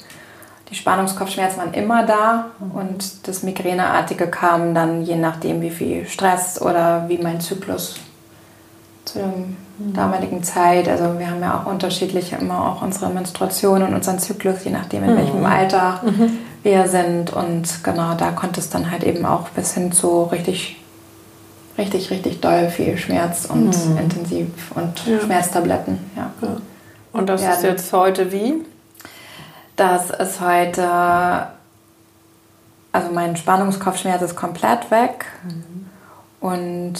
Die 0.70 0.74
Spannungskopfschmerzen 0.76 1.59
waren 1.59 1.74
immer 1.74 2.05
da 2.05 2.51
und 2.74 3.26
das 3.26 3.43
Migräneartige 3.43 4.28
kam 4.28 4.74
dann 4.74 5.03
je 5.03 5.16
nachdem, 5.16 5.62
wie 5.62 5.70
viel 5.70 6.07
Stress 6.07 6.62
oder 6.62 7.07
wie 7.09 7.18
mein 7.18 7.41
Zyklus 7.41 7.97
zu 9.13 9.19
der 9.19 9.33
damaligen 9.95 10.43
Zeit. 10.43 10.89
Also 10.89 11.19
wir 11.19 11.31
haben 11.31 11.41
ja 11.41 11.61
auch 11.61 11.71
unterschiedliche 11.71 12.37
immer 12.37 12.69
auch 12.69 12.83
unsere 12.83 13.11
Menstruation 13.11 13.83
und 13.83 13.95
unseren 13.95 14.19
Zyklus, 14.19 14.65
je 14.65 14.71
nachdem 14.71 15.05
in 15.05 15.17
welchem 15.17 15.45
Alter 15.45 16.01
wir 16.63 16.89
sind. 16.89 17.33
Und 17.33 17.83
genau, 17.83 18.15
da 18.15 18.31
konnte 18.31 18.61
es 18.61 18.71
dann 18.71 18.91
halt 18.91 19.05
eben 19.05 19.25
auch 19.25 19.49
bis 19.51 19.75
hin 19.75 19.93
zu 19.93 20.25
richtig 20.25 20.81
richtig, 21.81 22.11
richtig 22.11 22.41
doll 22.41 22.69
viel 22.69 22.99
Schmerz 22.99 23.47
und 23.47 23.75
mhm. 23.89 23.99
intensiv 23.99 24.49
und 24.75 25.07
ja. 25.07 25.21
Schmerztabletten. 25.21 25.99
Ja. 26.17 26.31
ja. 26.43 26.57
Und 27.13 27.29
das 27.29 27.43
ja, 27.43 27.53
ist 27.53 27.63
jetzt 27.63 27.93
heute 27.93 28.31
wie? 28.33 28.65
Das 29.77 30.11
ist 30.11 30.41
heute, 30.41 31.49
also 32.93 33.11
mein 33.13 33.37
Spannungskopfschmerz 33.37 34.23
ist 34.23 34.37
komplett 34.37 34.91
weg. 34.91 35.27
Mhm. 35.43 35.87
Und 36.41 36.95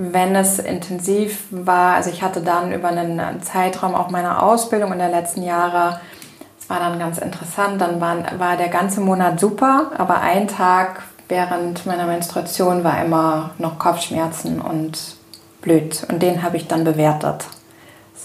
wenn 0.00 0.36
es 0.36 0.60
intensiv 0.60 1.46
war, 1.50 1.94
also 1.94 2.08
ich 2.10 2.22
hatte 2.22 2.40
dann 2.40 2.72
über 2.72 2.88
einen 2.88 3.42
Zeitraum 3.42 3.96
auch 3.96 4.10
meiner 4.10 4.44
Ausbildung 4.44 4.92
in 4.92 5.00
den 5.00 5.10
letzten 5.10 5.42
Jahren, 5.42 5.98
es 6.58 6.70
war 6.70 6.78
dann 6.78 7.00
ganz 7.00 7.18
interessant, 7.18 7.80
dann 7.80 8.00
war, 8.00 8.16
war 8.38 8.56
der 8.56 8.68
ganze 8.68 9.00
Monat 9.00 9.40
super, 9.40 9.90
aber 9.98 10.20
ein 10.20 10.46
Tag 10.46 11.02
während 11.28 11.84
meiner 11.84 12.06
Menstruation 12.06 12.84
war 12.84 13.04
immer 13.04 13.50
noch 13.58 13.78
Kopfschmerzen 13.78 14.60
und 14.60 15.16
blöd. 15.60 16.06
Und 16.08 16.22
den 16.22 16.42
habe 16.44 16.56
ich 16.56 16.68
dann 16.68 16.84
bewertet. 16.84 17.44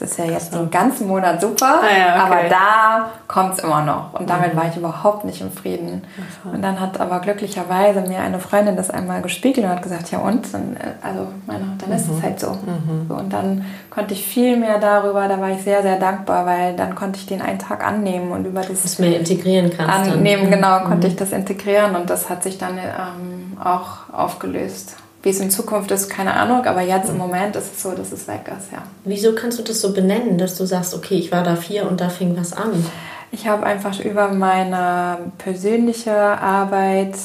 Das 0.04 0.12
ist 0.12 0.18
ja 0.18 0.26
jetzt 0.26 0.54
den 0.54 0.70
ganzen 0.70 1.08
Monat 1.08 1.40
super, 1.40 1.80
ah 1.82 1.98
ja, 1.98 2.26
okay. 2.26 2.34
aber 2.34 2.50
da 2.50 3.10
kommt 3.26 3.54
es 3.54 3.64
immer 3.64 3.86
noch. 3.86 4.14
Und 4.20 4.30
damit 4.30 4.54
mhm. 4.54 4.58
war 4.58 4.68
ich 4.68 4.76
überhaupt 4.76 5.24
nicht 5.24 5.40
im 5.40 5.50
Frieden. 5.50 6.02
Mhm. 6.44 6.52
Und 6.56 6.62
dann 6.62 6.82
hat 6.82 7.00
aber 7.00 7.22
glücklicherweise 7.22 8.02
mir 8.02 8.20
eine 8.20 8.40
Freundin 8.40 8.76
das 8.76 8.90
einmal 8.90 9.22
gespiegelt 9.22 9.66
und 9.66 9.72
hat 9.72 9.82
gesagt, 9.82 10.12
ja 10.12 10.20
und? 10.20 10.54
Dann, 10.54 10.76
äh, 10.76 10.96
also 11.02 11.30
meine, 11.46 11.78
dann 11.78 11.94
ist 11.94 12.10
mhm. 12.10 12.18
es 12.18 12.22
halt 12.22 12.38
so. 12.42 12.50
Mhm. 12.50 13.06
so. 13.08 13.16
Und 13.16 13.32
dann 13.32 13.64
konnte 13.90 14.14
ich 14.14 14.28
viel 14.28 14.58
mehr 14.58 14.78
darüber, 14.78 15.30
da 15.30 15.40
war 15.40 15.52
ich 15.52 15.64
sehr, 15.64 15.82
sehr 15.82 15.98
dankbar, 15.98 16.46
weil 16.46 16.76
dann 16.76 16.96
konnte 16.96 17.18
ich 17.18 17.26
den 17.26 17.42
einen 17.42 17.60
Tag 17.60 17.88
annehmen 17.88 18.32
und 18.32 18.44
über 18.44 18.60
das... 18.60 18.84
Was 18.84 19.00
mehr 19.00 19.18
integrieren 19.18 19.72
kannst. 19.74 20.12
Annehmen, 20.12 20.52
dann. 20.52 20.60
genau, 20.60 20.80
konnte 20.82 21.08
ich 21.08 21.14
mhm. 21.14 21.20
das 21.20 21.32
integrieren 21.32 21.96
und 21.96 22.10
das 22.10 22.30
hat 22.30 22.44
sich 22.44 22.58
dann 22.58 22.78
ähm, 22.78 23.58
auch 23.64 24.12
aufgelöst. 24.12 24.98
Wie 25.24 25.30
es 25.30 25.40
in 25.40 25.50
Zukunft 25.50 25.90
ist, 25.92 26.10
keine 26.10 26.34
Ahnung, 26.34 26.66
aber 26.66 26.82
jetzt 26.82 27.10
im 27.10 27.18
Moment 27.18 27.56
ist 27.56 27.74
es 27.74 27.82
so, 27.82 27.92
dass 27.92 28.12
es 28.12 28.28
weg 28.28 28.42
ist, 28.58 28.72
ja. 28.74 28.84
Wieso 29.06 29.34
kannst 29.34 29.58
du 29.58 29.64
das 29.64 29.80
so 29.80 29.94
benennen, 29.94 30.38
dass 30.38 30.58
du 30.58 30.66
sagst, 30.66 30.94
okay, 30.94 31.16
ich 31.16 31.32
war 31.32 31.44
da 31.44 31.56
vier 31.56 31.88
und 31.90 32.02
da 32.02 32.10
fing 32.10 32.38
was 32.38 32.52
an? 32.52 32.86
Ich 33.32 33.48
habe 33.48 33.66
einfach 33.66 34.00
über 34.00 34.28
meine 34.28 35.18
persönliche 35.38 36.14
Arbeit, 36.14 37.16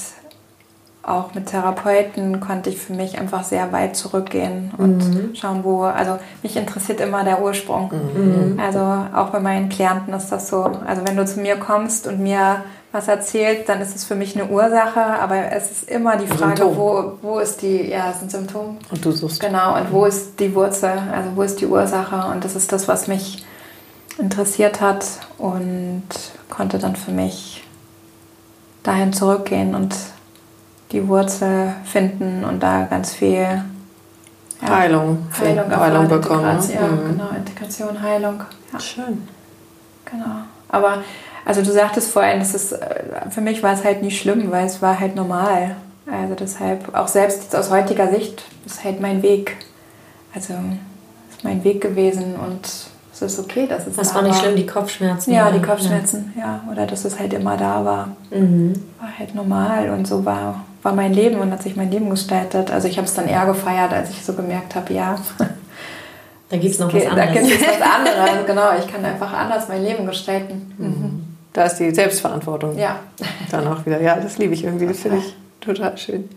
auch 1.03 1.35
mit 1.35 1.47
Therapeuten, 1.47 2.39
konnte 2.41 2.71
ich 2.71 2.79
für 2.79 2.93
mich 2.93 3.19
einfach 3.19 3.43
sehr 3.43 3.73
weit 3.73 3.97
zurückgehen 3.97 4.73
und 4.77 4.99
mhm. 4.99 5.35
schauen, 5.35 5.65
wo, 5.65 5.83
also 5.83 6.19
mich 6.43 6.57
interessiert 6.57 7.01
immer 7.01 7.25
der 7.25 7.43
Ursprung. 7.43 7.91
Mhm. 8.15 8.61
Also 8.61 8.79
auch 8.79 9.31
bei 9.31 9.41
meinen 9.41 9.71
Klienten 9.71 10.13
ist 10.15 10.31
das 10.31 10.49
so. 10.49 10.71
Also 10.87 11.03
wenn 11.07 11.17
du 11.17 11.25
zu 11.25 11.41
mir 11.41 11.57
kommst 11.57 12.07
und 12.07 12.21
mir 12.21 12.63
was 12.91 13.07
erzählt, 13.09 13.69
dann 13.69 13.81
ist 13.81 13.95
es 13.95 14.05
für 14.05 14.15
mich 14.15 14.35
eine 14.35 14.49
Ursache, 14.51 15.01
aber 15.01 15.53
es 15.53 15.71
ist 15.71 15.91
immer 15.91 16.17
die 16.17 16.27
Frage, 16.27 16.65
wo, 16.77 17.19
wo 17.21 17.39
ist 17.39 17.61
die, 17.61 17.91
ja, 17.91 18.11
es 18.11 18.17
ist 18.17 18.23
ein 18.23 18.31
Symptom. 18.31 18.79
Und 18.91 19.05
du 19.05 19.13
suchst. 19.13 19.41
Genau, 19.41 19.77
und 19.77 19.93
wo 19.93 20.07
ist 20.07 20.41
die 20.41 20.55
Wurzel, 20.55 20.99
also 21.13 21.37
wo 21.37 21.43
ist 21.43 21.61
die 21.61 21.67
Ursache 21.67 22.31
und 22.31 22.45
das 22.45 22.57
ist 22.57 22.73
das, 22.73 22.89
was 22.89 23.07
mich 23.07 23.45
interessiert 24.19 24.81
hat 24.81 25.05
und 25.37 26.03
konnte 26.49 26.79
dann 26.79 26.97
für 26.97 27.11
mich 27.11 27.63
dahin 28.83 29.13
zurückgehen 29.13 29.75
und 29.75 29.95
die 30.93 31.07
Wurzel 31.07 31.75
finden 31.85 32.45
und 32.45 32.63
da 32.63 32.85
ganz 32.85 33.13
viel 33.13 33.63
ja, 34.63 34.69
Heilung, 34.69 35.27
Heilung, 35.39 35.77
Heilung 35.77 36.09
bekommen. 36.09 36.43
Ne? 36.43 36.75
Ja, 36.75 36.87
mhm. 36.87 37.09
genau, 37.11 37.29
Integration, 37.37 38.03
Heilung. 38.03 38.43
Ja. 38.73 38.81
Schön. 38.81 39.29
Genau. 40.07 40.43
Aber 40.71 41.03
also 41.45 41.63
du 41.63 41.73
sagtest 41.73 42.11
vorhin, 42.11 42.39
das 42.39 42.55
ist, 42.55 42.73
äh, 42.73 43.31
für 43.31 43.41
mich 43.41 43.63
war 43.63 43.73
es 43.73 43.85
halt 43.85 44.03
nicht 44.03 44.21
schlimm, 44.21 44.51
weil 44.51 44.67
es 44.67 44.83
war 44.83 44.99
halt 44.99 45.17
normal. 45.17 45.77
Also 46.11 46.35
deshalb, 46.35 46.95
auch 46.95 47.09
selbst 47.09 47.43
jetzt 47.43 47.57
aus 47.57 47.71
heutiger 47.71 48.09
Sicht, 48.11 48.43
ist 48.65 48.85
halt 48.85 49.01
mein 49.01 49.23
Weg. 49.23 49.57
Also 50.35 50.55
ist 51.31 51.45
mein 51.45 51.65
Weg 51.65 51.81
gewesen 51.81 52.37
und 52.37 52.67
es 53.13 53.23
ist 53.23 53.39
okay, 53.39 53.67
dass 53.67 53.87
es 53.87 53.99
Was 53.99 54.11
da 54.11 54.17
war 54.17 54.23
nicht 54.23 54.39
schlimm, 54.39 54.57
die 54.57 54.67
Kopfschmerzen? 54.67 55.33
Ja, 55.33 55.51
die 55.51 55.61
Kopfschmerzen, 55.61 56.33
ja. 56.37 56.43
ja. 56.43 56.61
Oder 56.71 56.87
dass 56.87 57.05
es 57.05 57.19
halt 57.19 57.33
immer 57.33 57.57
da 57.57 57.85
war. 57.85 58.09
Mhm. 58.31 58.75
War 59.01 59.19
halt 59.19 59.35
normal 59.35 59.91
und 59.91 60.07
so 60.07 60.25
war, 60.25 60.65
war 60.83 60.93
mein 60.93 61.13
Leben 61.13 61.41
und 61.41 61.51
hat 61.51 61.63
sich 61.63 61.77
mein 61.77 61.91
Leben 61.91 62.09
gestaltet. 62.11 62.71
Also 62.71 62.89
ich 62.89 62.97
habe 62.97 63.07
es 63.07 63.15
dann 63.15 63.27
eher 63.27 63.47
gefeiert, 63.47 63.93
als 63.93 64.11
ich 64.11 64.25
so 64.25 64.35
gemerkt 64.35 64.75
habe, 64.75 64.93
ja. 64.93 65.17
Da 66.51 66.57
gibt 66.57 66.73
es 66.73 66.81
noch 66.81 66.93
was 66.93 67.07
anderes. 67.07 67.35
Da 67.35 67.41
gibt 67.41 67.61
es 67.61 67.61
was 67.69 67.83
anderes, 67.83 68.47
genau. 68.47 68.69
Ich 68.79 68.91
kann 68.91 69.05
einfach 69.05 69.33
anders 69.33 69.69
mein 69.69 69.85
Leben 69.85 70.07
gestalten. 70.07 70.75
Mhm. 70.79 71.08
Da 71.59 71.65
ist 71.65 71.79
die 71.79 71.93
Selbstverantwortung. 71.93 72.79
Ja. 72.79 73.01
Dann 73.51 73.67
auch 73.67 73.85
wieder. 73.85 74.01
Ja, 74.01 74.15
das 74.15 74.39
liebe 74.39 74.55
ich 74.55 74.63
irgendwie. 74.63 74.87
Das 74.87 75.01
finde 75.01 75.19
ich 75.19 75.35
total 75.61 75.99
schön. 75.99 76.29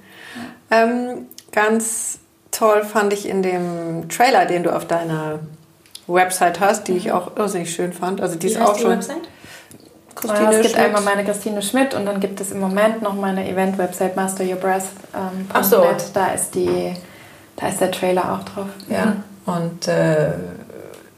Ähm, 0.71 1.27
ganz 1.51 2.17
toll 2.49 2.83
fand 2.83 3.13
ich 3.13 3.29
in 3.29 3.43
dem 3.43 4.09
Trailer, 4.09 4.47
den 4.47 4.63
du 4.63 4.75
auf 4.75 4.87
deiner 4.87 5.37
Website 6.07 6.59
hast, 6.59 6.87
die 6.87 6.93
ich 6.93 7.05
mhm. 7.05 7.11
auch 7.11 7.37
irrsinnig 7.37 7.71
schön 7.71 7.93
fand. 7.93 8.19
Also 8.19 8.35
die 8.35 8.47
Wie 8.47 8.51
ist 8.53 8.59
auch 8.59 8.75
schon. 8.75 8.89
Website? 8.89 9.29
Christine 10.15 10.49
es 10.49 10.55
gibt 10.55 10.69
Schmidt. 10.71 10.85
einmal 10.85 11.01
meine 11.03 11.23
Christine 11.23 11.61
Schmidt 11.61 11.93
und 11.93 12.07
dann 12.07 12.19
gibt 12.19 12.41
es 12.41 12.51
im 12.51 12.59
Moment 12.59 13.03
noch 13.03 13.13
meine 13.13 13.47
Event-Website 13.47 14.15
masteryourbreath.net. 14.15 15.55
Ähm, 15.55 15.63
so. 15.63 15.85
Da 16.15 16.33
ist 16.33 16.55
die, 16.55 16.95
da 17.57 17.67
ist 17.67 17.79
der 17.79 17.91
Trailer 17.91 18.33
auch 18.33 18.43
drauf. 18.43 18.69
Ja. 18.89 19.17
Und 19.45 19.87
äh, 19.87 20.31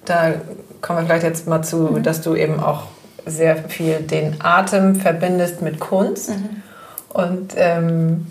da 0.03 0.33
kommen 0.81 0.99
wir 0.99 1.05
vielleicht 1.05 1.23
jetzt 1.23 1.47
mal 1.47 1.61
zu, 1.61 1.77
mhm. 1.77 2.03
dass 2.03 2.19
du 2.19 2.35
eben 2.35 2.59
auch 2.59 2.87
sehr 3.25 3.57
viel 3.57 3.99
den 3.99 4.37
Atem 4.39 4.95
verbindest 4.95 5.61
mit 5.61 5.79
Kunst. 5.79 6.29
Mhm. 6.29 6.63
Und 7.09 7.53
ähm, 7.55 8.27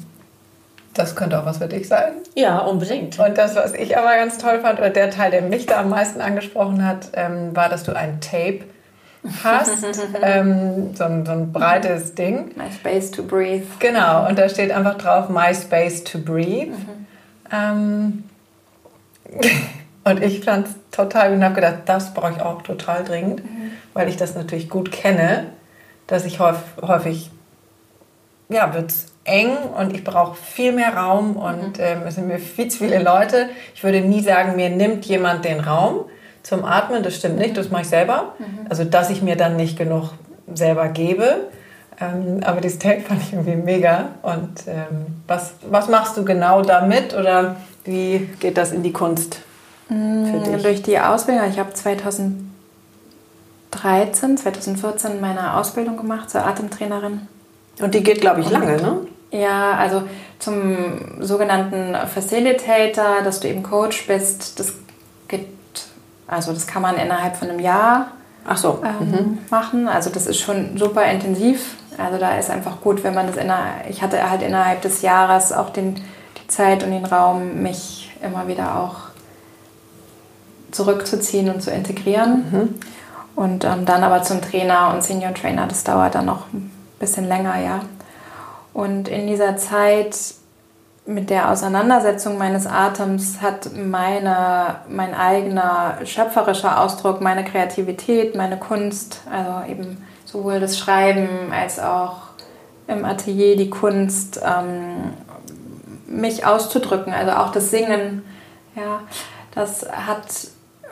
das 0.95 1.16
könnte 1.16 1.40
auch 1.40 1.47
was 1.47 1.59
für 1.59 1.68
dich 1.68 1.88
sein. 1.88 2.12
Ja, 2.34 2.59
unbedingt. 2.59 3.18
Und 3.18 3.38
das, 3.38 3.57
was 3.57 3.72
ich 3.74 3.97
aber 3.97 4.14
ganz 4.16 4.38
toll 4.38 4.61
fand, 4.61 4.78
oder 4.78 4.90
der 4.90 5.11
Teil, 5.11 5.30
der 5.30 5.43
mich 5.43 5.66
da 5.66 5.80
am 5.80 5.88
meisten 5.88 6.20
angesprochen 6.20 6.86
hat, 6.86 7.09
ähm, 7.14 7.55
war, 7.57 7.68
dass 7.68 7.84
du 7.84 7.97
ein 7.97 8.20
Tape 8.20 8.61
hast. 9.43 9.84
ähm, 10.22 10.95
so, 10.95 11.05
ein, 11.05 11.24
so 11.24 11.32
ein 11.32 11.53
breites 11.53 12.14
Ding. 12.14 12.51
My 12.57 12.70
Space 12.70 13.11
to 13.11 13.22
Breathe. 13.22 13.66
Genau, 13.78 14.28
und 14.28 14.38
da 14.38 14.49
steht 14.49 14.70
einfach 14.70 14.99
drauf 14.99 15.28
My 15.28 15.55
Space 15.55 16.05
to 16.05 16.18
Breathe. 16.18 16.72
Mhm. 16.72 17.07
Ähm, 17.53 18.24
und 20.05 20.22
ich 20.22 20.45
fand 20.45 20.66
es 20.66 20.74
total 20.90 21.32
und 21.32 21.43
habe 21.43 21.55
gedacht, 21.55 21.78
das 21.86 22.12
brauche 22.12 22.32
ich 22.32 22.43
auch 22.43 22.62
total 22.62 23.05
dringend. 23.05 23.45
Mhm 23.45 23.72
weil 23.95 24.09
ich 24.09 24.16
das 24.16 24.34
natürlich 24.34 24.68
gut 24.68 24.93
kenne, 24.93 25.47
dass 26.07 26.24
ich 26.24 26.40
häufig, 26.40 27.30
ja, 28.49 28.74
wird 28.74 28.90
es 28.90 29.12
eng 29.24 29.57
und 29.78 29.95
ich 29.95 30.05
brauche 30.05 30.36
viel 30.36 30.72
mehr 30.72 30.97
Raum 30.97 31.36
und 31.36 31.78
mhm. 31.78 31.84
ähm, 31.84 32.03
es 32.07 32.16
sind 32.16 32.26
mir 32.26 32.38
viel 32.38 32.68
zu 32.68 32.78
viele 32.78 33.03
Leute. 33.03 33.49
Ich 33.74 33.84
würde 33.84 34.01
nie 34.01 34.20
sagen, 34.20 34.57
mir 34.57 34.70
nimmt 34.70 35.05
jemand 35.07 35.45
den 35.45 35.61
Raum 35.61 36.07
zum 36.43 36.64
Atmen, 36.64 37.03
das 37.03 37.16
stimmt 37.16 37.38
nicht, 37.38 37.57
das 37.57 37.70
mache 37.70 37.82
ich 37.82 37.88
selber. 37.88 38.34
Mhm. 38.38 38.66
Also, 38.68 38.84
dass 38.84 39.11
ich 39.11 39.22
mir 39.22 39.36
dann 39.36 39.57
nicht 39.57 39.78
genug 39.78 40.11
selber 40.53 40.88
gebe. 40.88 41.49
Ähm, 42.01 42.40
aber 42.45 42.61
dieses 42.61 42.78
Tape 42.78 43.01
fand 43.01 43.22
ich 43.22 43.32
irgendwie 43.32 43.55
mega. 43.55 44.09
Und 44.22 44.66
ähm, 44.66 45.22
was, 45.28 45.55
was 45.70 45.88
machst 45.88 46.16
du 46.16 46.24
genau 46.24 46.62
damit 46.62 47.14
oder 47.14 47.57
wie 47.84 48.28
geht 48.40 48.57
das 48.57 48.72
in 48.72 48.82
die 48.82 48.93
Kunst 48.93 49.40
für 49.88 49.95
mm, 49.95 50.45
dich? 50.45 50.62
Durch 50.62 50.82
die 50.82 50.99
Ausbildung, 50.99 51.49
ich 51.49 51.59
habe 51.59 51.72
2000 51.72 52.51
2013, 53.73 54.37
2014 54.37 55.20
meine 55.20 55.57
Ausbildung 55.57 55.97
gemacht 55.97 56.31
zur 56.31 56.47
Atemtrainerin. 56.47 57.27
Und 57.81 57.95
die 57.95 58.03
geht, 58.03 58.20
glaube 58.20 58.41
ich, 58.41 58.51
lange, 58.51 58.77
ne? 58.77 58.99
Ja, 59.31 59.73
also 59.73 60.03
zum 60.39 61.20
sogenannten 61.20 61.97
Facilitator, 62.07 63.23
dass 63.25 63.41
du 63.41 63.49
eben 63.49 63.62
Coach 63.62 64.07
bist, 64.07 64.61
das 64.61 64.75
geht, 65.27 65.49
also 66.27 66.53
das 66.53 66.66
kann 66.66 66.83
man 66.83 66.97
innerhalb 66.97 67.37
von 67.37 67.49
einem 67.49 67.61
Jahr 67.61 68.09
Ach 68.47 68.57
so. 68.57 68.83
Ähm, 68.85 69.11
mhm. 69.11 69.39
machen. 69.51 69.89
Also 69.89 70.11
das 70.11 70.27
ist 70.27 70.41
schon 70.41 70.77
super 70.77 71.05
intensiv. 71.05 71.77
Also 71.99 72.18
da 72.18 72.39
ist 72.39 72.51
einfach 72.51 72.81
gut, 72.81 73.05
wenn 73.05 73.14
man 73.14 73.27
das 73.27 73.37
innerhalb, 73.37 73.89
ich 73.89 74.03
hatte 74.03 74.29
halt 74.29 74.43
innerhalb 74.43 74.83
des 74.83 75.03
Jahres 75.03 75.53
auch 75.53 75.70
den, 75.70 75.95
die 75.95 76.49
Zeit 76.49 76.83
und 76.83 76.91
den 76.91 77.05
Raum, 77.05 77.62
mich 77.62 78.11
immer 78.23 78.49
wieder 78.49 78.79
auch 78.79 78.97
zurückzuziehen 80.70 81.51
und 81.51 81.62
zu 81.62 81.70
integrieren. 81.70 82.45
Mhm. 82.51 82.75
Und 83.35 83.64
ähm, 83.64 83.85
dann 83.87 84.05
aber 84.05 84.22
zum 84.22 84.43
Trainer 84.43 84.93
und 84.93 85.03
Senior 85.03 85.35
Trainer, 85.35 85.66
das 85.66 85.85
dauert 85.85 86.14
dann 86.14 86.26
noch 86.26 86.53
ein 86.53 86.70
bisschen 86.99 87.26
länger, 87.26 87.59
ja. 87.59 87.80
Und 88.74 89.09
in 89.09 89.26
dieser 89.26 89.57
Zeit 89.57 90.16
mit 91.05 91.30
der 91.30 91.51
Auseinandersetzung 91.51 92.39
meines 92.39 92.66
Atems 92.66 93.43
hat 93.43 93.70
meine, 93.76 94.76
mein 94.89 95.14
eigener 95.14 95.99
schöpferischer 96.05 96.80
Ausdruck, 96.80 97.20
meine 97.20 97.45
Kreativität, 97.45 98.37
meine 98.37 98.57
Kunst, 98.57 99.20
also 99.30 99.68
eben 99.70 100.05
sowohl 100.24 100.61
das 100.61 100.78
Schreiben 100.78 101.53
als 101.53 101.80
auch 101.80 102.18
im 102.87 103.05
Atelier 103.05 103.57
die 103.57 103.70
Kunst, 103.70 104.41
ähm, 104.45 105.12
mich 106.07 106.47
auszudrücken, 106.47 107.12
also 107.12 107.33
auch 107.33 107.51
das 107.53 107.70
Singen, 107.70 108.22
ja, 108.76 109.01
das 109.55 109.87
hat 109.91 110.26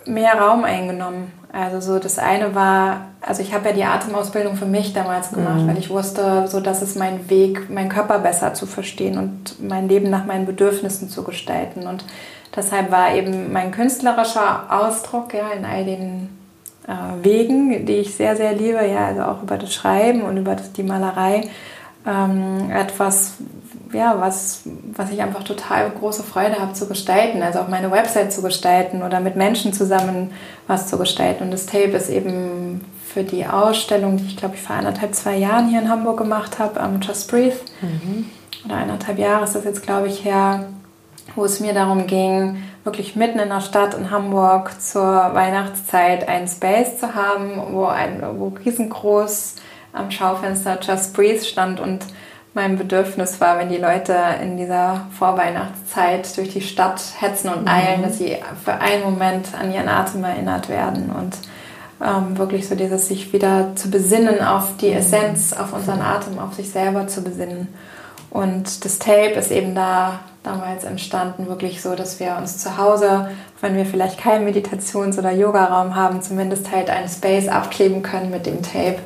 mehr 0.07 0.34
Raum 0.34 0.64
eingenommen. 0.64 1.32
Also 1.53 1.80
so 1.80 1.98
das 1.98 2.18
eine 2.18 2.55
war, 2.55 3.07
also 3.20 3.42
ich 3.42 3.53
habe 3.53 3.70
ja 3.70 3.74
die 3.74 3.84
Atemausbildung 3.84 4.55
für 4.55 4.66
mich 4.66 4.92
damals 4.92 5.30
gemacht, 5.30 5.62
mhm. 5.62 5.68
weil 5.68 5.78
ich 5.78 5.90
wusste, 5.90 6.46
so 6.46 6.61
das 6.61 6.80
ist 6.80 6.96
mein 6.96 7.28
Weg, 7.28 7.68
meinen 7.68 7.88
Körper 7.88 8.20
besser 8.20 8.55
zu 8.55 8.66
verstehen 8.66 9.18
und 9.18 9.61
mein 9.61 9.88
Leben 9.88 10.11
nach 10.11 10.26
meinen 10.26 10.46
Bedürfnissen 10.46 11.09
zu 11.09 11.24
gestalten. 11.24 11.88
Und 11.88 12.05
deshalb 12.55 12.92
war 12.92 13.14
eben 13.14 13.53
mein 13.53 13.72
künstlerischer 13.72 14.66
Ausdruck 14.70 15.34
ja 15.34 15.51
in 15.51 15.64
all 15.64 15.84
den 15.84 16.28
äh, 16.86 17.24
Wegen, 17.24 17.84
die 17.84 17.96
ich 17.96 18.14
sehr, 18.14 18.36
sehr 18.36 18.53
liebe, 18.53 18.86
ja, 18.86 19.07
also 19.07 19.22
auch 19.22 19.42
über 19.42 19.59
das 19.59 19.74
Schreiben 19.74 20.22
und 20.22 20.36
über 20.36 20.55
das, 20.55 20.72
die 20.72 20.84
Malerei, 20.84 21.48
ähm, 22.07 22.70
etwas, 22.70 23.34
ja, 23.93 24.20
was, 24.20 24.62
was 24.97 25.11
ich 25.11 25.20
einfach 25.20 25.43
total 25.43 25.91
große 25.91 26.22
Freude 26.22 26.59
habe 26.59 26.72
zu 26.74 26.86
gestalten, 26.86 27.43
also 27.43 27.61
auch 27.61 27.68
meine 27.68 27.91
Website 27.91 28.32
zu 28.32 28.43
gestalten 28.43 29.03
oder 29.03 29.20
mit 29.20 29.36
Menschen 29.36 29.72
zusammen 29.72 30.32
was 30.66 30.86
zu 30.86 30.99
gestalten. 30.99 31.45
Und 31.45 31.51
das 31.51 31.66
Tape 31.66 31.91
ist 31.91 32.09
eben 32.09 32.84
für 33.05 33.24
die 33.24 33.47
Ausstellung, 33.47 34.16
die 34.16 34.26
ich 34.26 34.36
glaube 34.36 34.55
ich 34.55 34.62
vor 34.62 34.76
anderthalb, 34.76 35.14
zwei 35.14 35.36
Jahren 35.36 35.68
hier 35.68 35.80
in 35.80 35.88
Hamburg 35.88 36.18
gemacht 36.18 36.59
habe, 36.59 36.80
am 36.80 37.01
Just 37.01 37.30
Breathe, 37.30 37.57
mhm. 37.80 38.26
oder 38.64 38.76
eineinhalb 38.76 39.18
Jahre 39.18 39.45
ist 39.45 39.55
das 39.55 39.64
jetzt 39.64 39.82
glaube 39.82 40.07
ich 40.07 40.24
her, 40.24 40.66
wo 41.34 41.45
es 41.45 41.61
mir 41.61 41.74
darum 41.74 42.07
ging, 42.07 42.62
wirklich 42.84 43.16
mitten 43.16 43.38
in 43.38 43.49
der 43.49 43.61
Stadt 43.61 43.95
in 43.95 44.11
Hamburg 44.11 44.80
zur 44.80 45.03
Weihnachtszeit 45.03 46.28
einen 46.28 46.49
Space 46.49 46.99
zu 46.99 47.14
haben, 47.14 47.61
wo, 47.72 47.86
ein, 47.86 48.22
wo 48.36 48.49
riesengroß 48.49 49.57
am 49.93 50.11
Schaufenster 50.11 50.78
Just 50.80 51.14
Breathe 51.14 51.45
stand 51.45 51.80
und 51.80 52.05
mein 52.55 52.76
Bedürfnis 52.76 53.40
war, 53.40 53.59
wenn 53.59 53.68
die 53.68 53.76
Leute 53.76 54.16
in 54.42 54.57
dieser 54.57 55.07
Vorweihnachtszeit 55.16 56.36
durch 56.36 56.51
die 56.51 56.61
Stadt 56.61 57.01
hetzen 57.20 57.48
und 57.48 57.62
mhm. 57.62 57.68
eilen, 57.68 58.03
dass 58.03 58.18
sie 58.18 58.36
für 58.64 58.74
einen 58.74 59.05
Moment 59.05 59.48
an 59.59 59.72
ihren 59.72 59.88
Atem 59.88 60.24
erinnert 60.24 60.68
werden 60.68 61.11
und 61.11 61.36
ähm, 62.05 62.38
wirklich 62.38 62.66
so 62.68 62.74
dieses 62.74 63.09
sich 63.09 63.32
wieder 63.32 63.76
zu 63.76 63.90
besinnen 63.90 64.42
auf 64.42 64.76
die 64.78 64.92
Essenz, 64.92 65.53
auf 65.53 65.72
unseren 65.72 66.01
Atem, 66.01 66.38
auf 66.38 66.55
sich 66.55 66.70
selber 66.70 67.07
zu 67.07 67.22
besinnen. 67.22 67.68
Und 68.30 68.84
das 68.84 68.98
Tape 68.98 69.32
ist 69.32 69.51
eben 69.51 69.74
da 69.74 70.20
damals 70.42 70.84
entstanden, 70.84 71.48
wirklich 71.48 71.82
so, 71.82 71.94
dass 71.94 72.18
wir 72.18 72.36
uns 72.36 72.59
zu 72.59 72.78
Hause, 72.78 73.30
wenn 73.61 73.76
wir 73.76 73.84
vielleicht 73.84 74.18
keinen 74.18 74.48
Meditations- 74.48 75.18
oder 75.18 75.32
Yogaraum 75.32 75.94
haben, 75.94 76.22
zumindest 76.22 76.70
halt 76.72 76.88
einen 76.88 77.09
Space 77.09 77.48
abkleben 77.48 78.03
können 78.03 78.30
mit 78.30 78.46
dem 78.46 78.62
Tape. 78.62 79.01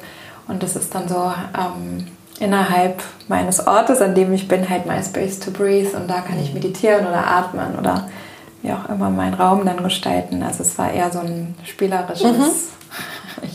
Und 0.47 0.63
das 0.63 0.77
ist 0.77 0.95
dann 0.95 1.09
so 1.09 1.33
ähm, 1.59 2.07
innerhalb 2.41 3.03
meines 3.29 3.67
Ortes, 3.67 4.01
an 4.01 4.15
dem 4.15 4.33
ich 4.33 4.49
bin, 4.49 4.69
halt 4.69 4.87
my 4.87 5.03
space 5.03 5.41
to 5.41 5.51
breathe. 5.51 5.97
Und 5.97 6.09
da 6.09 6.21
kann 6.21 6.39
ich 6.41 6.53
meditieren 6.53 7.07
oder 7.07 7.27
atmen 7.27 7.79
oder 7.79 8.09
wie 8.63 8.73
auch 8.73 8.89
immer 8.89 9.11
meinen 9.11 9.35
Raum 9.35 9.65
dann 9.65 9.83
gestalten. 9.83 10.43
Also 10.43 10.63
es 10.63 10.77
war 10.79 10.93
eher 10.93 11.11
so 11.11 11.21
ein 11.21 11.55
spielerisches. 11.65 12.25
Mhm. 12.25 12.45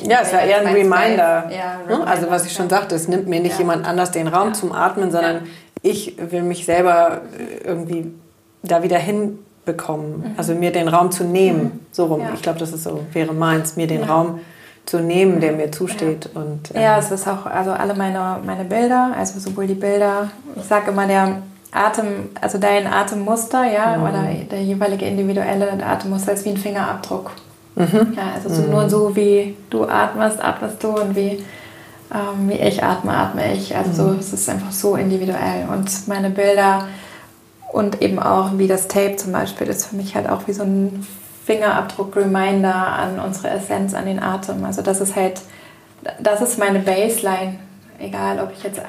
Ja, 0.03 0.19
es 0.21 0.31
war 0.33 0.41
eher 0.41 0.59
ein 0.59 0.67
Reminder. 0.67 1.49
Ja, 1.49 1.79
Reminder. 1.87 2.07
Also 2.07 2.29
was 2.29 2.45
ich 2.45 2.53
schon 2.53 2.69
sagte, 2.69 2.95
es 2.95 3.07
nimmt 3.07 3.27
mir 3.27 3.39
nicht 3.39 3.53
ja. 3.53 3.59
jemand 3.59 3.87
anders 3.87 4.11
den 4.11 4.27
Raum 4.27 4.49
ja. 4.49 4.53
zum 4.53 4.71
Atmen, 4.71 5.09
sondern 5.09 5.47
ich 5.81 6.15
will 6.19 6.43
mich 6.43 6.65
selber 6.65 7.21
äh, 7.37 7.65
irgendwie 7.65 8.11
da 8.61 8.83
wieder 8.83 8.97
hinbekommen. 8.97 10.19
Mhm. 10.19 10.33
Also 10.37 10.53
mir 10.53 10.71
den 10.71 10.89
Raum 10.89 11.11
zu 11.11 11.23
nehmen, 11.23 11.63
mhm. 11.63 11.79
so 11.91 12.05
rum. 12.05 12.21
Ich 12.35 12.41
glaube, 12.41 12.59
das 12.59 12.71
ist 12.71 12.83
so, 12.83 13.05
wäre 13.13 13.33
meins, 13.33 13.77
mir 13.77 13.87
den 13.87 14.03
Raum 14.03 14.41
zu 14.89 14.99
nehmen, 14.99 15.39
der 15.39 15.51
mir 15.51 15.71
zusteht. 15.71 16.29
Ja. 16.33 16.41
Und, 16.41 16.75
äh, 16.75 16.81
ja, 16.81 16.97
es 16.97 17.11
ist 17.11 17.27
auch, 17.27 17.45
also 17.45 17.71
alle 17.71 17.93
meine, 17.93 18.37
meine 18.43 18.65
Bilder, 18.65 19.11
also 19.15 19.39
sowohl 19.39 19.67
die 19.67 19.75
Bilder, 19.75 20.29
ich 20.55 20.63
sage 20.63 20.89
immer, 20.89 21.05
der 21.05 21.43
Atem, 21.71 22.29
also 22.41 22.57
dein 22.57 22.87
Atemmuster, 22.87 23.71
ja, 23.71 23.97
mhm. 23.97 24.03
oder 24.03 24.23
der 24.49 24.63
jeweilige 24.63 25.05
individuelle 25.05 25.71
Atemmuster 25.85 26.33
ist 26.33 26.43
wie 26.45 26.49
ein 26.49 26.57
Fingerabdruck. 26.57 27.31
Mhm. 27.75 28.13
Ja, 28.17 28.33
also 28.33 28.49
so, 28.49 28.63
mhm. 28.63 28.71
nur 28.71 28.89
so 28.89 29.15
wie 29.15 29.55
du 29.69 29.87
atmest, 29.87 30.43
atmest 30.43 30.83
du 30.83 30.89
und 30.89 31.15
wie, 31.15 31.43
ähm, 32.11 32.49
wie 32.49 32.53
ich 32.53 32.83
atme, 32.83 33.15
atme 33.15 33.53
ich. 33.53 33.75
Also 33.75 33.91
so, 33.93 34.03
mhm. 34.09 34.19
es 34.19 34.33
ist 34.33 34.49
einfach 34.49 34.71
so 34.71 34.95
individuell. 34.95 35.67
Und 35.71 36.07
meine 36.07 36.31
Bilder 36.31 36.87
und 37.71 38.01
eben 38.01 38.17
auch 38.17 38.57
wie 38.57 38.67
das 38.67 38.87
Tape 38.87 39.17
zum 39.17 39.31
Beispiel 39.33 39.67
ist 39.67 39.85
für 39.85 39.95
mich 39.95 40.15
halt 40.15 40.27
auch 40.27 40.47
wie 40.47 40.53
so 40.53 40.63
ein 40.63 41.05
Fingerabdruck-Reminder 41.49 42.75
an 42.75 43.19
unsere 43.19 43.49
Essenz, 43.49 43.95
an 43.95 44.05
den 44.05 44.21
Atem. 44.21 44.63
Also 44.63 44.83
das 44.83 45.01
ist 45.01 45.15
halt, 45.15 45.41
das 46.19 46.41
ist 46.41 46.59
meine 46.59 46.77
Baseline. 46.77 47.55
Egal, 47.97 48.39
ob 48.39 48.51
ich 48.55 48.61
jetzt 48.61 48.79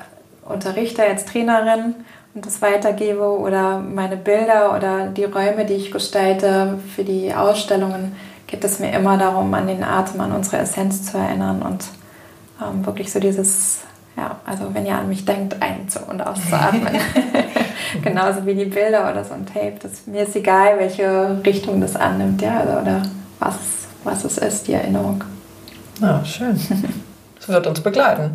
unterrichte 0.45 1.03
als 1.03 1.25
Trainerin 1.25 1.95
und 2.35 2.45
das 2.45 2.61
weitergebe 2.61 3.39
oder 3.39 3.79
meine 3.79 4.19
Bilder 4.19 4.77
oder 4.77 5.07
die 5.07 5.25
Räume, 5.25 5.65
die 5.65 5.75
ich 5.75 5.91
gestalte 5.91 6.79
für 6.95 7.03
die 7.03 7.35
Ausstellungen, 7.35 8.15
geht 8.47 8.63
es 8.63 8.79
mir 8.79 8.93
immer 8.93 9.17
darum, 9.17 9.55
an 9.55 9.67
den 9.67 9.83
Atem, 9.83 10.21
an 10.21 10.33
unsere 10.33 10.59
Essenz 10.59 11.11
zu 11.11 11.17
erinnern 11.17 11.63
und 11.63 11.87
ähm, 12.61 12.85
wirklich 12.85 13.11
so 13.11 13.21
dieses, 13.21 13.81
ja, 14.19 14.37
also 14.45 14.75
wenn 14.75 14.85
ihr 14.85 14.97
an 14.97 15.09
mich 15.09 15.25
denkt, 15.25 15.57
ein- 15.63 15.89
und 16.09 16.21
auszuatmen. 16.21 16.95
Genauso 18.03 18.47
wie 18.47 18.55
die 18.55 18.67
Bilder 18.67 19.11
oder 19.11 19.25
so 19.25 19.35
ein 19.35 19.47
Tape. 19.47 19.75
Das, 19.83 20.07
mir 20.07 20.23
ist 20.23 20.37
egal, 20.37 20.79
welche 20.79 21.41
Richtung 21.45 21.81
das 21.81 21.97
annimmt, 21.97 22.41
ja, 22.43 22.61
also, 22.61 22.73
oder 22.81 23.03
was, 23.39 23.57
was 24.05 24.25
es 24.25 24.39
ist, 24.39 24.69
die 24.69 24.75
Erinnerung. 24.75 25.23
Ah, 26.01 26.25
schön. 26.25 26.59
Das 27.41 27.49
wird 27.49 27.67
uns 27.67 27.81
begleiten. 27.81 28.35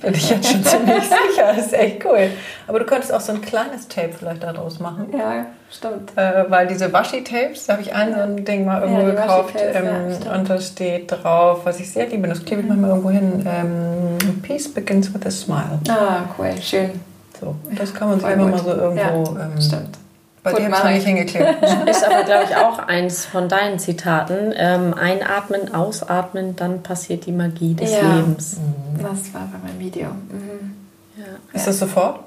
Bin 0.00 0.14
ich 0.14 0.30
jetzt 0.30 0.48
schon 0.48 0.62
ziemlich 0.62 1.02
sicher. 1.02 1.52
Das 1.56 1.66
ist 1.66 1.72
echt 1.72 2.04
cool. 2.04 2.30
Aber 2.68 2.78
du 2.78 2.84
könntest 2.84 3.12
auch 3.12 3.20
so 3.20 3.32
ein 3.32 3.40
kleines 3.40 3.88
Tape 3.88 4.10
vielleicht 4.16 4.44
daraus 4.44 4.78
machen. 4.78 5.08
Ja, 5.12 5.46
stimmt. 5.70 6.16
Äh, 6.16 6.44
weil 6.48 6.68
diese 6.68 6.92
Washi-Tapes, 6.92 7.66
da 7.66 7.72
habe 7.72 7.82
ich 7.82 7.92
ein 7.92 8.14
so 8.14 8.20
ein 8.20 8.44
Ding 8.44 8.64
mal 8.64 8.82
irgendwo 8.82 9.08
ja, 9.08 9.10
gekauft. 9.10 9.54
Ähm, 9.56 9.86
ja, 10.24 10.34
und 10.34 10.48
da 10.48 10.60
steht 10.60 11.10
drauf, 11.10 11.62
was 11.64 11.80
ich 11.80 11.90
sehr 11.90 12.06
liebe, 12.06 12.28
das 12.28 12.44
klebe 12.44 12.62
ich 12.62 12.68
manchmal 12.68 12.90
irgendwo 12.90 13.10
hin. 13.10 13.44
Ähm, 13.44 14.40
Peace 14.42 14.72
begins 14.72 15.12
with 15.12 15.26
a 15.26 15.30
smile. 15.32 15.80
Ah, 15.88 16.20
cool, 16.38 16.54
schön. 16.62 17.00
So, 17.40 17.54
das 17.76 17.94
kann 17.94 18.08
man 18.08 18.20
sich 18.20 18.28
immer 18.28 18.48
mal 18.48 18.58
so 18.58 18.70
irgendwo. 18.70 19.34
Ja, 19.34 19.44
ähm, 19.44 19.60
stimmt. 19.60 19.98
Bei 20.42 20.52
dir 20.52 20.70
habe 20.70 20.88
ich 20.90 20.94
nicht 20.94 21.06
hingeklebt. 21.06 21.62
Ist 21.86 22.04
aber, 22.04 22.24
glaube 22.24 22.44
ich, 22.48 22.56
auch 22.56 22.78
eins 22.78 23.26
von 23.26 23.48
deinen 23.48 23.78
Zitaten. 23.78 24.52
Ähm, 24.56 24.94
einatmen, 24.94 25.74
ausatmen, 25.74 26.56
dann 26.56 26.82
passiert 26.82 27.26
die 27.26 27.32
Magie 27.32 27.74
des 27.74 27.92
ja. 27.92 28.00
Lebens. 28.00 28.56
Mhm. 28.56 29.02
Das 29.02 29.34
war 29.34 29.48
bei 29.52 29.68
meinem 29.68 29.78
Video. 29.78 30.06
Mhm. 30.08 30.74
Ja. 31.16 31.24
Ist 31.52 31.66
das 31.66 31.78
sofort? 31.78 32.20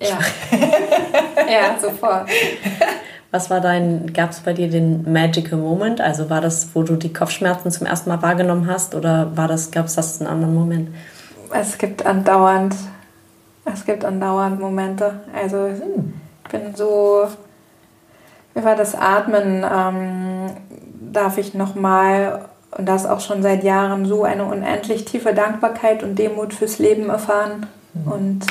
Ja. 0.00 0.18
ja, 1.38 1.78
sofort. 1.80 2.28
Was 3.30 3.50
war 3.50 3.60
dein, 3.60 4.12
gab 4.12 4.30
es 4.30 4.40
bei 4.40 4.52
dir 4.52 4.68
den 4.68 5.10
Magical 5.12 5.58
Moment? 5.58 6.00
Also 6.00 6.30
war 6.30 6.40
das, 6.40 6.68
wo 6.74 6.82
du 6.82 6.96
die 6.96 7.12
Kopfschmerzen 7.12 7.70
zum 7.70 7.86
ersten 7.86 8.10
Mal 8.10 8.22
wahrgenommen 8.22 8.68
hast 8.68 8.94
oder 8.94 9.36
war 9.36 9.48
das, 9.48 9.70
gab 9.70 9.86
es 9.86 9.94
das 9.94 10.20
einen 10.20 10.30
anderen 10.30 10.54
Moment? 10.54 10.88
Es 11.52 11.78
gibt 11.78 12.04
andauernd 12.04 12.74
es 13.64 13.84
gibt 13.84 14.04
andauernd 14.04 14.60
Momente. 14.60 15.20
Also 15.34 15.68
ich 15.68 16.50
bin 16.50 16.74
so, 16.74 17.26
über 18.54 18.74
das 18.74 18.94
Atmen 18.94 19.64
ähm, 19.70 20.50
darf 21.12 21.38
ich 21.38 21.54
nochmal, 21.54 22.46
und 22.76 22.86
das 22.86 23.06
auch 23.06 23.20
schon 23.20 23.42
seit 23.42 23.64
Jahren, 23.64 24.06
so 24.06 24.24
eine 24.24 24.44
unendlich 24.44 25.04
tiefe 25.04 25.34
Dankbarkeit 25.34 26.02
und 26.02 26.18
Demut 26.18 26.54
fürs 26.54 26.78
Leben 26.78 27.08
erfahren. 27.08 27.66
Mhm. 27.94 28.12
Und 28.12 28.46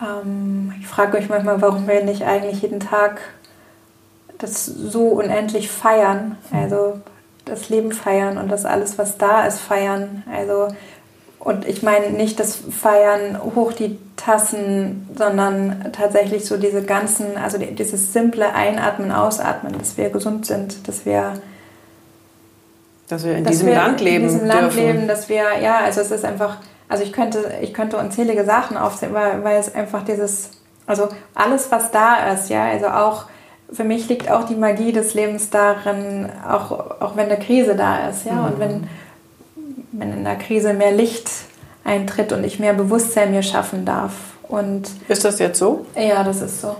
ähm, 0.00 0.74
ich 0.80 0.86
frage 0.86 1.18
euch 1.18 1.28
manchmal, 1.28 1.60
warum 1.60 1.86
wir 1.86 2.04
nicht 2.04 2.24
eigentlich 2.24 2.62
jeden 2.62 2.80
Tag 2.80 3.20
das 4.38 4.64
so 4.66 5.08
unendlich 5.08 5.70
feiern. 5.70 6.36
Mhm. 6.50 6.58
Also 6.58 7.00
das 7.44 7.68
Leben 7.68 7.92
feiern 7.92 8.38
und 8.38 8.50
das 8.50 8.64
alles, 8.64 8.98
was 8.98 9.18
da 9.18 9.44
ist, 9.44 9.60
feiern. 9.60 10.22
Also 10.32 10.68
und 11.44 11.66
ich 11.66 11.82
meine 11.82 12.10
nicht 12.10 12.38
das 12.38 12.56
Feiern 12.56 13.36
hoch 13.56 13.72
die 13.72 13.98
Tassen, 14.16 15.08
sondern 15.16 15.90
tatsächlich 15.92 16.44
so 16.44 16.56
diese 16.56 16.82
ganzen, 16.82 17.36
also 17.36 17.58
dieses 17.58 18.12
simple 18.12 18.54
Einatmen, 18.54 19.10
Ausatmen, 19.10 19.76
dass 19.76 19.96
wir 19.96 20.10
gesund 20.10 20.46
sind, 20.46 20.86
dass 20.86 21.04
wir 21.04 21.34
dass 23.08 23.24
wir 23.24 23.36
in 23.36 23.44
dass 23.44 23.54
diesem 23.54 23.66
wir 23.68 23.74
Land 23.74 24.00
leben. 24.00 24.24
In 24.24 24.30
diesem 24.30 24.46
Land 24.46 24.62
dürfen. 24.62 24.76
leben, 24.78 25.08
dass 25.08 25.28
wir, 25.28 25.58
ja, 25.60 25.80
also 25.80 26.00
es 26.00 26.12
ist 26.12 26.24
einfach, 26.24 26.58
also 26.88 27.02
ich 27.02 27.12
könnte, 27.12 27.44
ich 27.60 27.74
könnte 27.74 27.96
unzählige 27.96 28.44
Sachen 28.44 28.76
aufzählen, 28.76 29.12
weil, 29.12 29.42
weil 29.42 29.58
es 29.58 29.74
einfach 29.74 30.04
dieses, 30.04 30.50
also 30.86 31.08
alles, 31.34 31.72
was 31.72 31.90
da 31.90 32.32
ist, 32.32 32.50
ja, 32.50 32.66
also 32.66 32.86
auch 32.86 33.24
für 33.72 33.84
mich 33.84 34.08
liegt 34.08 34.30
auch 34.30 34.44
die 34.44 34.54
Magie 34.54 34.92
des 34.92 35.14
Lebens 35.14 35.50
darin, 35.50 36.30
auch, 36.48 37.00
auch 37.00 37.16
wenn 37.16 37.26
eine 37.26 37.38
Krise 37.38 37.74
da 37.74 38.08
ist, 38.08 38.26
ja, 38.26 38.34
mhm. 38.34 38.44
und 38.44 38.60
wenn 38.60 38.88
wenn 39.92 40.12
in 40.12 40.24
der 40.24 40.36
Krise 40.36 40.74
mehr 40.74 40.92
Licht 40.92 41.30
eintritt 41.84 42.32
und 42.32 42.44
ich 42.44 42.58
mehr 42.58 42.74
Bewusstsein 42.74 43.30
mir 43.30 43.42
schaffen 43.42 43.84
darf. 43.84 44.12
Und 44.48 44.90
ist 45.08 45.24
das 45.24 45.38
jetzt 45.38 45.58
so? 45.58 45.86
Ja, 45.96 46.22
das 46.24 46.42
ist 46.42 46.60
so. 46.60 46.76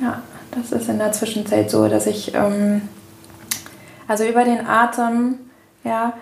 Ja, 0.00 0.22
das 0.52 0.72
ist 0.72 0.88
in 0.88 0.98
der 0.98 1.12
Zwischenzeit 1.12 1.70
so, 1.70 1.88
dass 1.88 2.06
ich 2.06 2.34
ähm, 2.34 2.82
also 4.08 4.24
über 4.24 4.44
den 4.44 4.66
Atem, 4.66 5.38
ja, 5.84 6.12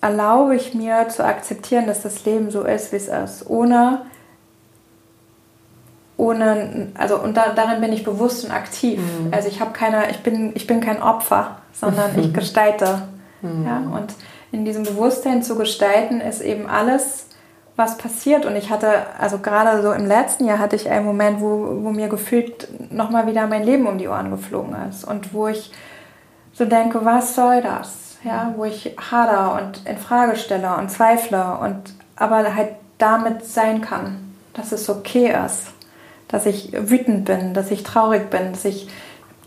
erlaube 0.00 0.56
ich 0.56 0.74
mir 0.74 1.08
zu 1.08 1.24
akzeptieren, 1.24 1.86
dass 1.86 2.02
das 2.02 2.24
Leben 2.24 2.50
so 2.50 2.62
ist, 2.62 2.92
wie 2.92 2.96
es 2.96 3.08
ist, 3.08 3.48
ohne 3.48 4.02
ohne, 6.16 6.92
also 6.94 7.20
und 7.20 7.36
da, 7.36 7.52
darin 7.52 7.80
bin 7.80 7.92
ich 7.92 8.04
bewusst 8.04 8.44
und 8.44 8.52
aktiv. 8.52 9.00
Mhm. 9.00 9.32
Also 9.32 9.48
ich 9.48 9.60
habe 9.60 9.72
keine, 9.72 10.10
ich 10.10 10.22
bin, 10.22 10.52
ich 10.54 10.66
bin 10.66 10.80
kein 10.80 11.02
Opfer, 11.02 11.58
sondern 11.72 12.16
ich 12.18 12.32
gestalte. 12.32 13.02
Mhm. 13.40 13.66
Ja, 13.66 13.78
und 13.78 14.14
in 14.52 14.64
diesem 14.64 14.84
Bewusstsein 14.84 15.42
zu 15.42 15.56
gestalten 15.56 16.20
ist 16.20 16.40
eben 16.40 16.66
alles, 16.66 17.26
was 17.74 17.98
passiert. 17.98 18.46
Und 18.46 18.54
ich 18.54 18.70
hatte, 18.70 18.88
also 19.18 19.38
gerade 19.38 19.82
so 19.82 19.92
im 19.92 20.06
letzten 20.06 20.44
Jahr 20.46 20.58
hatte 20.58 20.76
ich 20.76 20.88
einen 20.88 21.06
Moment, 21.06 21.40
wo, 21.40 21.82
wo 21.82 21.90
mir 21.90 22.08
gefühlt 22.08 22.68
nochmal 22.92 23.26
wieder 23.26 23.46
mein 23.46 23.64
Leben 23.64 23.86
um 23.86 23.98
die 23.98 24.08
Ohren 24.08 24.30
geflogen 24.30 24.76
ist. 24.88 25.04
Und 25.04 25.34
wo 25.34 25.48
ich 25.48 25.72
so 26.52 26.66
denke, 26.66 27.04
was 27.04 27.34
soll 27.34 27.62
das? 27.62 28.18
Ja, 28.24 28.54
wo 28.56 28.64
ich 28.64 28.96
hader 29.10 29.60
und 29.60 29.88
in 29.88 29.98
Frage 29.98 30.36
stelle 30.36 30.76
und 30.76 30.90
zweifle 30.90 31.58
und 31.60 31.94
aber 32.14 32.54
halt 32.54 32.76
damit 32.98 33.44
sein 33.44 33.80
kann, 33.80 34.34
dass 34.54 34.70
es 34.70 34.88
okay 34.88 35.34
ist 35.44 35.72
dass 36.32 36.46
ich 36.46 36.72
wütend 36.72 37.26
bin, 37.26 37.54
dass 37.54 37.70
ich 37.70 37.84
traurig 37.84 38.30
bin, 38.30 38.52
dass 38.52 38.64
ich 38.64 38.88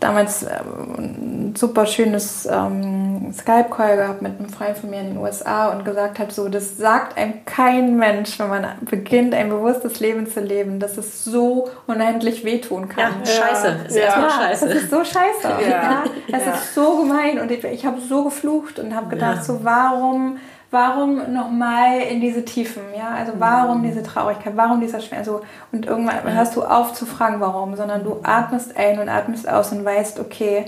damals 0.06 0.42
ähm, 0.42 0.94
ein 0.98 1.54
super 1.56 1.86
schönes 1.86 2.46
ähm, 2.46 3.32
Skype-Call 3.32 3.96
gehabt 3.96 4.22
mit 4.22 4.38
einem 4.38 4.48
Freund 4.48 4.78
von 4.78 4.90
mir 4.90 5.00
in 5.00 5.08
den 5.08 5.18
USA 5.18 5.68
und 5.68 5.84
gesagt 5.84 6.18
habe, 6.18 6.32
so, 6.32 6.48
das 6.48 6.76
sagt 6.76 7.16
einem 7.16 7.44
kein 7.44 7.96
Mensch, 7.96 8.38
wenn 8.38 8.48
man 8.48 8.66
beginnt, 8.82 9.34
ein 9.34 9.48
bewusstes 9.48 10.00
Leben 10.00 10.28
zu 10.28 10.40
leben, 10.40 10.78
dass 10.78 10.96
es 10.96 11.24
so 11.24 11.68
unendlich 11.86 12.44
wehtun 12.44 12.88
kann. 12.88 13.14
Ja, 13.24 13.26
scheiße. 13.26 13.76
Ist 13.88 13.96
ja. 13.96 14.02
erstmal 14.02 14.30
scheiße. 14.30 14.68
Das 14.68 14.76
ist 14.76 14.90
so 14.90 15.04
scheiße. 15.04 15.62
Ja. 15.62 15.68
ja. 15.68 16.04
Das 16.30 16.44
ja. 16.44 16.52
ist 16.52 16.74
so 16.74 16.98
gemein 16.98 17.40
und 17.40 17.50
ich, 17.50 17.64
ich 17.64 17.84
habe 17.84 18.00
so 18.00 18.24
geflucht 18.24 18.78
und 18.78 18.94
habe 18.94 19.08
gedacht, 19.08 19.44
so, 19.44 19.64
warum 19.64 20.38
warum 20.76 21.32
nochmal 21.32 22.00
in 22.00 22.20
diese 22.20 22.44
Tiefen, 22.44 22.82
ja, 22.96 23.08
also 23.08 23.32
warum 23.38 23.82
diese 23.82 24.02
Traurigkeit, 24.02 24.52
warum 24.56 24.78
dieser 24.80 25.00
Schmerz, 25.00 25.24
so, 25.24 25.40
und 25.72 25.86
irgendwann 25.86 26.30
hörst 26.34 26.54
du 26.54 26.62
auf 26.62 26.92
zu 26.92 27.06
fragen, 27.06 27.40
warum, 27.40 27.76
sondern 27.76 28.04
du 28.04 28.20
atmest 28.22 28.76
ein 28.76 28.98
und 28.98 29.08
atmest 29.08 29.48
aus 29.48 29.72
und 29.72 29.84
weißt, 29.84 30.20
okay, 30.20 30.66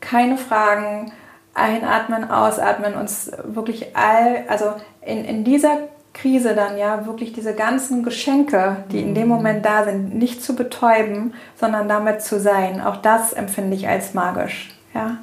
keine 0.00 0.36
Fragen, 0.36 1.12
einatmen, 1.54 2.30
ausatmen, 2.30 2.94
uns 2.94 3.32
wirklich 3.44 3.96
all, 3.96 4.44
also 4.48 4.74
in, 5.00 5.24
in 5.24 5.42
dieser 5.42 5.78
Krise 6.12 6.54
dann 6.54 6.76
ja 6.76 7.06
wirklich 7.06 7.32
diese 7.32 7.54
ganzen 7.54 8.02
Geschenke, 8.02 8.84
die 8.92 9.00
in 9.00 9.14
dem 9.14 9.28
Moment 9.28 9.64
da 9.64 9.84
sind, 9.84 10.14
nicht 10.14 10.42
zu 10.42 10.54
betäuben, 10.54 11.32
sondern 11.58 11.88
damit 11.88 12.20
zu 12.20 12.38
sein. 12.38 12.82
Auch 12.82 12.96
das 12.96 13.32
empfinde 13.32 13.74
ich 13.74 13.88
als 13.88 14.12
magisch, 14.12 14.74
ja. 14.94 15.16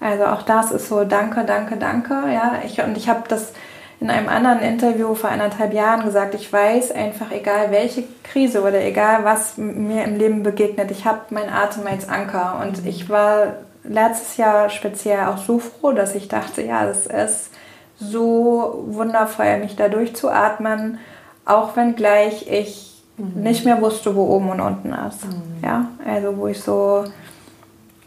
Also 0.00 0.26
auch 0.26 0.42
das 0.42 0.70
ist 0.70 0.88
so 0.88 1.04
Danke, 1.04 1.44
danke, 1.44 1.76
danke. 1.76 2.14
Ja, 2.32 2.58
ich, 2.64 2.80
und 2.80 2.96
ich 2.96 3.08
habe 3.08 3.24
das 3.28 3.52
in 4.00 4.10
einem 4.10 4.28
anderen 4.28 4.60
Interview 4.60 5.14
vor 5.14 5.30
eineinhalb 5.30 5.72
Jahren 5.72 6.04
gesagt. 6.04 6.34
Ich 6.34 6.52
weiß 6.52 6.92
einfach, 6.92 7.32
egal 7.32 7.70
welche 7.70 8.04
Krise 8.22 8.62
oder 8.62 8.80
egal 8.84 9.24
was 9.24 9.56
mir 9.56 10.04
im 10.04 10.16
Leben 10.16 10.42
begegnet, 10.42 10.90
ich 10.90 11.04
habe 11.04 11.22
meinen 11.30 11.52
Atem 11.52 11.86
als 11.86 12.08
Anker. 12.08 12.60
Und 12.62 12.86
ich 12.86 13.08
war 13.08 13.54
letztes 13.82 14.36
Jahr 14.36 14.70
speziell 14.70 15.26
auch 15.26 15.38
so 15.38 15.58
froh, 15.58 15.92
dass 15.92 16.14
ich 16.14 16.28
dachte, 16.28 16.62
ja, 16.62 16.86
das 16.86 17.06
ist 17.06 17.50
so 17.98 18.84
wundervoll, 18.88 19.58
mich 19.58 19.74
da 19.74 19.88
durchzuatmen, 19.88 20.98
auch 21.44 21.74
wenn 21.74 21.96
gleich 21.96 22.46
ich 22.48 23.02
mhm. 23.16 23.42
nicht 23.42 23.64
mehr 23.64 23.80
wusste, 23.80 24.14
wo 24.14 24.26
oben 24.26 24.50
und 24.50 24.60
unten 24.60 24.92
ist. 24.92 25.24
Mhm. 25.24 25.64
Ja, 25.64 25.86
also 26.06 26.36
wo 26.36 26.46
ich 26.46 26.60
so 26.60 27.04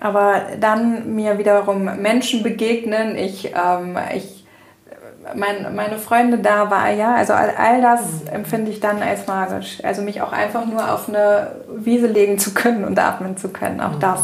aber 0.02 0.42
dann 0.60 1.16
mir 1.16 1.38
wiederum 1.38 1.86
Menschen 2.02 2.42
begegnen, 2.42 3.16
ich, 3.16 3.54
ähm, 3.54 3.98
ich 4.14 4.46
mein, 5.36 5.76
meine 5.76 6.00
Freunde 6.00 6.40
da 6.40 6.72
war, 6.72 6.90
ja, 6.90 7.14
also 7.14 7.34
all, 7.34 7.52
all 7.56 7.82
das 7.82 8.02
mhm. 8.02 8.28
empfinde 8.34 8.72
ich 8.72 8.80
dann 8.80 9.04
als 9.04 9.28
magisch. 9.28 9.78
Also 9.84 10.02
mich 10.02 10.24
auch 10.24 10.32
einfach 10.32 10.66
nur 10.66 10.92
auf 10.92 11.08
eine 11.08 11.52
Wiese 11.70 12.08
legen 12.08 12.40
zu 12.40 12.56
können 12.56 12.84
und 12.84 12.98
atmen 12.98 13.38
zu 13.38 13.50
können, 13.50 13.80
auch 13.80 13.96
mhm. 13.96 14.00
das 14.00 14.22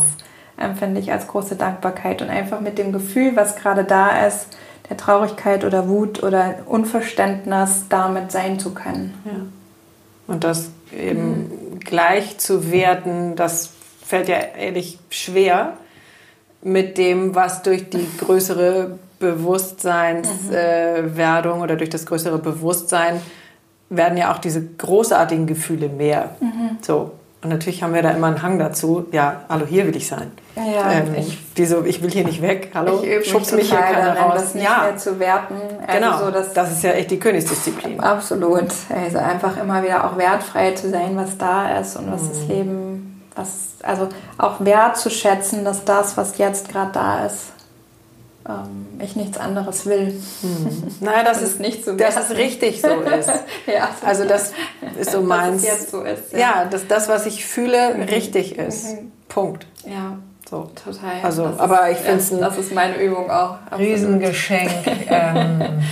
empfinde 0.57 0.99
ich 0.99 1.11
als 1.11 1.27
große 1.27 1.55
Dankbarkeit 1.55 2.23
und 2.23 2.31
einfach 2.31 2.59
mit 2.59 2.79
dem 2.79 2.91
Gefühl, 2.91 3.35
was 3.35 3.55
gerade 3.55 3.83
da 3.83 4.25
ist, 4.25 4.57
der 4.89 4.97
Traurigkeit 4.97 5.63
oder 5.63 5.87
Wut 5.87 6.23
oder 6.23 6.55
Unverständnis 6.65 7.85
damit 7.89 8.31
sein 8.31 8.57
zu 8.57 8.73
können. 8.73 9.13
Ja. 9.25 10.33
Und 10.33 10.43
das 10.43 10.71
eben 10.91 11.73
mhm. 11.73 11.79
gleich 11.81 12.39
zu 12.39 12.71
werten, 12.71 13.35
das 13.35 13.76
fällt 14.07 14.29
ja 14.29 14.37
ehrlich 14.57 14.97
schwer 15.09 15.73
mit 16.61 16.97
dem, 16.97 17.35
was 17.35 17.61
durch 17.61 17.89
die 17.89 18.07
größere 18.19 18.97
Bewusstseinswerdung 19.19 21.57
mhm. 21.57 21.61
äh, 21.61 21.63
oder 21.63 21.75
durch 21.75 21.89
das 21.89 22.05
größere 22.05 22.37
Bewusstsein 22.37 23.19
werden 23.89 24.17
ja 24.17 24.33
auch 24.33 24.37
diese 24.37 24.63
großartigen 24.63 25.45
Gefühle 25.45 25.89
mehr. 25.89 26.37
Mhm. 26.39 26.77
So. 26.81 27.11
Und 27.43 27.51
natürlich 27.51 27.83
haben 27.83 27.93
wir 27.93 28.01
da 28.01 28.09
immer 28.11 28.27
einen 28.27 28.41
Hang 28.41 28.57
dazu. 28.57 29.05
Ja, 29.11 29.41
hallo, 29.47 29.67
hier 29.67 29.85
will 29.85 29.95
ich 29.95 30.07
sein. 30.07 30.31
Ja, 30.55 30.91
ähm, 30.91 31.13
ich, 31.15 31.37
wieso, 31.55 31.85
ich 31.85 32.01
will 32.01 32.09
hier 32.09 32.25
nicht 32.25 32.41
weg. 32.41 32.71
Hallo, 32.73 33.03
ich 33.03 33.29
schubst 33.29 33.53
mich 33.53 33.69
hier 33.69 33.77
keiner 33.77 34.17
raus. 34.17 34.33
Das 34.35 34.55
nicht 34.55 34.65
ja. 34.65 34.85
mehr 34.85 34.97
zu 34.97 35.19
werten. 35.19 35.53
Also 35.85 35.99
genau, 35.99 36.17
so, 36.17 36.31
dass, 36.31 36.53
das 36.53 36.71
ist 36.71 36.83
ja 36.83 36.89
echt 36.91 37.11
die 37.11 37.19
Königsdisziplin. 37.19 37.99
Absolut. 37.99 38.69
Also 38.89 39.19
einfach 39.19 39.61
immer 39.61 39.83
wieder 39.83 40.05
auch 40.05 40.17
wertfrei 40.17 40.71
zu 40.71 40.89
sein, 40.89 41.15
was 41.15 41.37
da 41.37 41.77
ist 41.79 41.95
und 41.97 42.11
was 42.11 42.23
mhm. 42.23 42.29
das 42.29 42.47
Leben 42.47 42.86
was, 43.37 43.49
also 43.83 44.09
auch 44.37 44.63
wertzuschätzen, 44.63 45.63
dass 45.63 45.85
das, 45.85 46.17
was 46.17 46.37
jetzt 46.37 46.69
gerade 46.69 46.91
da 46.91 47.25
ist, 47.25 47.53
ähm, 48.47 48.99
ich 48.99 49.15
nichts 49.15 49.37
anderes 49.37 49.85
will. 49.85 50.19
Hm. 50.41 50.83
Naja, 50.99 51.23
das 51.23 51.41
ist 51.41 51.59
nicht 51.59 51.85
so, 51.85 51.95
dass 51.95 52.17
es 52.17 52.37
richtig 52.37 52.81
so 52.81 52.87
ist. 53.19 53.29
ja, 53.65 53.89
also 54.05 54.25
das 54.25 54.53
ist 54.99 55.11
so 55.11 55.21
meins. 55.21 55.63
Dass 55.63 55.71
es 55.71 55.79
jetzt 55.79 55.91
so 55.91 56.01
ist. 56.01 56.31
Ja, 56.31 56.39
ja 56.39 56.65
dass 56.65 56.87
das, 56.87 57.09
was 57.09 57.25
ich 57.25 57.45
fühle, 57.45 57.95
mhm. 57.95 58.03
richtig 58.03 58.57
ist. 58.57 58.85
Mhm. 58.85 59.11
Punkt. 59.27 59.67
Ja. 59.85 60.17
So. 60.49 60.71
Total. 60.81 61.21
Also, 61.23 61.43
das 61.49 61.59
aber 61.59 61.89
ist, 61.89 61.97
ich 61.97 62.05
finde 62.05 62.19
es 62.19 62.29
ja, 62.29 62.37
Das 62.37 62.57
ist 62.57 62.73
meine 62.73 62.95
Übung 63.03 63.29
auch. 63.29 63.57
Riesengeschenk, 63.77 64.71
ähm, 65.09 65.83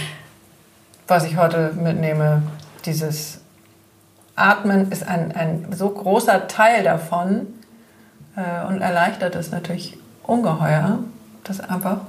was 1.08 1.26
ich 1.26 1.36
heute 1.36 1.74
mitnehme. 1.76 2.42
Dieses 2.86 3.40
Atmen 4.36 4.92
ist 4.92 5.08
ein, 5.08 5.32
ein 5.34 5.68
so 5.72 5.90
großer 5.90 6.48
Teil 6.48 6.84
davon 6.84 7.48
äh, 8.36 8.68
und 8.68 8.82
erleichtert 8.82 9.36
es 9.36 9.52
natürlich 9.52 9.98
ungeheuer, 10.24 11.00
dass 11.44 11.62
einfach 11.62 12.00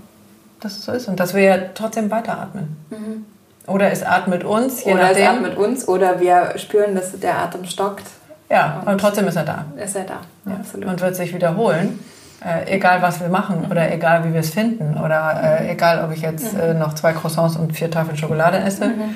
das 0.61 0.83
so 0.83 0.93
ist 0.93 1.09
und 1.09 1.21
dass 1.21 1.35
wir 1.35 1.43
ja 1.43 1.57
trotzdem 1.75 2.11
weiteratmen. 2.11 2.77
Mhm. 2.91 3.27
Oder 3.67 3.91
es 3.91 4.03
atmet 4.03 4.45
uns, 4.45 4.85
je 4.85 4.93
oder 4.93 5.03
nachdem. 5.03 5.23
es 5.23 5.29
atmet 5.29 5.57
uns 5.57 5.89
oder 5.89 6.21
wir 6.21 6.55
spüren, 6.57 6.95
dass 6.95 7.19
der 7.19 7.39
Atem 7.39 7.65
stockt. 7.65 8.07
Ja, 8.49 8.81
und, 8.85 8.93
und 8.93 9.01
trotzdem 9.01 9.27
ist 9.27 9.37
er 9.37 9.45
da. 9.45 9.65
Ist 9.77 9.97
er 9.97 10.05
da, 10.05 10.21
ja. 10.47 10.57
absolut. 10.57 10.87
Und 10.89 11.01
wird 11.01 11.17
sich 11.17 11.35
wiederholen. 11.35 11.99
Äh, 12.45 12.77
egal 12.77 13.03
was 13.03 13.21
wir 13.21 13.29
machen 13.29 13.63
mhm. 13.63 13.71
oder 13.71 13.91
egal 13.91 14.25
wie 14.25 14.33
wir 14.33 14.41
es 14.41 14.51
finden 14.51 14.99
oder 14.99 15.61
äh, 15.61 15.73
egal 15.73 16.05
ob 16.05 16.13
ich 16.15 16.21
jetzt 16.21 16.53
mhm. 16.53 16.61
äh, 16.61 16.75
noch 16.75 16.95
zwei 16.95 17.13
Croissants 17.13 17.57
und 17.57 17.73
vier 17.73 17.91
Tafeln 17.91 18.17
Schokolade 18.17 18.59
esse. 18.59 18.89
Mhm. 18.89 19.15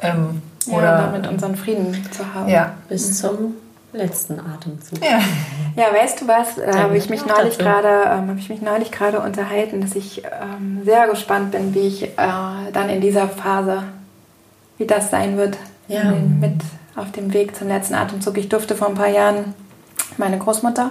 Ähm, 0.00 0.42
oder 0.68 0.82
ja, 0.82 1.06
damit 1.06 1.26
unseren 1.26 1.56
Frieden 1.56 1.94
zu 2.10 2.34
haben. 2.34 2.48
Ja. 2.48 2.74
Bis 2.88 3.18
zum 3.18 3.54
letzten 3.92 4.40
Atemzug. 4.40 5.02
Ja, 5.02 5.20
ja 5.76 5.94
weißt 5.94 6.20
du 6.20 6.28
was? 6.28 6.56
Da 6.56 6.78
habe 6.78 6.96
ich 6.96 7.08
mich 7.08 7.24
neulich 7.26 7.58
gerade 7.58 7.88
ähm, 7.88 8.28
habe 8.28 8.38
ich 8.38 8.48
mich 8.48 8.60
neulich 8.60 8.90
gerade 8.90 9.20
unterhalten, 9.20 9.80
dass 9.80 9.94
ich 9.94 10.24
ähm, 10.24 10.82
sehr 10.84 11.08
gespannt 11.08 11.52
bin, 11.52 11.74
wie 11.74 11.86
ich 11.86 12.02
äh, 12.04 12.08
dann 12.72 12.88
in 12.88 13.00
dieser 13.00 13.28
Phase, 13.28 13.84
wie 14.78 14.86
das 14.86 15.10
sein 15.10 15.36
wird, 15.36 15.56
ja. 15.88 16.12
mit 16.40 16.60
auf 16.96 17.12
dem 17.12 17.32
Weg 17.32 17.56
zum 17.56 17.68
letzten 17.68 17.94
Atemzug. 17.94 18.36
Ich 18.38 18.48
durfte 18.48 18.74
vor 18.74 18.88
ein 18.88 18.94
paar 18.94 19.08
Jahren 19.08 19.54
meine 20.16 20.38
Großmutter 20.38 20.90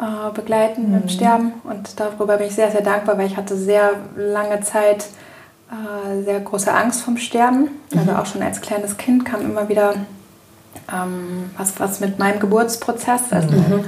äh, 0.00 0.32
begleiten 0.34 0.88
mhm. 0.88 1.00
beim 1.00 1.08
Sterben 1.08 1.52
und 1.64 1.98
darüber 1.98 2.36
bin 2.36 2.48
ich 2.48 2.54
sehr, 2.54 2.70
sehr 2.70 2.82
dankbar, 2.82 3.18
weil 3.18 3.26
ich 3.26 3.36
hatte 3.36 3.56
sehr 3.56 3.90
lange 4.16 4.60
Zeit 4.60 5.06
äh, 5.70 6.22
sehr 6.22 6.40
große 6.40 6.72
Angst 6.72 7.02
vom 7.02 7.16
Sterben. 7.16 7.68
Also 7.94 8.10
mhm. 8.10 8.16
auch 8.16 8.26
schon 8.26 8.42
als 8.42 8.60
kleines 8.60 8.96
Kind 8.96 9.24
kam 9.24 9.40
immer 9.42 9.68
wieder 9.68 9.94
ähm, 10.92 11.50
was, 11.56 11.78
was 11.80 12.00
mit 12.00 12.18
meinem 12.18 12.40
Geburtsprozess, 12.40 13.32
also 13.32 13.48
mhm. 13.48 13.84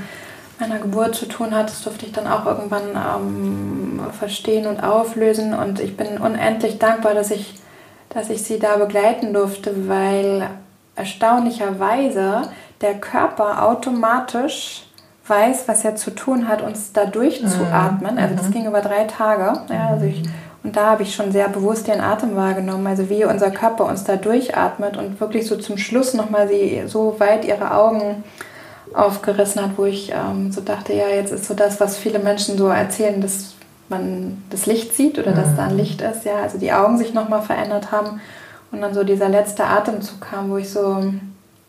meiner 0.58 0.78
Geburt 0.78 1.14
zu 1.14 1.26
tun 1.26 1.54
hat. 1.54 1.68
Das 1.68 1.82
durfte 1.82 2.06
ich 2.06 2.12
dann 2.12 2.26
auch 2.26 2.46
irgendwann 2.46 2.90
ähm, 2.94 4.00
verstehen 4.18 4.66
und 4.66 4.82
auflösen. 4.82 5.54
Und 5.54 5.80
ich 5.80 5.96
bin 5.96 6.18
unendlich 6.18 6.78
dankbar, 6.78 7.14
dass 7.14 7.30
ich, 7.30 7.60
dass 8.08 8.30
ich 8.30 8.42
sie 8.42 8.58
da 8.58 8.76
begleiten 8.76 9.32
durfte, 9.32 9.88
weil 9.88 10.48
erstaunlicherweise 10.94 12.42
der 12.80 12.94
Körper 12.94 13.62
automatisch 13.62 14.86
weiß, 15.26 15.66
was 15.66 15.84
er 15.84 15.96
zu 15.96 16.14
tun 16.14 16.48
hat, 16.48 16.62
uns 16.62 16.92
da 16.92 17.04
durchzuatmen. 17.04 18.14
Mhm. 18.14 18.18
Also 18.18 18.34
das 18.36 18.48
mhm. 18.48 18.52
ging 18.52 18.66
über 18.66 18.80
drei 18.80 19.04
Tage. 19.04 19.60
Ja, 19.68 19.88
also 19.88 20.06
ich 20.06 20.22
und 20.66 20.74
da 20.74 20.90
habe 20.90 21.04
ich 21.04 21.14
schon 21.14 21.30
sehr 21.30 21.48
bewusst 21.48 21.86
den 21.86 22.00
Atem 22.00 22.34
wahrgenommen, 22.34 22.88
also 22.88 23.08
wie 23.08 23.24
unser 23.24 23.52
Körper 23.52 23.84
uns 23.84 24.02
da 24.02 24.16
durchatmet 24.16 24.96
und 24.96 25.20
wirklich 25.20 25.46
so 25.46 25.54
zum 25.54 25.78
Schluss 25.78 26.12
nochmal 26.12 26.48
sie 26.48 26.82
so 26.86 27.14
weit 27.20 27.44
ihre 27.44 27.72
Augen 27.72 28.24
aufgerissen 28.92 29.62
hat, 29.62 29.70
wo 29.76 29.84
ich 29.84 30.10
ähm, 30.12 30.50
so 30.50 30.60
dachte, 30.60 30.92
ja, 30.92 31.06
jetzt 31.06 31.30
ist 31.30 31.44
so 31.44 31.54
das, 31.54 31.78
was 31.78 31.96
viele 31.96 32.18
Menschen 32.18 32.58
so 32.58 32.66
erzählen, 32.66 33.20
dass 33.20 33.54
man 33.88 34.42
das 34.50 34.66
Licht 34.66 34.96
sieht 34.96 35.20
oder 35.20 35.30
dass 35.30 35.54
da 35.54 35.66
ein 35.66 35.74
mhm. 35.74 35.78
Licht 35.78 36.00
ist, 36.00 36.24
ja, 36.24 36.34
also 36.42 36.58
die 36.58 36.72
Augen 36.72 36.98
sich 36.98 37.14
nochmal 37.14 37.42
verändert 37.42 37.92
haben 37.92 38.20
und 38.72 38.80
dann 38.80 38.92
so 38.92 39.04
dieser 39.04 39.28
letzte 39.28 39.66
Atemzug 39.66 40.20
kam, 40.20 40.50
wo 40.50 40.56
ich 40.56 40.68
so 40.68 40.96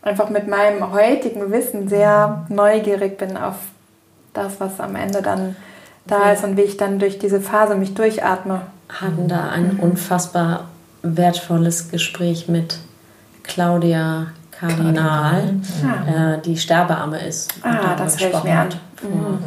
einfach 0.02 0.28
mit 0.28 0.48
meinem 0.48 0.92
heutigen 0.92 1.52
Wissen 1.52 1.88
sehr 1.88 2.46
neugierig 2.48 3.16
bin 3.16 3.36
auf 3.36 3.54
das, 4.34 4.58
was 4.58 4.80
am 4.80 4.96
Ende 4.96 5.22
dann 5.22 5.54
da 6.04 6.32
ist 6.32 6.42
und 6.42 6.56
wie 6.56 6.62
ich 6.62 6.76
dann 6.76 6.98
durch 6.98 7.20
diese 7.20 7.40
Phase 7.40 7.76
mich 7.76 7.94
durchatme. 7.94 8.62
Hatten 8.88 9.28
da 9.28 9.50
ein 9.50 9.78
unfassbar 9.78 10.68
wertvolles 11.02 11.90
Gespräch 11.90 12.48
mit 12.48 12.78
Claudia 13.42 14.28
Kardinal, 14.50 15.54
ja. 15.82 16.34
äh, 16.34 16.42
die 16.42 16.56
Sterbearme 16.56 17.18
ist. 17.20 17.54
Ah, 17.62 17.94
das 17.96 18.20
höre 18.20 18.30
ich 18.30 18.44
mir 18.44 18.58
an. 18.58 18.68
Mhm. 19.02 19.38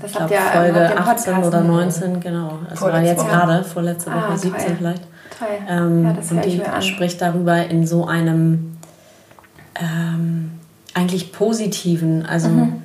Das 0.00 0.12
ich 0.12 0.16
glaube, 0.16 0.34
Folge 0.34 0.96
18 0.96 1.36
oder 1.38 1.60
19, 1.60 2.20
genau. 2.20 2.58
Es 2.72 2.80
war 2.80 3.02
jetzt 3.02 3.26
gerade, 3.26 3.64
vorletzte 3.64 4.10
Woche, 4.10 4.28
ah, 4.32 4.36
17 4.36 4.76
vielleicht. 4.76 5.02
Ähm, 5.68 6.04
ja, 6.04 6.12
das 6.12 6.30
und 6.30 6.44
die 6.44 6.62
spricht 6.82 7.20
darüber 7.20 7.64
in 7.66 7.86
so 7.86 8.06
einem 8.06 8.76
ähm, 9.74 10.52
eigentlich 10.94 11.32
positiven, 11.32 12.26
also 12.26 12.48
mhm. 12.48 12.82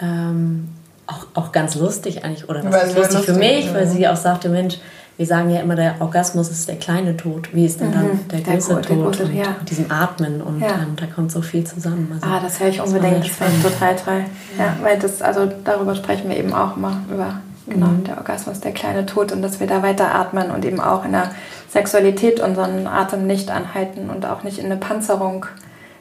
ähm, 0.00 0.68
auch, 1.06 1.26
auch 1.34 1.52
ganz 1.52 1.74
lustig 1.74 2.24
eigentlich, 2.24 2.48
oder 2.48 2.64
was 2.64 2.84
ist 2.84 2.96
lustig, 2.96 3.14
lustig 3.16 3.34
für 3.34 3.38
mich, 3.38 3.74
weil 3.74 3.86
sie 3.86 4.08
auch 4.08 4.16
sagte, 4.16 4.48
Mensch, 4.48 4.78
wir 5.16 5.26
sagen 5.26 5.50
ja 5.50 5.60
immer, 5.60 5.76
der 5.76 5.96
Orgasmus 6.00 6.50
ist 6.50 6.68
der 6.68 6.76
kleine 6.76 7.16
Tod. 7.16 7.54
Wie 7.54 7.66
ist 7.66 7.80
denn 7.80 7.90
mhm. 7.90 7.92
dann 7.92 8.28
der 8.30 8.40
große 8.40 8.74
der, 8.74 8.82
Tod? 8.82 9.18
Der 9.18 9.26
große, 9.26 9.32
ja. 9.32 9.56
und 9.60 9.70
diesem 9.70 9.90
Atmen 9.90 10.40
und 10.40 10.60
ja. 10.60 10.68
ähm, 10.68 10.96
da 10.96 11.06
kommt 11.06 11.30
so 11.30 11.42
viel 11.42 11.64
zusammen. 11.64 12.10
Also, 12.14 12.26
ah, 12.26 12.40
das 12.40 12.60
höre 12.60 12.68
ich 12.68 12.80
unbedingt. 12.80 13.24
Das 13.28 13.40
wäre 13.40 13.50
total 13.62 13.96
toll. 13.96 14.24
Ja. 14.58 14.64
ja, 14.64 14.76
weil 14.82 14.98
das, 14.98 15.20
also 15.22 15.50
darüber 15.64 15.94
sprechen 15.94 16.28
wir 16.28 16.36
eben 16.36 16.52
auch 16.52 16.76
immer 16.76 17.02
über 17.12 17.40
genau, 17.66 17.88
mhm. 17.88 18.04
der 18.04 18.16
Orgasmus, 18.18 18.60
der 18.60 18.72
kleine 18.72 19.06
Tod 19.06 19.32
und 19.32 19.42
dass 19.42 19.60
wir 19.60 19.66
da 19.66 19.82
weiter 19.82 20.14
atmen 20.14 20.50
und 20.50 20.64
eben 20.64 20.80
auch 20.80 21.04
in 21.04 21.12
der 21.12 21.30
Sexualität 21.68 22.40
unseren 22.40 22.86
Atem 22.86 23.26
nicht 23.26 23.50
anhalten 23.50 24.10
und 24.10 24.26
auch 24.26 24.42
nicht 24.42 24.58
in 24.58 24.66
eine 24.66 24.76
Panzerung 24.76 25.46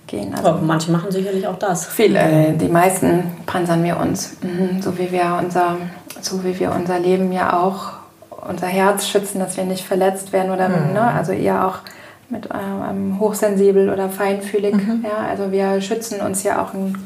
gehen. 0.08 0.34
Also 0.34 0.50
Aber 0.50 0.62
manche 0.62 0.92
machen 0.92 1.12
sicherlich 1.12 1.48
auch 1.48 1.60
das. 1.60 1.86
Viele, 1.86 2.54
die 2.60 2.68
meisten 2.68 3.24
panzern 3.46 3.84
wir 3.84 3.98
uns, 3.98 4.38
mhm. 4.42 4.82
so 4.82 4.98
wie 4.98 5.12
wir 5.12 5.40
unser, 5.42 5.78
so 6.22 6.44
wie 6.44 6.60
wir 6.60 6.72
unser 6.72 7.00
Leben 7.00 7.32
ja 7.32 7.60
auch, 7.60 8.01
unser 8.48 8.68
Herz 8.68 9.08
schützen, 9.08 9.40
dass 9.40 9.58
wir 9.58 9.64
nicht 9.64 9.86
verletzt 9.86 10.34
werden 10.34 10.52
oder 10.52 10.70
mhm. 10.70 10.94
ne, 10.94 11.02
also 11.02 11.32
eher 11.32 11.68
auch 11.68 11.80
mit 12.30 12.50
ähm, 12.54 13.20
hochsensibel 13.20 13.90
oder 13.90 14.10
feinfühlig. 14.10 14.76
Mhm. 14.76 15.06
Ja, 15.08 15.28
also 15.28 15.52
wir 15.52 15.82
schützen 15.82 16.22
uns 16.22 16.44
ja 16.44 16.64
auch, 16.64 16.74
ein, 16.74 16.98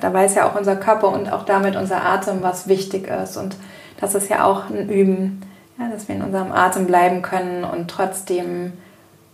da 0.00 0.12
weiß 0.12 0.34
ja 0.34 0.46
auch 0.46 0.54
unser 0.54 0.76
Körper 0.76 1.08
und 1.08 1.32
auch 1.32 1.44
damit 1.44 1.76
unser 1.76 2.04
Atem, 2.04 2.42
was 2.42 2.68
wichtig 2.68 3.08
ist 3.08 3.36
und 3.36 3.56
das 4.00 4.14
ist 4.14 4.28
ja 4.28 4.44
auch 4.44 4.68
ein 4.68 4.88
Üben, 4.88 5.42
ja, 5.78 5.88
dass 5.88 6.08
wir 6.08 6.16
in 6.16 6.22
unserem 6.22 6.52
Atem 6.52 6.86
bleiben 6.86 7.22
können 7.22 7.64
und 7.64 7.88
trotzdem 7.88 8.72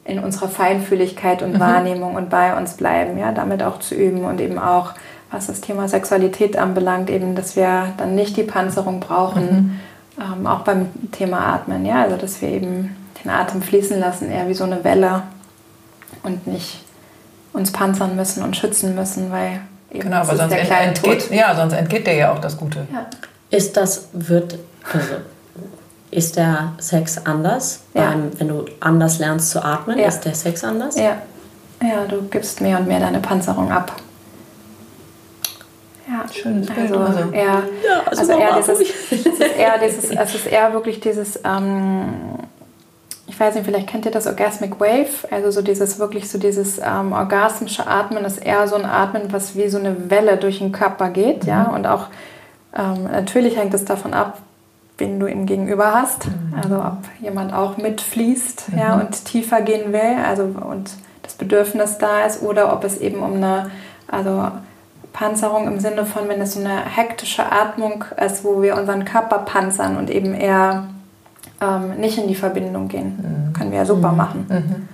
in 0.04 0.18
unserer 0.18 0.48
Feinfühligkeit 0.48 1.42
und 1.42 1.54
mhm. 1.54 1.60
Wahrnehmung 1.60 2.14
und 2.14 2.30
bei 2.30 2.56
uns 2.56 2.74
bleiben, 2.74 3.18
ja, 3.18 3.32
damit 3.32 3.62
auch 3.62 3.78
zu 3.78 3.94
üben 3.94 4.24
und 4.24 4.40
eben 4.40 4.58
auch, 4.58 4.92
was 5.30 5.48
das 5.48 5.60
Thema 5.60 5.88
Sexualität 5.88 6.56
anbelangt, 6.56 7.10
eben, 7.10 7.34
dass 7.34 7.56
wir 7.56 7.92
dann 7.98 8.14
nicht 8.14 8.36
die 8.36 8.42
Panzerung 8.42 9.00
brauchen, 9.00 9.44
mhm. 9.44 9.80
Ähm, 10.20 10.46
auch 10.46 10.60
beim 10.60 10.88
Thema 11.12 11.54
Atmen, 11.54 11.84
ja, 11.86 12.02
also 12.02 12.16
dass 12.16 12.40
wir 12.40 12.48
eben 12.48 12.96
den 13.22 13.30
Atem 13.30 13.62
fließen 13.62 13.98
lassen, 13.98 14.30
eher 14.30 14.48
wie 14.48 14.54
so 14.54 14.64
eine 14.64 14.82
Welle 14.84 15.22
und 16.22 16.46
nicht 16.46 16.84
uns 17.52 17.72
panzern 17.72 18.16
müssen 18.16 18.42
und 18.42 18.56
schützen 18.56 18.94
müssen, 18.94 19.30
weil 19.30 19.60
eben 19.90 20.04
genau, 20.04 20.18
aber 20.18 20.36
sonst 20.36 20.52
entgeht, 20.52 21.30
ja, 21.30 21.54
sonst 21.54 21.72
entgeht 21.72 22.06
dir 22.06 22.14
ja 22.14 22.32
auch 22.32 22.38
das 22.38 22.56
Gute. 22.56 22.86
Ja. 22.92 23.06
Ist 23.50 23.76
das, 23.76 24.08
wird, 24.12 24.58
also 24.92 25.14
ist 26.10 26.36
der 26.36 26.72
Sex 26.78 27.18
anders? 27.24 27.80
Ja. 27.94 28.10
Beim, 28.10 28.30
wenn 28.38 28.48
du 28.48 28.64
anders 28.80 29.18
lernst 29.18 29.50
zu 29.50 29.64
atmen, 29.64 29.98
ja. 29.98 30.06
ist 30.06 30.20
der 30.20 30.34
Sex 30.34 30.64
anders? 30.64 30.96
Ja. 30.96 31.16
Ja, 31.80 32.06
du 32.08 32.22
gibst 32.22 32.60
mehr 32.60 32.78
und 32.78 32.88
mehr 32.88 32.98
deine 32.98 33.20
Panzerung 33.20 33.70
ab. 33.70 33.92
Ja, 36.18 36.32
schön. 36.32 36.66
Also, 36.76 36.98
also. 36.98 37.30
Eher, 37.32 37.42
ja, 37.42 38.02
also, 38.06 38.20
also 38.20 38.32
eher 38.32 38.56
dieses, 38.56 38.80
es 39.10 39.26
ist 39.26 39.40
eher 39.40 39.78
dieses, 39.78 40.10
es 40.10 40.34
ist 40.34 40.46
eher 40.46 40.72
wirklich 40.72 41.00
dieses, 41.00 41.40
ähm, 41.44 42.04
ich 43.26 43.38
weiß 43.38 43.54
nicht, 43.54 43.64
vielleicht 43.64 43.88
kennt 43.88 44.04
ihr 44.06 44.10
das 44.10 44.26
Orgasmic 44.26 44.80
Wave, 44.80 45.30
also 45.30 45.50
so 45.50 45.62
dieses 45.62 45.98
wirklich 45.98 46.30
so 46.30 46.38
dieses 46.38 46.78
ähm, 46.78 47.12
orgasmische 47.12 47.86
Atmen 47.86 48.24
ist 48.24 48.38
eher 48.38 48.66
so 48.66 48.76
ein 48.76 48.84
Atmen, 48.84 49.32
was 49.32 49.54
wie 49.54 49.68
so 49.68 49.78
eine 49.78 50.10
Welle 50.10 50.38
durch 50.38 50.58
den 50.58 50.72
Körper 50.72 51.10
geht, 51.10 51.44
mhm. 51.44 51.48
ja, 51.48 51.64
und 51.64 51.86
auch 51.86 52.06
ähm, 52.76 53.04
natürlich 53.04 53.56
hängt 53.56 53.74
es 53.74 53.84
davon 53.84 54.14
ab, 54.14 54.38
wen 54.96 55.20
du 55.20 55.26
ihm 55.26 55.46
gegenüber 55.46 55.94
hast. 55.94 56.26
Mhm. 56.26 56.54
Also 56.60 56.76
ob 56.76 56.98
jemand 57.20 57.52
auch 57.52 57.76
mitfließt 57.76 58.72
mhm. 58.72 58.78
ja, 58.78 58.94
und 58.94 59.24
tiefer 59.24 59.60
gehen 59.60 59.92
will, 59.92 60.16
also 60.26 60.42
und 60.42 60.90
das 61.22 61.34
Bedürfnis 61.34 61.98
da 61.98 62.24
ist, 62.24 62.42
oder 62.42 62.72
ob 62.72 62.84
es 62.84 62.98
eben 62.98 63.22
um 63.22 63.34
eine 63.34 63.70
also 64.10 64.50
Panzerung 65.18 65.66
im 65.66 65.80
Sinne 65.80 66.06
von, 66.06 66.28
wenn 66.28 66.40
es 66.40 66.54
so 66.54 66.60
eine 66.60 66.84
hektische 66.84 67.50
Atmung 67.50 68.04
ist, 68.24 68.44
wo 68.44 68.62
wir 68.62 68.76
unseren 68.76 69.04
Körper 69.04 69.38
panzern 69.38 69.96
und 69.96 70.10
eben 70.10 70.32
eher 70.32 70.84
ähm, 71.60 71.96
nicht 71.98 72.18
in 72.18 72.28
die 72.28 72.36
Verbindung 72.36 72.86
gehen. 72.86 73.48
Mhm. 73.48 73.52
Können 73.52 73.72
wir 73.72 73.78
ja 73.78 73.84
super 73.84 74.12
mhm. 74.12 74.16
machen. 74.16 74.46
Mhm. 74.48 74.88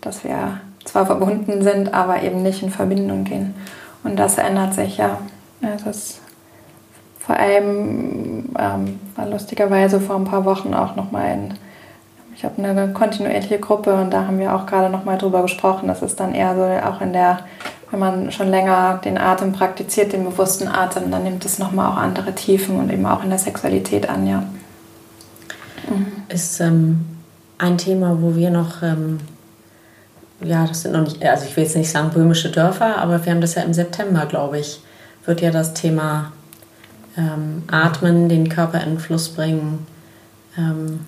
Dass 0.00 0.22
wir 0.22 0.60
zwar 0.84 1.06
verbunden 1.06 1.62
sind, 1.62 1.92
aber 1.92 2.22
eben 2.22 2.44
nicht 2.44 2.62
in 2.62 2.70
Verbindung 2.70 3.24
gehen. 3.24 3.54
Und 4.04 4.16
das 4.16 4.38
ändert 4.38 4.74
sich 4.74 4.98
ja. 4.98 5.18
Also 5.60 5.90
es 5.90 6.20
vor 7.18 7.36
allem 7.36 8.50
ähm, 8.56 9.00
war 9.16 9.26
lustigerweise 9.26 9.98
vor 9.98 10.16
ein 10.16 10.24
paar 10.24 10.44
Wochen 10.44 10.72
auch 10.72 10.94
nochmal 10.94 11.24
ein, 11.24 11.54
ich 12.36 12.44
habe 12.44 12.62
eine 12.62 12.92
kontinuierliche 12.92 13.58
Gruppe 13.58 13.94
und 13.94 14.12
da 14.12 14.26
haben 14.26 14.38
wir 14.38 14.54
auch 14.54 14.66
gerade 14.66 14.88
nochmal 14.88 15.18
drüber 15.18 15.42
gesprochen. 15.42 15.88
Das 15.88 16.02
ist 16.02 16.20
dann 16.20 16.32
eher 16.32 16.54
so 16.54 16.62
auch 16.86 17.00
in 17.00 17.12
der, 17.12 17.40
wenn 17.90 18.00
man 18.00 18.32
schon 18.32 18.48
länger 18.48 19.00
den 19.04 19.18
Atem 19.18 19.52
praktiziert, 19.52 20.12
den 20.12 20.24
bewussten 20.24 20.68
Atem, 20.68 21.10
dann 21.10 21.24
nimmt 21.24 21.44
es 21.44 21.58
nochmal 21.58 21.92
auch 21.92 21.96
andere 21.96 22.34
Tiefen 22.34 22.78
und 22.78 22.90
eben 22.90 23.06
auch 23.06 23.22
in 23.22 23.30
der 23.30 23.38
Sexualität 23.38 24.08
an, 24.08 24.26
ja. 24.26 24.44
Mhm. 25.88 26.06
Ist 26.28 26.60
ähm, 26.60 27.04
ein 27.58 27.78
Thema, 27.78 28.18
wo 28.20 28.34
wir 28.36 28.50
noch, 28.50 28.82
ähm, 28.82 29.20
ja, 30.40 30.66
das 30.66 30.82
sind 30.82 30.92
noch 30.92 31.02
nicht, 31.02 31.24
also 31.24 31.44
ich 31.46 31.56
will 31.56 31.64
jetzt 31.64 31.76
nicht 31.76 31.90
sagen 31.90 32.10
böhmische 32.10 32.50
Dörfer, 32.50 32.98
aber 32.98 33.24
wir 33.24 33.32
haben 33.32 33.40
das 33.40 33.54
ja 33.54 33.62
im 33.62 33.74
September, 33.74 34.26
glaube 34.26 34.58
ich, 34.58 34.80
wird 35.24 35.40
ja 35.40 35.50
das 35.50 35.74
Thema 35.74 36.32
ähm, 37.16 37.62
Atmen, 37.70 38.28
den 38.28 38.48
Körper 38.48 38.80
in 38.82 38.98
Fluss 38.98 39.28
bringen, 39.28 39.86
ähm, 40.58 41.00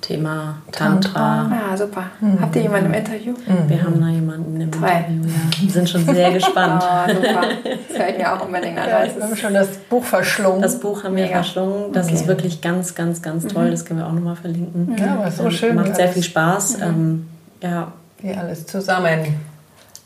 Thema 0.00 0.58
Tantra. 0.72 1.48
Tantra. 1.48 1.56
Ja, 1.70 1.76
super. 1.76 2.04
Mhm. 2.20 2.40
Habt 2.40 2.56
ihr 2.56 2.62
jemanden 2.62 2.86
im 2.86 2.94
Interview? 2.94 3.32
Mhm. 3.32 3.68
Wir 3.68 3.82
haben 3.82 4.00
da 4.00 4.08
jemanden 4.08 4.60
im 4.60 4.70
Toll. 4.70 4.88
Interview, 4.88 5.22
ja. 5.24 5.62
Wir 5.62 5.70
sind 5.70 5.88
schon 5.88 6.04
sehr 6.04 6.32
gespannt. 6.34 6.82
oh, 6.84 7.12
super. 7.12 7.40
Das 7.88 7.98
höre 7.98 8.08
ich 8.08 8.18
mir 8.18 8.32
auch 8.32 8.44
unbedingt 8.44 8.78
an. 8.78 8.88
Ja, 8.88 9.16
wir 9.16 9.22
haben 9.22 9.36
schon 9.36 9.54
das 9.54 9.68
Buch 9.88 10.04
verschlungen. 10.04 10.62
Das 10.62 10.78
Buch 10.80 11.04
haben 11.04 11.16
wir 11.16 11.24
Mega. 11.24 11.36
verschlungen. 11.36 11.92
Das 11.92 12.06
okay. 12.06 12.14
ist 12.14 12.26
wirklich 12.26 12.60
ganz, 12.60 12.94
ganz, 12.94 13.22
ganz 13.22 13.46
toll. 13.46 13.66
Mhm. 13.66 13.70
Das 13.70 13.84
können 13.84 14.00
wir 14.00 14.06
auch 14.06 14.12
nochmal 14.12 14.36
verlinken. 14.36 14.96
Ja, 14.98 15.14
aber 15.14 15.30
so 15.30 15.44
ähm, 15.44 15.50
schön. 15.50 15.74
Macht 15.74 15.96
sehr 15.96 16.08
viel 16.08 16.22
Spaß. 16.22 16.78
Mhm. 16.78 16.82
Ähm, 16.82 17.28
ja. 17.62 17.92
Wie 18.20 18.34
alles 18.34 18.66
zusammen. 18.66 19.40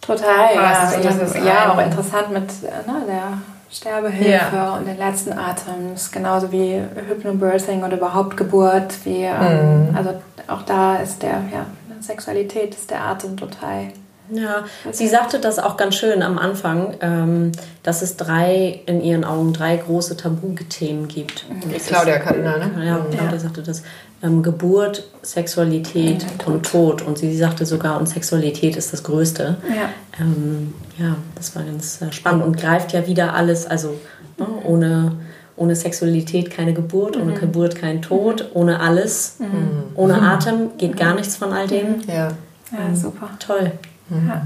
Total, 0.00 0.54
ja. 0.54 0.92
Ja, 0.98 1.44
ja, 1.44 1.72
auch 1.72 1.78
interessant 1.80 2.32
mit 2.32 2.62
ne, 2.62 3.04
der 3.06 3.38
Sterbehilfe 3.72 4.56
ja. 4.56 4.76
und 4.76 4.86
den 4.86 4.98
letzten 4.98 5.32
Atems, 5.32 6.10
genauso 6.10 6.50
wie 6.50 6.80
Hypnobirthing 7.08 7.84
oder 7.84 7.96
überhaupt 7.96 8.36
Geburt, 8.36 9.04
wie 9.04 9.22
ähm, 9.22 9.90
mhm. 9.90 9.96
also 9.96 10.14
auch 10.48 10.62
da 10.62 10.96
ist 10.96 11.22
der 11.22 11.42
ja 11.52 11.66
Sexualität 12.00 12.74
ist 12.74 12.90
der 12.90 13.04
Atem 13.04 13.36
total. 13.36 13.92
Ja, 14.32 14.64
sie 14.92 15.08
sagte 15.08 15.38
das 15.38 15.58
auch 15.58 15.76
ganz 15.76 15.96
schön 15.96 16.22
am 16.22 16.38
Anfang, 16.38 16.94
ähm, 17.00 17.52
dass 17.82 18.02
es 18.02 18.16
drei, 18.16 18.80
in 18.86 19.02
ihren 19.02 19.24
Augen, 19.24 19.52
drei 19.52 19.76
große 19.76 20.16
Tabuthemen 20.16 21.08
gibt. 21.08 21.46
Mhm. 21.48 21.72
Claudia 21.86 22.18
Kardinal, 22.18 22.58
ne? 22.58 22.86
Ja, 22.86 22.98
Claudia 22.98 23.32
ja. 23.32 23.38
sagte 23.38 23.62
das 23.62 23.82
ähm, 24.22 24.42
Geburt, 24.42 25.08
Sexualität 25.22 26.22
ja, 26.22 26.46
und 26.46 26.66
Tod. 26.66 27.02
Und 27.02 27.18
sie 27.18 27.34
sagte 27.36 27.66
sogar, 27.66 27.98
und 27.98 28.06
Sexualität 28.06 28.76
ist 28.76 28.92
das 28.92 29.02
Größte. 29.02 29.56
Ja, 29.68 29.88
ähm, 30.20 30.74
ja 30.98 31.16
das 31.34 31.54
war 31.56 31.62
ganz 31.62 32.02
äh, 32.02 32.12
spannend 32.12 32.44
und 32.44 32.56
greift 32.58 32.92
ja 32.92 33.06
wieder 33.06 33.34
alles, 33.34 33.66
also 33.66 33.98
ne, 34.38 34.46
ohne, 34.64 35.12
ohne 35.56 35.74
Sexualität 35.74 36.50
keine 36.50 36.74
Geburt, 36.74 37.16
ohne 37.16 37.32
mhm. 37.32 37.40
Geburt 37.40 37.76
kein 37.76 38.02
Tod, 38.02 38.42
mhm. 38.42 38.60
ohne 38.60 38.80
alles, 38.80 39.36
mhm. 39.38 39.94
ohne 39.94 40.20
Atem 40.20 40.76
geht 40.76 40.96
gar 40.96 41.14
nichts 41.14 41.36
von 41.36 41.52
all 41.52 41.66
dem. 41.66 42.02
Ja, 42.06 42.28
ja 42.72 42.94
super. 42.94 43.30
Toll. 43.38 43.72
Ja. 44.10 44.42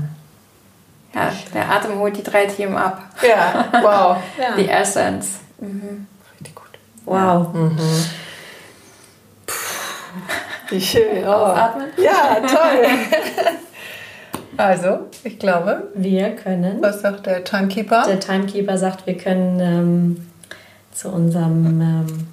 ja. 1.14 1.32
der 1.52 1.70
Atem 1.70 1.98
holt 1.98 2.16
die 2.16 2.22
drei 2.22 2.46
Themen 2.46 2.76
ab. 2.76 3.02
Ja, 3.26 3.66
wow. 3.82 4.16
Die 4.58 4.68
Essence. 4.68 5.40
Mhm. 5.58 6.06
Richtig 6.32 6.54
gut. 6.54 6.78
Wow. 7.04 7.52
Mhm. 7.52 7.78
Wie 10.68 10.80
schön. 10.80 11.24
Oh. 11.24 11.30
Ausatmen? 11.30 11.86
Ja, 11.96 12.40
toll. 12.40 12.86
Also, 14.56 15.08
ich 15.24 15.38
glaube, 15.38 15.88
wir 15.94 16.36
können. 16.36 16.80
Was 16.80 17.00
sagt 17.00 17.26
der 17.26 17.42
Timekeeper? 17.42 18.04
Der 18.06 18.20
Timekeeper 18.20 18.78
sagt, 18.78 19.06
wir 19.06 19.16
können 19.16 19.60
ähm, 19.60 20.26
zu 20.92 21.08
unserem 21.08 21.80
ähm, 21.80 22.26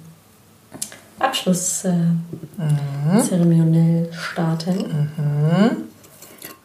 Abschluss 1.18 1.84
äh, 1.84 1.90
mhm. 1.92 3.20
zeremoniell 3.22 4.08
starten. 4.12 5.08
Mhm. 5.16 5.76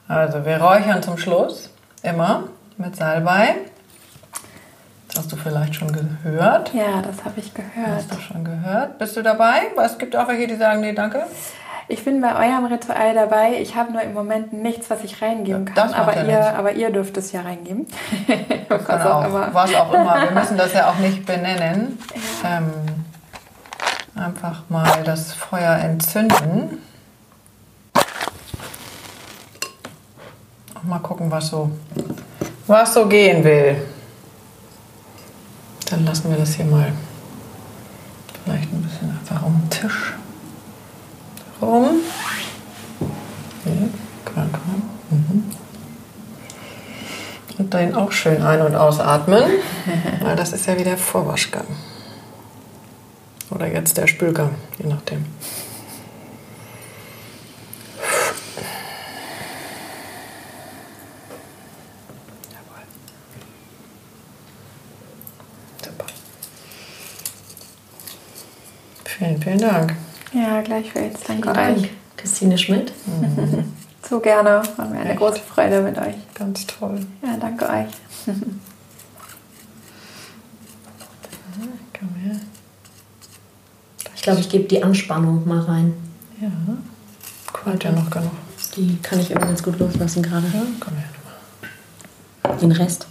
Also, 0.08 0.46
wir 0.46 0.58
räuchern 0.62 1.04
zum 1.04 1.18
Schluss. 1.18 1.70
immer 2.04 2.44
mit 2.78 2.96
Salbei. 2.96 3.56
Das 5.08 5.20
hast 5.24 5.32
du 5.32 5.36
vielleicht 5.36 5.76
schon 5.76 5.92
gehört. 5.92 6.74
Ja, 6.74 7.02
das 7.02 7.26
habe 7.26 7.40
ich 7.40 7.54
gehört. 7.54 7.88
Hast 7.96 8.12
du 8.14 8.20
schon 8.20 8.44
gehört? 8.44 9.00
Bist 9.00 9.18
du 9.18 9.24
dabei? 9.24 9.62
Es 9.84 9.98
gibt 9.98 10.16
auch 10.16 10.28
welche, 10.28 10.48
die 10.48 10.56
sagen, 10.56 10.82
nee, 10.82 10.94
danke. 10.94 11.24
Ich 11.90 12.04
bin 12.04 12.22
bei 12.22 12.36
eurem 12.36 12.66
Ritual 12.66 13.14
dabei. 13.16 13.60
Ich 13.62 13.76
habe 13.76 13.94
nur 13.94 14.02
im 14.02 14.14
Moment 14.14 14.52
nichts, 14.54 14.90
was 14.90 15.04
ich 15.06 15.22
reingeben 15.22 15.66
Ja, 15.68 15.74
kann. 15.74 15.90
das 15.90 15.94
Aber, 15.94 16.16
ja 16.18 16.24
ihr, 16.26 16.58
aber 16.58 16.72
ihr 16.74 16.92
dürft 16.92 17.16
es 17.18 17.32
ja 17.32 17.42
reingeben. 17.42 17.88
Kann 18.70 18.82
was 18.88 19.06
auch 19.06 19.16
auch, 19.16 19.26
immer. 19.26 19.50
was 19.54 19.74
auch 19.76 19.94
immer. 19.94 20.22
Wir 20.24 20.32
müssen 20.32 20.58
das 20.58 20.74
ja 20.74 20.90
auch 20.90 20.98
nicht 20.98 21.26
benennen. 21.26 21.98
Ähm, 22.46 22.72
einfach 24.16 24.64
mal 24.70 25.02
das 25.06 25.34
Feuer 25.34 25.78
entzünden. 25.78 26.82
Mal 30.88 31.00
gucken, 31.00 31.30
was 31.30 31.50
so, 31.50 31.70
was 32.66 32.94
so 32.94 33.08
gehen 33.08 33.44
will. 33.44 33.76
Dann 35.90 36.06
lassen 36.06 36.30
wir 36.30 36.38
das 36.38 36.54
hier 36.54 36.66
mal 36.66 36.92
vielleicht 38.44 38.72
ein 38.72 38.82
bisschen 38.82 39.10
einfach 39.10 39.46
um 39.46 39.62
den 39.62 39.70
Tisch 39.70 40.14
rum. 41.62 41.88
Hier, 43.64 43.90
kann, 44.26 44.52
kann. 44.52 44.82
Mhm. 45.10 45.44
Und 47.58 47.74
dann 47.74 47.96
auch 47.96 48.12
schön 48.12 48.42
ein- 48.42 48.62
und 48.62 48.76
ausatmen, 48.76 49.44
weil 50.22 50.36
das 50.36 50.54
ist 50.54 50.68
ja 50.68 50.78
wieder 50.78 50.98
Vorwaschgang. 50.98 51.66
Oder 53.50 53.68
jetzt 53.68 53.98
der 53.98 54.08
Spülgang, 54.08 54.56
je 54.78 54.88
nachdem. 54.88 55.26
Vielen, 69.18 69.42
vielen 69.42 69.60
Dank. 69.60 69.96
Ja, 70.34 70.62
gleichfalls. 70.62 71.22
Danke 71.26 71.44
Vielen 71.52 71.56
Dank. 71.56 71.78
euch. 71.78 71.90
Christine 72.18 72.58
Schmidt. 72.58 72.92
So 74.10 74.22
gerne. 74.22 74.62
War 74.78 74.88
mir 74.88 75.00
eine 75.02 75.10
Echt? 75.10 75.20
große 75.20 75.42
Freude 75.42 75.82
mit 75.82 75.98
euch. 75.98 76.16
Ganz 76.34 76.66
toll. 76.66 77.06
Ja, 77.22 77.36
danke 77.38 77.66
euch. 77.66 77.88
Komm 82.00 82.16
her. 82.24 82.40
Ich 84.16 84.22
glaube, 84.22 84.40
ich 84.40 84.48
gebe 84.48 84.64
die 84.64 84.82
Anspannung 84.82 85.46
mal 85.46 85.60
rein. 85.60 85.94
Ja. 86.40 86.50
Quallt 87.52 87.84
ja 87.84 87.92
noch 87.92 88.10
genug. 88.10 88.32
Die 88.78 88.98
kann 89.02 89.20
ich 89.20 89.32
irgendwie 89.32 89.48
ganz 89.50 89.64
gut 89.64 89.78
loslassen 89.80 90.22
gerade. 90.24 90.48
Ja, 90.54 90.62
komm 90.80 90.94
her. 90.96 91.10
Den 92.60 92.72
Rest. 92.72 93.08